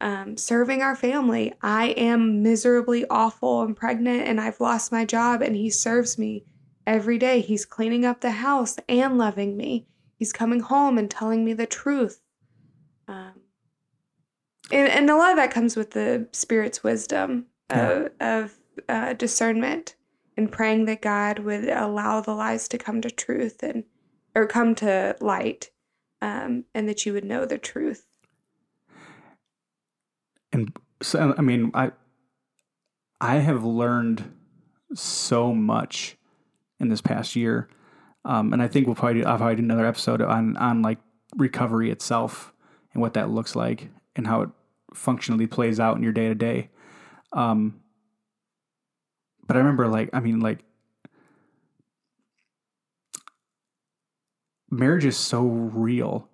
um, 0.00 0.36
serving 0.36 0.82
our 0.82 0.96
family. 0.96 1.54
I 1.62 1.88
am 1.88 2.42
miserably 2.42 3.06
awful 3.08 3.62
and 3.62 3.76
pregnant 3.76 4.28
and 4.28 4.40
i've 4.40 4.60
lost 4.60 4.92
my 4.92 5.04
job 5.04 5.40
and 5.40 5.56
he 5.56 5.70
serves 5.70 6.18
me 6.18 6.44
every 6.86 7.18
day. 7.18 7.40
He's 7.40 7.64
cleaning 7.64 8.04
up 8.04 8.20
the 8.20 8.30
house 8.30 8.76
and 8.88 9.18
loving 9.18 9.56
me. 9.56 9.86
He's 10.18 10.32
coming 10.32 10.60
home 10.60 10.98
and 10.98 11.10
telling 11.10 11.44
me 11.44 11.52
the 11.52 11.66
truth. 11.66 12.20
Um, 13.08 13.40
and, 14.70 14.88
and 14.88 15.10
a 15.10 15.16
lot 15.16 15.30
of 15.30 15.36
that 15.36 15.50
comes 15.50 15.76
with 15.76 15.92
the 15.92 16.28
spirit's 16.32 16.82
wisdom 16.82 17.46
of, 17.70 18.08
of 18.20 18.54
uh, 18.88 19.12
discernment 19.14 19.96
and 20.36 20.52
praying 20.52 20.84
that 20.84 21.02
god 21.02 21.38
would 21.40 21.68
allow 21.68 22.20
the 22.20 22.34
lies 22.34 22.68
to 22.68 22.78
come 22.78 23.00
to 23.00 23.10
truth 23.10 23.62
and 23.62 23.84
or 24.34 24.46
come 24.46 24.74
to 24.74 25.16
light 25.20 25.70
um, 26.20 26.64
and 26.74 26.88
that 26.88 27.06
you 27.06 27.12
would 27.12 27.24
know 27.24 27.44
the 27.44 27.58
truth 27.58 28.06
and 30.56 30.72
so 31.02 31.34
I 31.36 31.42
mean, 31.42 31.70
I 31.74 31.92
I 33.20 33.36
have 33.36 33.62
learned 33.64 34.32
so 34.94 35.52
much 35.52 36.16
in 36.80 36.88
this 36.88 37.02
past 37.02 37.36
year, 37.36 37.68
um, 38.24 38.52
and 38.52 38.62
I 38.62 38.68
think 38.68 38.86
we'll 38.86 38.96
probably 38.96 39.20
do, 39.20 39.26
I'll 39.26 39.36
probably 39.36 39.56
do 39.56 39.62
another 39.62 39.86
episode 39.86 40.22
on 40.22 40.56
on 40.56 40.80
like 40.80 40.98
recovery 41.36 41.90
itself 41.90 42.52
and 42.94 43.02
what 43.02 43.14
that 43.14 43.28
looks 43.28 43.54
like 43.54 43.90
and 44.14 44.26
how 44.26 44.40
it 44.42 44.50
functionally 44.94 45.46
plays 45.46 45.78
out 45.78 45.96
in 45.96 46.02
your 46.02 46.12
day 46.12 46.28
to 46.28 46.34
day. 46.34 46.70
Um, 47.34 47.80
but 49.46 49.56
I 49.56 49.60
remember, 49.60 49.88
like, 49.88 50.10
I 50.12 50.20
mean, 50.20 50.40
like. 50.40 50.60
Marriage 54.68 55.04
is 55.04 55.16
so 55.16 55.42
real, 55.42 56.28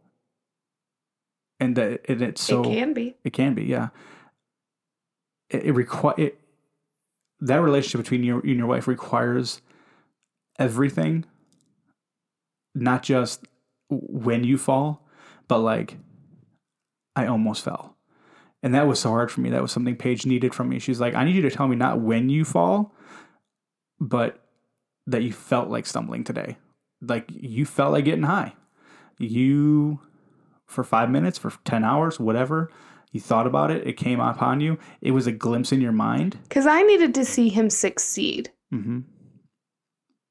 and 1.60 1.76
that 1.76 2.00
and 2.08 2.22
it's 2.22 2.42
so 2.42 2.62
it 2.62 2.64
can 2.64 2.94
be 2.94 3.14
it 3.24 3.32
can 3.34 3.52
be, 3.54 3.64
yeah. 3.64 3.90
It, 5.52 5.64
it 5.64 5.72
require 5.72 6.30
that 7.40 7.60
relationship 7.60 8.00
between 8.04 8.22
you, 8.22 8.36
you 8.44 8.50
and 8.50 8.58
your 8.58 8.66
wife 8.66 8.86
requires 8.86 9.60
everything, 10.58 11.24
not 12.74 13.02
just 13.02 13.44
when 13.90 14.44
you 14.44 14.56
fall, 14.58 15.06
but 15.48 15.58
like 15.58 15.98
I 17.14 17.26
almost 17.26 17.62
fell, 17.62 17.96
and 18.62 18.74
that 18.74 18.86
was 18.86 19.00
so 19.00 19.10
hard 19.10 19.30
for 19.30 19.40
me. 19.40 19.50
That 19.50 19.62
was 19.62 19.72
something 19.72 19.96
Paige 19.96 20.24
needed 20.24 20.54
from 20.54 20.68
me. 20.68 20.78
She's 20.78 21.00
like, 21.00 21.14
I 21.14 21.24
need 21.24 21.34
you 21.34 21.42
to 21.42 21.50
tell 21.50 21.68
me 21.68 21.76
not 21.76 22.00
when 22.00 22.28
you 22.28 22.44
fall, 22.44 22.94
but 24.00 24.38
that 25.06 25.22
you 25.22 25.32
felt 25.32 25.68
like 25.68 25.86
stumbling 25.86 26.24
today, 26.24 26.56
like 27.00 27.24
you 27.28 27.66
felt 27.66 27.92
like 27.92 28.04
getting 28.04 28.22
high. 28.22 28.54
You 29.18 30.00
for 30.72 30.82
five 30.82 31.10
minutes, 31.10 31.38
for 31.38 31.52
10 31.64 31.84
hours, 31.84 32.18
whatever. 32.18 32.70
You 33.12 33.20
thought 33.20 33.46
about 33.46 33.70
it, 33.70 33.86
it 33.86 33.96
came 33.98 34.20
upon 34.20 34.60
you. 34.60 34.78
It 35.00 35.10
was 35.12 35.26
a 35.26 35.32
glimpse 35.32 35.70
in 35.72 35.80
your 35.80 35.92
mind. 35.92 36.38
because 36.44 36.66
i 36.66 36.82
needed 36.82 37.14
to 37.14 37.24
see 37.24 37.48
him 37.48 37.70
succeed 37.70 38.50
Mm-hmm. 38.74 39.00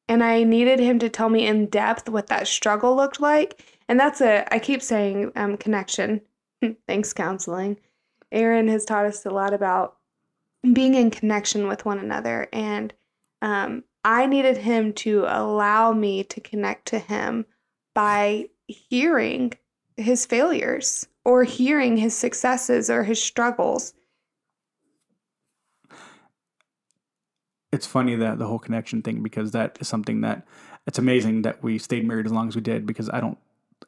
and 0.10 0.24
I 0.24 0.44
needed 0.44 0.80
him 0.80 0.98
to 1.00 1.10
tell 1.10 1.30
me 1.30 1.46
in 1.46 1.68
depth 1.68 2.10
what 2.10 2.26
that 2.28 2.48
struggle 2.48 2.96
looked 2.96 3.22
like. 3.22 3.64
And 3.88 4.00
that's 4.00 4.20
a 4.20 4.52
I 4.54 4.58
keep 4.58 4.82
saying 4.82 5.32
um, 5.36 5.58
connection. 5.58 6.22
Thanks, 6.88 7.14
counseling. 7.14 7.78
Aaron 8.32 8.68
has 8.68 8.84
taught 8.86 9.06
us 9.06 9.26
a 9.26 9.30
lot 9.30 9.54
about 9.54 9.98
being 10.74 10.96
in 10.96 11.12
connection 11.12 11.68
with 11.68 11.86
one 11.86 12.00
another, 12.00 12.48
and 12.54 12.94
um, 13.42 13.84
I 14.04 14.26
needed 14.26 14.58
him 14.58 14.94
to 14.94 15.26
allow 15.28 15.92
me 15.92 16.24
to 16.26 16.40
connect 16.42 16.88
to 16.90 17.00
him 17.00 17.46
by 17.94 18.50
hearing 18.68 19.54
his 19.98 20.26
failures 20.26 21.08
or 21.26 21.44
hearing 21.44 21.98
his 21.98 22.16
successes 22.16 22.90
or 22.90 23.04
his 23.04 23.22
struggles. 23.22 23.94
It's 27.72 27.88
funny 27.88 28.16
that 28.16 28.38
the 28.38 28.48
whole 28.48 28.60
connection 28.60 29.02
thing, 29.02 29.24
because 29.24 29.52
that 29.52 29.78
is 29.80 29.88
something 29.88 30.22
that 30.22 30.46
it's 30.88 31.00
amazing 31.00 31.44
that 31.44 31.64
we 31.64 31.78
stayed 31.78 32.06
married 32.06 32.26
as 32.26 32.32
long 32.32 32.48
as 32.50 32.56
we 32.56 32.62
did, 32.62 32.86
because 32.86 33.10
I 33.10 33.22
don't, 33.22 33.38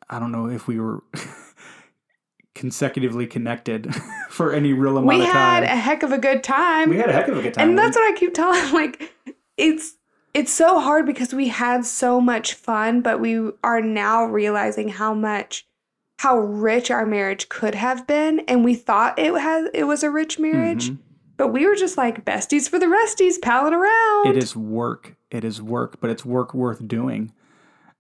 I 0.09 0.19
don't 0.19 0.31
know 0.31 0.47
if 0.47 0.67
we 0.67 0.79
were 0.79 1.03
consecutively 2.55 3.27
connected 3.27 3.93
for 4.29 4.53
any 4.53 4.71
real 4.73 4.97
amount 4.97 5.07
We 5.17 5.25
of 5.25 5.31
time. 5.31 5.61
We 5.63 5.67
had 5.67 5.75
a 5.77 5.81
heck 5.81 6.03
of 6.03 6.11
a 6.13 6.17
good 6.17 6.43
time. 6.43 6.89
we 6.89 6.97
had 6.97 7.09
a 7.09 7.13
heck 7.13 7.27
of 7.27 7.38
a 7.38 7.41
good 7.41 7.55
time. 7.55 7.69
and 7.69 7.77
that's 7.77 7.97
what 7.97 8.09
I 8.13 8.17
keep 8.17 8.34
telling 8.34 8.73
like 8.73 9.13
it's 9.57 9.95
it's 10.34 10.51
so 10.51 10.79
hard 10.79 11.05
because 11.05 11.34
we 11.34 11.47
had 11.49 11.84
so 11.86 12.21
much 12.21 12.53
fun 12.53 13.01
but 13.01 13.19
we 13.19 13.51
are 13.63 13.81
now 13.81 14.23
realizing 14.23 14.88
how 14.89 15.13
much 15.13 15.67
how 16.24 16.39
rich 16.39 16.89
our 16.89 17.05
marriage 17.05 17.49
could 17.49 17.76
have 17.76 18.07
been 18.07 18.39
and 18.47 18.63
we 18.63 18.74
thought 18.76 19.19
it 19.19 19.34
had 19.34 19.69
it 19.74 19.84
was 19.84 20.03
a 20.03 20.09
rich 20.09 20.39
marriage 20.39 20.89
Mhm. 20.89 20.97
but 21.36 21.49
we 21.49 21.65
were 21.67 21.76
just 21.76 21.97
like 21.97 22.24
besties 22.24 22.69
for 22.69 22.80
the 22.80 22.86
resties 22.86 23.41
palling 23.41 23.74
around 23.74 24.28
It 24.28 24.38
is 24.38 24.55
work. 24.55 25.15
It 25.30 25.43
is 25.43 25.61
work, 25.61 25.99
but 25.99 26.09
it's 26.09 26.24
work 26.24 26.53
worth 26.53 26.88
doing. 26.88 27.34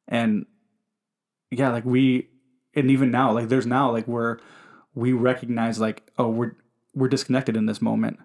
And 0.07 0.45
yeah, 1.51 1.69
like 1.71 1.83
we 1.83 2.29
and 2.75 2.89
even 2.89 3.11
now, 3.11 3.33
like 3.33 3.49
there's 3.49 3.65
now 3.67 3.91
like 3.91 4.05
where 4.07 4.39
we 4.95 5.11
recognize 5.13 5.79
like, 5.79 6.09
oh, 6.17 6.29
we're 6.29 6.55
we're 6.95 7.09
disconnected 7.09 7.57
in 7.57 7.65
this 7.65 7.81
moment. 7.81 8.19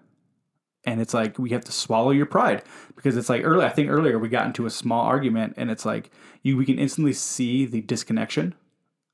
And 0.85 1.01
it's 1.01 1.13
like 1.13 1.37
we 1.37 1.49
have 1.49 1.65
to 1.65 1.71
swallow 1.73 2.11
your 2.11 2.25
pride 2.25 2.63
because 2.95 3.17
it's 3.17 3.27
like 3.29 3.43
earlier 3.43 3.67
I 3.67 3.69
think 3.71 3.89
earlier 3.89 4.17
we 4.17 4.29
got 4.29 4.45
into 4.45 4.65
a 4.65 4.69
small 4.69 5.01
argument 5.05 5.55
and 5.57 5.69
it's 5.69 5.85
like 5.85 6.09
you 6.41 6.55
we 6.55 6.65
can 6.65 6.79
instantly 6.79 7.13
see 7.13 7.65
the 7.65 7.81
disconnection 7.81 8.55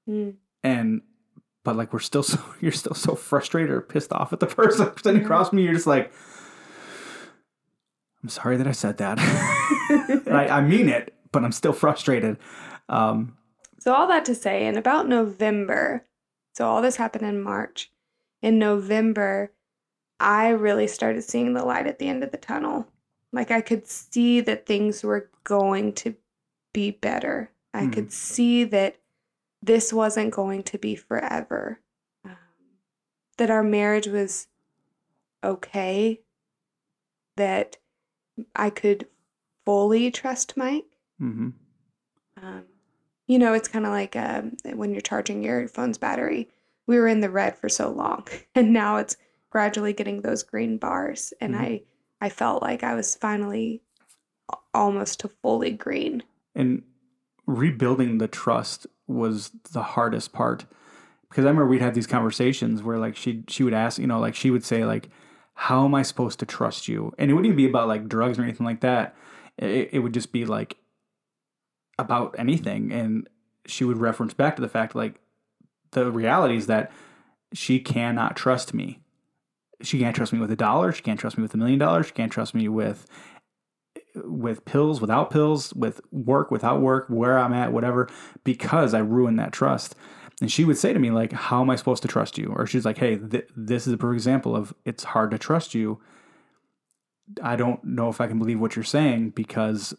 Mm. 0.07 0.35
And 0.65 1.01
but 1.63 1.75
like 1.75 1.93
we're 1.93 1.99
still 1.99 2.23
so 2.31 2.39
you're 2.59 2.71
still 2.71 2.95
so 2.95 3.15
frustrated 3.15 3.71
or 3.71 3.81
pissed 3.81 4.11
off 4.11 4.33
at 4.33 4.39
the 4.39 4.47
person 4.47 4.91
sitting 5.03 5.21
across 5.23 5.49
from 5.49 5.59
you. 5.59 5.65
You're 5.65 5.73
just 5.75 5.87
like, 5.87 6.11
I'm 8.23 8.29
sorry 8.29 8.57
that 8.57 8.67
I 8.67 8.71
said 8.71 8.97
that. 8.97 9.17
I, 10.31 10.47
I 10.49 10.61
mean 10.61 10.89
it, 10.89 11.13
but 11.31 11.43
I'm 11.43 11.51
still 11.51 11.73
frustrated. 11.73 12.37
Um, 12.89 13.37
So 13.79 13.93
all 13.93 14.07
that 14.07 14.25
to 14.25 14.35
say, 14.35 14.65
in 14.65 14.77
about 14.77 15.07
November, 15.07 16.05
so 16.53 16.65
all 16.67 16.81
this 16.81 16.95
happened 16.95 17.25
in 17.25 17.41
March. 17.41 17.91
In 18.41 18.57
November, 18.59 19.51
I 20.19 20.49
really 20.49 20.87
started 20.87 21.23
seeing 21.23 21.53
the 21.53 21.65
light 21.65 21.87
at 21.87 21.99
the 21.99 22.07
end 22.07 22.23
of 22.23 22.31
the 22.31 22.37
tunnel. 22.37 22.87
Like 23.31 23.51
I 23.51 23.61
could 23.61 23.87
see 23.87 24.39
that 24.41 24.65
things 24.65 25.03
were 25.03 25.29
going 25.43 25.93
to 25.93 26.15
be 26.73 26.91
better. 26.91 27.51
I 27.73 27.83
Mhm. 27.85 27.93
could 27.93 28.11
see 28.13 28.63
that 28.65 28.95
this 29.65 29.91
wasn't 29.91 30.31
going 30.33 30.63
to 30.63 30.77
be 30.77 30.95
forever. 30.95 31.79
Um, 32.23 32.37
that 33.37 33.49
our 33.49 33.63
marriage 33.63 34.07
was 34.07 34.47
okay. 35.43 36.21
That 37.37 37.77
I 38.55 38.69
could 38.69 39.07
fully 39.65 40.11
trust 40.11 40.55
Mike. 40.55 40.85
mhm. 41.21 41.53
Um, 42.41 42.63
you 43.27 43.39
know, 43.39 43.53
it's 43.53 43.67
kind 43.67 43.85
of 43.85 43.91
like 43.91 44.15
um, 44.15 44.55
when 44.73 44.91
you're 44.91 45.01
charging 45.01 45.41
your 45.43 45.67
phone's 45.67 45.97
battery. 45.97 46.49
We 46.87 46.97
were 46.99 47.07
in 47.07 47.21
the 47.21 47.29
red 47.31 47.57
for 47.57 47.69
so 47.69 47.89
long, 47.89 48.27
and 48.55 48.71
now 48.71 48.97
it's 48.97 49.17
gradually 49.49 49.93
getting 49.93 50.21
those 50.21 50.43
green 50.43 50.77
bars, 50.77 51.33
and 51.41 51.55
Mhm. 51.55 51.59
I 51.59 51.81
I 52.21 52.29
felt 52.29 52.61
like 52.61 52.83
I 52.83 52.93
was 52.95 53.15
finally 53.15 53.81
almost 54.73 55.19
to 55.21 55.27
fully 55.27 55.71
green. 55.71 56.23
And 56.53 56.83
rebuilding 57.47 58.17
the 58.19 58.27
trust 58.27 58.87
was 59.07 59.51
the 59.71 59.83
hardest 59.83 60.33
part 60.33 60.65
because 61.35 61.43
I 61.43 61.49
remember 61.49 61.67
we'd 61.67 61.81
have 61.81 61.95
these 61.95 62.07
conversations 62.07 62.81
where 62.81 62.97
like 62.97 63.17
she 63.17 63.43
she 63.49 63.63
would 63.63 63.73
ask, 63.73 63.99
you 63.99 64.07
know, 64.07 64.21
like 64.21 64.35
she 64.35 64.51
would 64.51 64.63
say 64.63 64.85
like, 64.85 65.09
"How 65.53 65.83
am 65.83 65.93
I 65.93 66.01
supposed 66.01 66.39
to 66.39 66.45
trust 66.45 66.87
you?" 66.87 67.13
And 67.17 67.29
it 67.29 67.33
wouldn't 67.33 67.47
even 67.47 67.57
be 67.57 67.67
about 67.67 67.89
like 67.89 68.07
drugs 68.07 68.39
or 68.39 68.43
anything 68.43 68.65
like 68.65 68.79
that. 68.81 69.15
It, 69.57 69.89
it 69.91 69.99
would 69.99 70.13
just 70.13 70.31
be 70.31 70.45
like 70.45 70.77
about 71.99 72.35
anything, 72.37 72.93
and 72.93 73.27
she 73.65 73.83
would 73.83 73.97
reference 73.97 74.33
back 74.33 74.55
to 74.55 74.61
the 74.61 74.69
fact 74.69 74.95
like 74.95 75.19
the 75.91 76.09
reality 76.09 76.55
is 76.55 76.67
that 76.67 76.89
she 77.53 77.79
cannot 77.79 78.37
trust 78.37 78.73
me. 78.73 78.99
She 79.81 79.99
can't 79.99 80.15
trust 80.15 80.31
me 80.31 80.39
with 80.39 80.51
a 80.51 80.55
dollar. 80.55 80.93
She 80.93 81.01
can't 81.01 81.19
trust 81.19 81.37
me 81.37 81.41
with 81.41 81.53
a 81.53 81.57
million 81.57 81.79
dollars. 81.79 82.05
She 82.05 82.13
can't 82.13 82.31
trust 82.31 82.55
me 82.55 82.69
with 82.69 83.05
with 84.15 84.65
pills, 84.65 85.01
without 85.01 85.29
pills, 85.29 85.73
with 85.73 86.01
work, 86.11 86.51
without 86.51 86.81
work, 86.81 87.05
where 87.09 87.37
I'm 87.37 87.53
at, 87.53 87.73
whatever, 87.73 88.09
because 88.43 88.93
I 88.93 88.99
ruined 88.99 89.39
that 89.39 89.51
trust. 89.51 89.95
And 90.41 90.51
she 90.51 90.65
would 90.65 90.77
say 90.77 90.93
to 90.93 90.99
me, 90.99 91.11
like, 91.11 91.31
how 91.31 91.61
am 91.61 91.69
I 91.69 91.75
supposed 91.75 92.01
to 92.01 92.07
trust 92.07 92.37
you? 92.37 92.53
Or 92.55 92.65
she's 92.65 92.85
like, 92.85 92.97
hey, 92.97 93.17
th- 93.17 93.47
this 93.55 93.87
is 93.87 93.93
a 93.93 93.97
perfect 93.97 94.17
example 94.17 94.55
of 94.55 94.73
it's 94.83 95.05
hard 95.05 95.31
to 95.31 95.37
trust 95.37 95.73
you. 95.73 96.01
I 97.41 97.55
don't 97.55 97.83
know 97.83 98.09
if 98.09 98.19
I 98.19 98.27
can 98.27 98.37
believe 98.37 98.59
what 98.59 98.75
you're 98.75 98.83
saying 98.83 99.31
because 99.31 99.93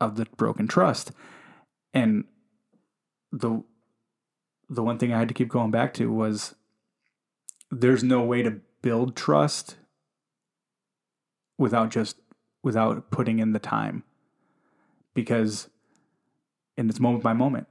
of 0.00 0.16
the 0.16 0.26
broken 0.36 0.68
trust. 0.68 1.12
And 1.92 2.24
the 3.32 3.62
the 4.68 4.82
one 4.82 4.98
thing 4.98 5.12
I 5.12 5.18
had 5.18 5.28
to 5.28 5.34
keep 5.34 5.48
going 5.48 5.70
back 5.70 5.92
to 5.94 6.10
was 6.10 6.54
there's 7.70 8.02
no 8.02 8.22
way 8.22 8.42
to 8.42 8.60
build 8.80 9.14
trust 9.14 9.76
without 11.58 11.90
just 11.90 12.16
without 12.64 13.12
putting 13.12 13.38
in 13.38 13.52
the 13.52 13.60
time. 13.60 14.02
Because 15.14 15.68
and 16.76 16.90
it's 16.90 16.98
moment 16.98 17.22
by 17.22 17.32
moment 17.32 17.68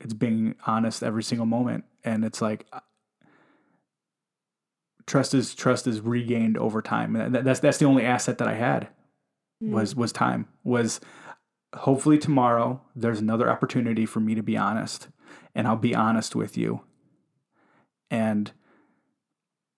it's 0.00 0.14
being 0.14 0.54
honest 0.66 1.02
every 1.02 1.22
single 1.22 1.46
moment. 1.46 1.84
And 2.02 2.24
it's 2.24 2.40
like 2.40 2.66
uh, 2.72 2.80
trust 5.06 5.34
is 5.34 5.54
trust 5.54 5.86
is 5.86 6.00
regained 6.00 6.56
over 6.56 6.82
time. 6.82 7.14
And 7.16 7.34
that's 7.34 7.60
that's 7.60 7.78
the 7.78 7.84
only 7.84 8.04
asset 8.04 8.38
that 8.38 8.48
i 8.48 8.54
had 8.54 8.88
was 9.60 9.94
was 9.94 10.10
time 10.10 10.48
was 10.64 11.00
hopefully 11.74 12.16
tomorrow 12.16 12.80
there's 12.96 13.20
another 13.20 13.50
opportunity 13.50 14.06
for 14.06 14.18
me 14.18 14.34
to 14.34 14.42
be 14.42 14.56
honest 14.56 15.08
and 15.54 15.68
i'll 15.68 15.76
be 15.76 15.94
honest 15.94 16.34
with 16.34 16.56
you. 16.56 16.80
And 18.10 18.50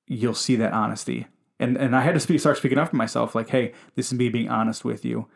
you'll 0.06 0.34
see 0.34 0.56
that 0.56 0.72
honesty 0.72 1.26
and 1.62 1.76
and 1.76 1.96
i 1.96 2.00
had 2.00 2.14
to 2.14 2.20
speak 2.20 2.40
start 2.40 2.56
speaking 2.56 2.78
up 2.78 2.90
for 2.90 2.96
myself 2.96 3.34
like 3.34 3.50
hey 3.50 3.72
this 3.94 4.06
is 4.06 4.18
me 4.18 4.28
being 4.28 4.48
honest 4.48 4.84
with 4.84 5.04
you 5.04 5.26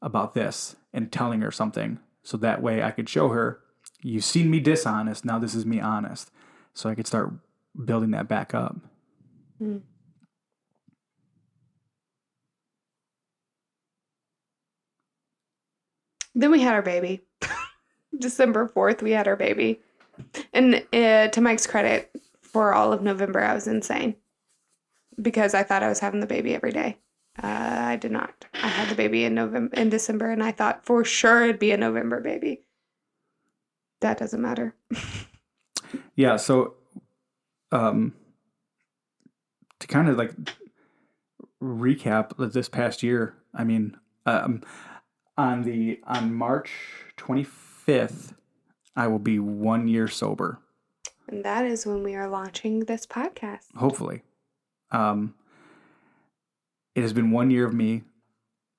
about 0.00 0.34
this 0.34 0.76
and 0.92 1.12
telling 1.12 1.40
her 1.40 1.50
something 1.50 1.98
so 2.22 2.36
that 2.36 2.62
way 2.62 2.82
i 2.82 2.90
could 2.90 3.08
show 3.08 3.28
her 3.30 3.60
you've 4.02 4.24
seen 4.24 4.50
me 4.50 4.60
dishonest 4.60 5.24
now 5.24 5.38
this 5.38 5.54
is 5.54 5.66
me 5.66 5.80
honest 5.80 6.30
so 6.74 6.88
i 6.88 6.94
could 6.94 7.06
start 7.06 7.32
building 7.84 8.10
that 8.10 8.28
back 8.28 8.54
up 8.54 8.76
Mm. 9.62 9.82
Then 16.34 16.50
we 16.50 16.60
had 16.60 16.74
our 16.74 16.82
baby. 16.82 17.20
December 18.18 18.68
4th, 18.68 19.02
we 19.02 19.12
had 19.12 19.28
our 19.28 19.36
baby. 19.36 19.80
And 20.52 20.84
uh, 20.92 21.28
to 21.28 21.40
Mike's 21.40 21.66
credit, 21.66 22.10
for 22.40 22.74
all 22.74 22.92
of 22.92 23.02
November, 23.02 23.40
I 23.40 23.54
was 23.54 23.66
insane 23.66 24.16
because 25.20 25.54
I 25.54 25.62
thought 25.62 25.82
I 25.82 25.88
was 25.88 26.00
having 26.00 26.20
the 26.20 26.26
baby 26.26 26.54
every 26.54 26.72
day. 26.72 26.98
Uh, 27.42 27.46
I 27.46 27.96
did 27.96 28.12
not. 28.12 28.44
I 28.54 28.68
had 28.68 28.88
the 28.88 28.94
baby 28.94 29.24
in 29.24 29.34
November, 29.34 29.74
in 29.74 29.88
December, 29.88 30.30
and 30.30 30.42
I 30.42 30.52
thought 30.52 30.84
for 30.84 31.02
sure 31.04 31.42
it'd 31.44 31.58
be 31.58 31.70
a 31.72 31.76
November 31.76 32.20
baby. 32.20 32.60
That 34.00 34.18
doesn't 34.18 34.40
matter. 34.42 34.74
Yeah, 36.16 36.36
so 36.36 36.74
um 37.70 38.14
to 39.78 39.86
kind 39.86 40.08
of 40.08 40.16
like 40.16 40.32
recap 41.62 42.52
this 42.52 42.68
past 42.68 43.02
year, 43.02 43.34
I 43.54 43.64
mean, 43.64 43.96
um 44.26 44.62
on 45.36 45.62
the 45.64 46.00
on 46.04 46.34
March 46.34 46.70
25th, 47.18 48.34
I 48.96 49.06
will 49.06 49.18
be 49.18 49.38
1 49.38 49.88
year 49.88 50.08
sober, 50.08 50.60
And 51.28 51.44
that 51.44 51.64
is 51.66 51.84
when 51.86 52.02
we 52.02 52.14
are 52.14 52.28
launching 52.28 52.80
this 52.80 53.06
podcast. 53.06 53.74
hopefully. 53.76 54.22
Um 54.92 55.34
it 56.94 57.00
has 57.02 57.12
been 57.12 57.30
1 57.30 57.50
year 57.50 57.66
of 57.66 57.74
me 57.74 58.02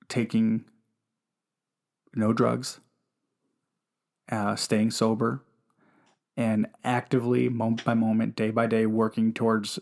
taking 0.08 0.64
no 2.14 2.32
drugs, 2.32 2.80
uh 4.30 4.54
staying 4.56 4.92
sober, 4.92 5.42
and 6.36 6.66
actively, 6.84 7.48
moment 7.48 7.84
by 7.84 7.94
moment, 7.94 8.36
day 8.36 8.50
by 8.50 8.66
day, 8.66 8.86
working 8.86 9.32
towards 9.32 9.78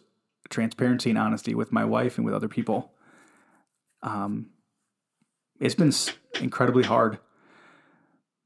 transparency 0.49 1.11
and 1.11 1.19
honesty 1.19 1.55
with 1.55 1.73
my 1.73 1.85
wife 1.85 2.17
and 2.17 2.25
with 2.25 2.35
other 2.35 2.49
people. 2.49 2.93
Um, 4.03 4.51
it's 5.61 5.75
been 5.75 5.93
incredibly 6.41 6.83
hard, 6.83 7.19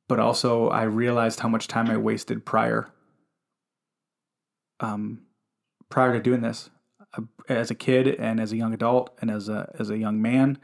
but 0.09 0.21
also 0.21 0.69
I 0.69 0.83
realized 0.83 1.41
how 1.41 1.49
much 1.49 1.67
time 1.69 1.89
I 1.91 1.97
wasted 1.97 2.45
prior. 2.45 2.91
Um, 4.81 5.23
prior 5.89 6.13
to 6.13 6.21
doing 6.21 6.43
this, 6.43 6.69
as 7.49 7.71
a 7.71 7.75
kid 7.75 8.09
and 8.09 8.41
as 8.41 8.53
a 8.53 8.57
young 8.57 8.73
adult 8.75 9.11
and 9.21 9.31
as 9.31 9.49
a 9.49 9.75
as 9.79 9.91
a 9.91 9.99
young 9.99 10.21
man, 10.21 10.59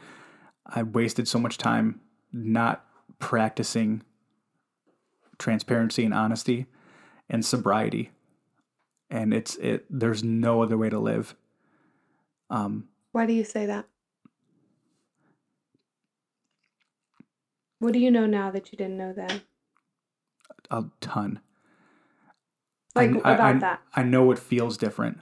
I 0.67 0.83
wasted 0.83 1.29
so 1.29 1.39
much 1.39 1.59
time 1.59 2.01
not 2.33 2.85
practicing 3.19 4.03
transparency 5.39 6.05
and 6.05 6.15
honesty 6.15 6.67
and 7.29 7.45
sobriety 7.45 8.11
and 9.11 9.35
it's 9.35 9.57
it 9.57 9.85
there's 9.91 10.23
no 10.25 10.63
other 10.63 10.77
way 10.79 10.89
to 10.89 10.99
live 10.99 11.35
um 12.51 12.89
Why 13.13 13.27
do 13.27 13.33
you 13.33 13.45
say 13.45 13.67
that? 13.67 13.87
What 17.79 17.93
do 17.93 17.99
you 17.99 18.11
know 18.11 18.27
now 18.27 18.51
that 18.51 18.73
you 18.73 18.79
didn't 18.79 18.97
know 18.97 19.13
then? 19.13 19.43
a 20.71 20.85
ton 21.01 21.41
Like 22.95 23.11
I, 23.25 23.35
about 23.35 23.57
I, 23.57 23.59
that. 23.59 23.83
I 23.95 24.03
know 24.05 24.31
it 24.31 24.39
feels 24.39 24.77
different 24.77 25.19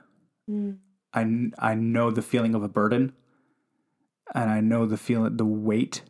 Mm. 0.48 0.78
I, 1.12 1.50
I 1.58 1.74
know 1.74 2.10
the 2.10 2.22
feeling 2.22 2.54
of 2.54 2.62
a 2.62 2.68
burden 2.68 3.12
and 4.34 4.50
i 4.50 4.60
know 4.60 4.86
the 4.86 4.96
feeling 4.96 5.36
the 5.36 5.44
weight 5.44 6.02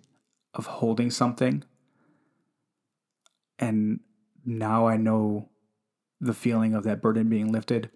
of 0.55 0.67
holding 0.67 1.11
something. 1.11 1.63
And 3.59 4.01
now 4.45 4.87
i 4.87 4.97
know 4.97 5.49
the 6.21 6.35
feeling 6.35 6.75
of 6.75 6.85
that 6.85 7.01
burden 7.01 7.29
being 7.29 7.53
lifted 7.53 7.91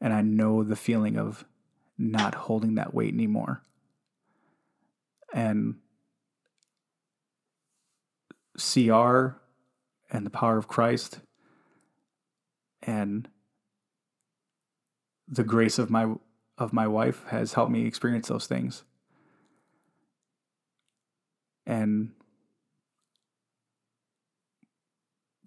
and 0.00 0.12
i 0.12 0.20
know 0.22 0.62
the 0.62 0.76
feeling 0.76 1.16
of 1.16 1.44
not 1.98 2.34
holding 2.34 2.74
that 2.74 2.92
weight 2.92 3.14
anymore. 3.14 3.62
And 5.32 5.76
cr 8.58 9.38
and 10.10 10.24
the 10.24 10.30
power 10.30 10.56
of 10.56 10.68
christ 10.68 11.20
and 12.82 13.28
the 15.28 15.44
grace 15.44 15.78
of 15.78 15.90
my 15.90 16.14
of 16.58 16.72
my 16.72 16.86
wife 16.86 17.24
has 17.28 17.52
helped 17.52 17.70
me 17.70 17.86
experience 17.86 18.28
those 18.28 18.46
things. 18.46 18.82
And 21.66 22.12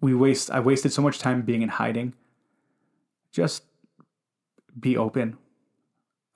we 0.00 0.14
waste 0.14 0.50
i 0.50 0.60
wasted 0.60 0.92
so 0.92 1.02
much 1.02 1.18
time 1.18 1.42
being 1.42 1.62
in 1.62 1.68
hiding. 1.68 2.14
Just 3.32 3.64
be 4.78 4.96
open. 4.96 5.36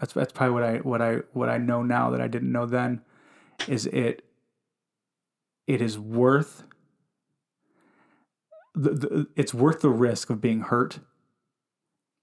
That's 0.01 0.13
that's 0.13 0.33
probably 0.33 0.55
what 0.55 0.63
i 0.63 0.77
what 0.79 1.03
i 1.03 1.15
what 1.33 1.49
i 1.49 1.59
know 1.59 1.83
now 1.83 2.11
that 2.11 2.21
i 2.21 2.29
didn't 2.29 2.53
know 2.53 2.67
then 2.67 3.03
is 3.69 3.87
it 3.87 4.25
it 5.67 5.81
is 5.81 5.99
worth 5.99 6.65
the, 8.75 8.91
the 8.91 9.27
it's 9.37 9.55
worth 9.55 9.81
the 9.81 9.91
risk 9.91 10.31
of 10.31 10.41
being 10.41 10.61
hurt 10.61 10.99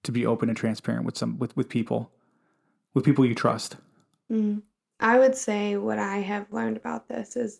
to 0.04 0.12
be 0.12 0.26
open 0.26 0.50
and 0.50 0.58
transparent 0.58 1.06
with 1.06 1.18
some 1.18 1.40
with 1.40 1.56
with 1.56 1.70
people 1.70 2.12
with 2.94 3.06
people 3.06 3.26
you 3.26 3.36
trust 3.36 3.78
Mm. 4.32 4.62
I 5.00 5.20
would 5.20 5.36
say 5.36 5.76
what 5.78 6.00
I 6.00 6.18
have 6.18 6.54
learned 6.54 6.78
about 6.78 7.08
this 7.10 7.36
is 7.36 7.60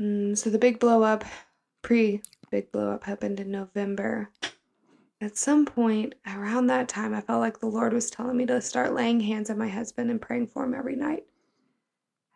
mm, 0.00 0.36
so 0.36 0.50
the 0.50 0.58
big 0.58 0.80
blow 0.80 1.02
up, 1.02 1.24
pre 1.82 2.22
big 2.50 2.72
blow 2.72 2.90
up 2.90 3.04
happened 3.04 3.38
in 3.38 3.50
November. 3.50 4.30
At 5.20 5.36
some 5.36 5.66
point 5.66 6.14
around 6.26 6.66
that 6.68 6.88
time, 6.88 7.14
I 7.14 7.20
felt 7.20 7.40
like 7.40 7.60
the 7.60 7.66
Lord 7.66 7.92
was 7.92 8.10
telling 8.10 8.36
me 8.36 8.46
to 8.46 8.60
start 8.60 8.94
laying 8.94 9.20
hands 9.20 9.50
on 9.50 9.58
my 9.58 9.68
husband 9.68 10.10
and 10.10 10.20
praying 10.20 10.48
for 10.48 10.64
him 10.64 10.74
every 10.74 10.96
night. 10.96 11.24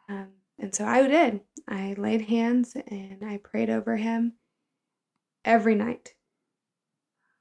Um, 0.09 0.29
and 0.59 0.75
so 0.75 0.85
I 0.85 1.07
did. 1.09 1.41
I 1.67 1.95
laid 1.97 2.23
hands 2.23 2.77
and 2.87 3.25
I 3.25 3.39
prayed 3.39 3.71
over 3.71 3.97
him 3.97 4.35
every 5.47 5.75
night, 5.75 6.15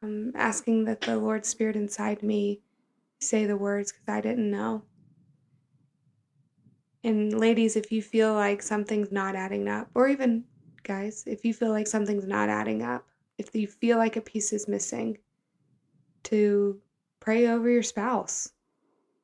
um, 0.01 0.32
asking 0.34 0.86
that 0.86 1.01
the 1.01 1.17
Lord's 1.17 1.49
Spirit 1.49 1.76
inside 1.76 2.24
me 2.24 2.61
say 3.24 3.45
the 3.45 3.57
words 3.57 3.91
because 3.91 4.07
I 4.07 4.21
didn't 4.21 4.51
know. 4.51 4.84
And 7.03 7.38
ladies, 7.38 7.76
if 7.76 7.91
you 7.91 8.01
feel 8.01 8.34
like 8.34 8.61
something's 8.61 9.11
not 9.11 9.36
adding 9.36 9.67
up, 9.67 9.89
or 9.93 10.07
even 10.07 10.45
guys, 10.84 11.24
if 11.28 11.43
you 11.43 11.53
feel 11.53 11.69
like 11.69 11.88
something's 11.88 12.28
not 12.28 12.49
adding 12.49 12.82
up, 12.82 13.05
if 13.38 13.53
you 13.53 13.67
feel 13.67 13.97
like 13.97 14.15
a 14.15 14.21
piece 14.21 14.53
is 14.53 14.67
missing, 14.67 15.17
to 16.24 16.80
pray 17.19 17.47
over 17.47 17.69
your 17.69 17.84
spouse. 17.84 18.51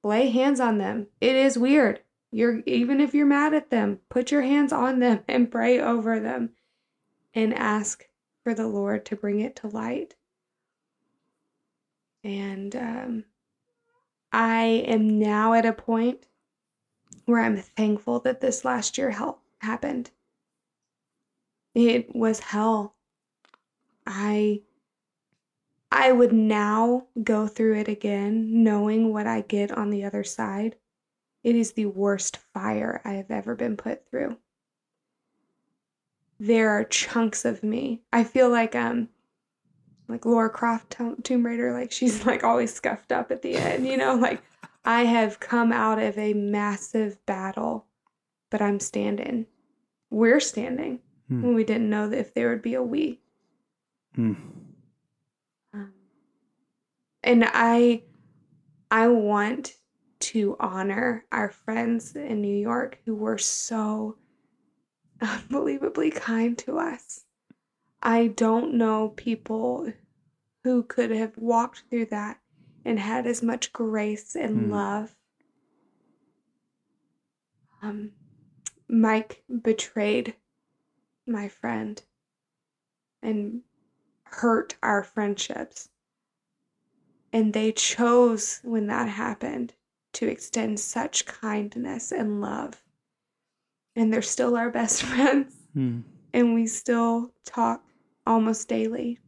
Lay 0.04 0.30
hands 0.30 0.60
on 0.60 0.78
them. 0.78 1.08
It 1.20 1.36
is 1.36 1.58
weird. 1.58 2.02
You're 2.32 2.62
even 2.66 3.02
if 3.02 3.14
you're 3.14 3.26
mad 3.26 3.54
at 3.54 3.70
them, 3.70 4.00
put 4.10 4.32
your 4.32 4.41
hands 4.41 4.72
on 4.72 5.00
them 5.00 5.22
and 5.28 5.52
pray 5.52 5.80
over 5.80 6.20
them 6.20 6.52
and 7.34 7.54
ask 7.54 8.08
for 8.43 8.54
the 8.54 8.68
Lord 8.68 9.06
to 9.06 9.16
bring 9.16 9.39
it 9.39 9.56
to 9.58 9.68
light. 9.68 10.16
And 12.24 12.76
um, 12.76 13.24
I 14.32 14.64
am 14.64 15.20
now 15.20 15.54
at 15.54 15.66
a 15.66 15.74
point 15.74 16.26
where 17.26 17.42
I'm 17.42 17.58
thankful 17.58 18.20
that 18.22 18.42
this 18.42 18.64
last 18.66 18.98
year 18.98 19.12
hell 19.12 19.42
happened. 19.60 20.12
It 21.74 22.16
was 22.16 22.40
hell. 22.40 22.96
I 24.06 24.62
I 25.92 26.12
would 26.12 26.34
now 26.34 27.08
go 27.24 27.48
through 27.48 27.78
it 27.78 27.88
again 27.88 28.64
knowing 28.64 29.12
what 29.12 29.26
I 29.28 29.42
get 29.42 29.72
on 29.72 29.90
the 29.90 30.04
other 30.04 30.24
side. 30.24 30.76
It 31.44 31.56
is 31.56 31.74
the 31.74 31.88
worst 31.88 32.38
fire 32.38 33.02
I 33.04 33.14
have 33.14 33.32
ever 33.32 33.56
been 33.56 33.78
put 33.78 34.08
through. 34.10 34.38
There 36.40 36.70
are 36.70 36.84
chunks 36.84 37.44
of 37.46 37.64
me. 37.64 38.02
I 38.14 38.24
feel 38.24 38.50
like 38.50 38.76
um 38.76 39.10
like 40.10 40.26
Lara 40.26 40.49
Croft 40.49 40.97
Tomb 41.24 41.45
Raider 41.45 41.72
like 41.72 41.91
she's 41.91 42.26
like 42.26 42.43
always 42.43 42.74
scuffed 42.74 43.12
up 43.12 43.32
at 43.32 43.41
the 43.41 43.55
end, 43.55 43.86
you 43.86 43.95
know, 43.95 44.16
like 44.16 44.41
I 44.84 45.03
have 45.03 45.39
come 45.39 45.72
out 45.72 45.99
of 45.99 46.18
a 46.18 46.34
massive 46.34 47.24
battle, 47.26 47.86
but 48.49 48.62
I'm 48.62 48.80
standing. 48.80 49.45
We're 50.10 50.39
standing 50.39 50.99
hmm. 51.28 51.43
when 51.43 51.53
we 51.53 51.64
didn't 51.64 51.89
know 51.89 52.12
if 52.12 52.34
there 52.34 52.49
would 52.49 52.62
be 52.62 52.74
a 52.74 52.82
we. 52.82 53.20
Hmm. 54.16 54.34
Um, 55.74 55.93
and 57.24 57.43
I, 57.45 58.03
I 58.89 59.10
want 59.10 59.76
to 60.20 60.57
honor 60.60 61.26
our 61.32 61.49
friends 61.49 62.16
in 62.16 62.41
New 62.41 62.57
York 62.57 62.99
who 63.05 63.16
were 63.16 63.38
so 63.38 64.18
unbelievably 65.22 66.12
kind 66.12 66.57
to 66.60 66.80
us. 66.80 67.26
I 68.02 68.28
don't 68.28 68.74
know 68.76 69.10
people 69.10 69.91
who 70.64 70.84
could 70.84 71.12
have 71.12 71.38
walked 71.38 71.84
through 71.89 72.06
that 72.08 72.39
and 72.86 73.00
had 73.00 73.28
as 73.28 73.43
much 73.43 73.74
grace 73.74 74.36
and 74.36 74.68
mm. 74.68 74.72
love. 74.72 75.16
Um, 77.82 78.12
Mike 78.88 79.43
betrayed 79.62 80.36
my 81.28 81.47
friend 81.47 82.02
and 83.22 83.62
hurt 84.24 84.76
our 84.82 85.04
friendships. 85.04 85.89
And 87.32 87.54
they 87.54 87.72
chose 87.72 88.60
when 88.64 88.88
that 88.88 89.08
happened 89.08 89.74
to 90.14 90.28
extend 90.28 90.80
such 90.80 91.26
kindness 91.26 92.12
and 92.12 92.41
love. 92.41 92.82
And 93.95 94.12
they're 94.12 94.22
still 94.22 94.56
our 94.56 94.72
best 94.72 95.04
friends. 95.04 95.56
Mm. 95.76 96.04
And 96.34 96.54
we 96.54 96.66
still 96.68 97.34
talk 97.45 97.84
almost 98.26 98.67
daily. 98.67 99.20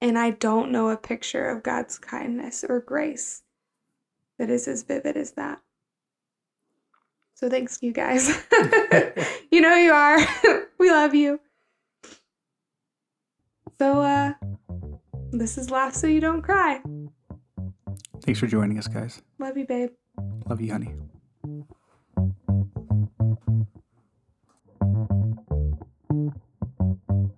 And 0.00 0.18
I 0.18 0.30
don't 0.30 0.70
know 0.70 0.90
a 0.90 0.96
picture 0.96 1.48
of 1.48 1.62
God's 1.62 1.98
kindness 1.98 2.64
or 2.68 2.80
grace 2.80 3.42
that 4.38 4.50
is 4.50 4.68
as 4.68 4.84
vivid 4.84 5.16
as 5.16 5.32
that. 5.32 5.60
So 7.34 7.48
thanks, 7.48 7.78
you 7.82 7.92
guys. 7.92 8.28
you 9.50 9.60
know 9.60 9.74
you 9.74 9.92
are. 9.92 10.18
we 10.78 10.90
love 10.90 11.14
you. 11.14 11.40
So, 13.78 14.00
uh, 14.00 14.32
this 15.30 15.56
is 15.56 15.70
Laugh 15.70 15.94
So 15.94 16.08
You 16.08 16.20
Don't 16.20 16.42
Cry. 16.42 16.80
Thanks 18.22 18.40
for 18.40 18.48
joining 18.48 18.76
us, 18.78 18.88
guys. 18.88 19.22
Love 19.38 19.56
you, 19.56 19.66
babe. 19.66 19.90
Love 20.48 20.60
you, 20.60 20.72
honey. 20.72 20.94
Thank 26.08 26.34
you 26.34 26.42
thank 27.08 27.30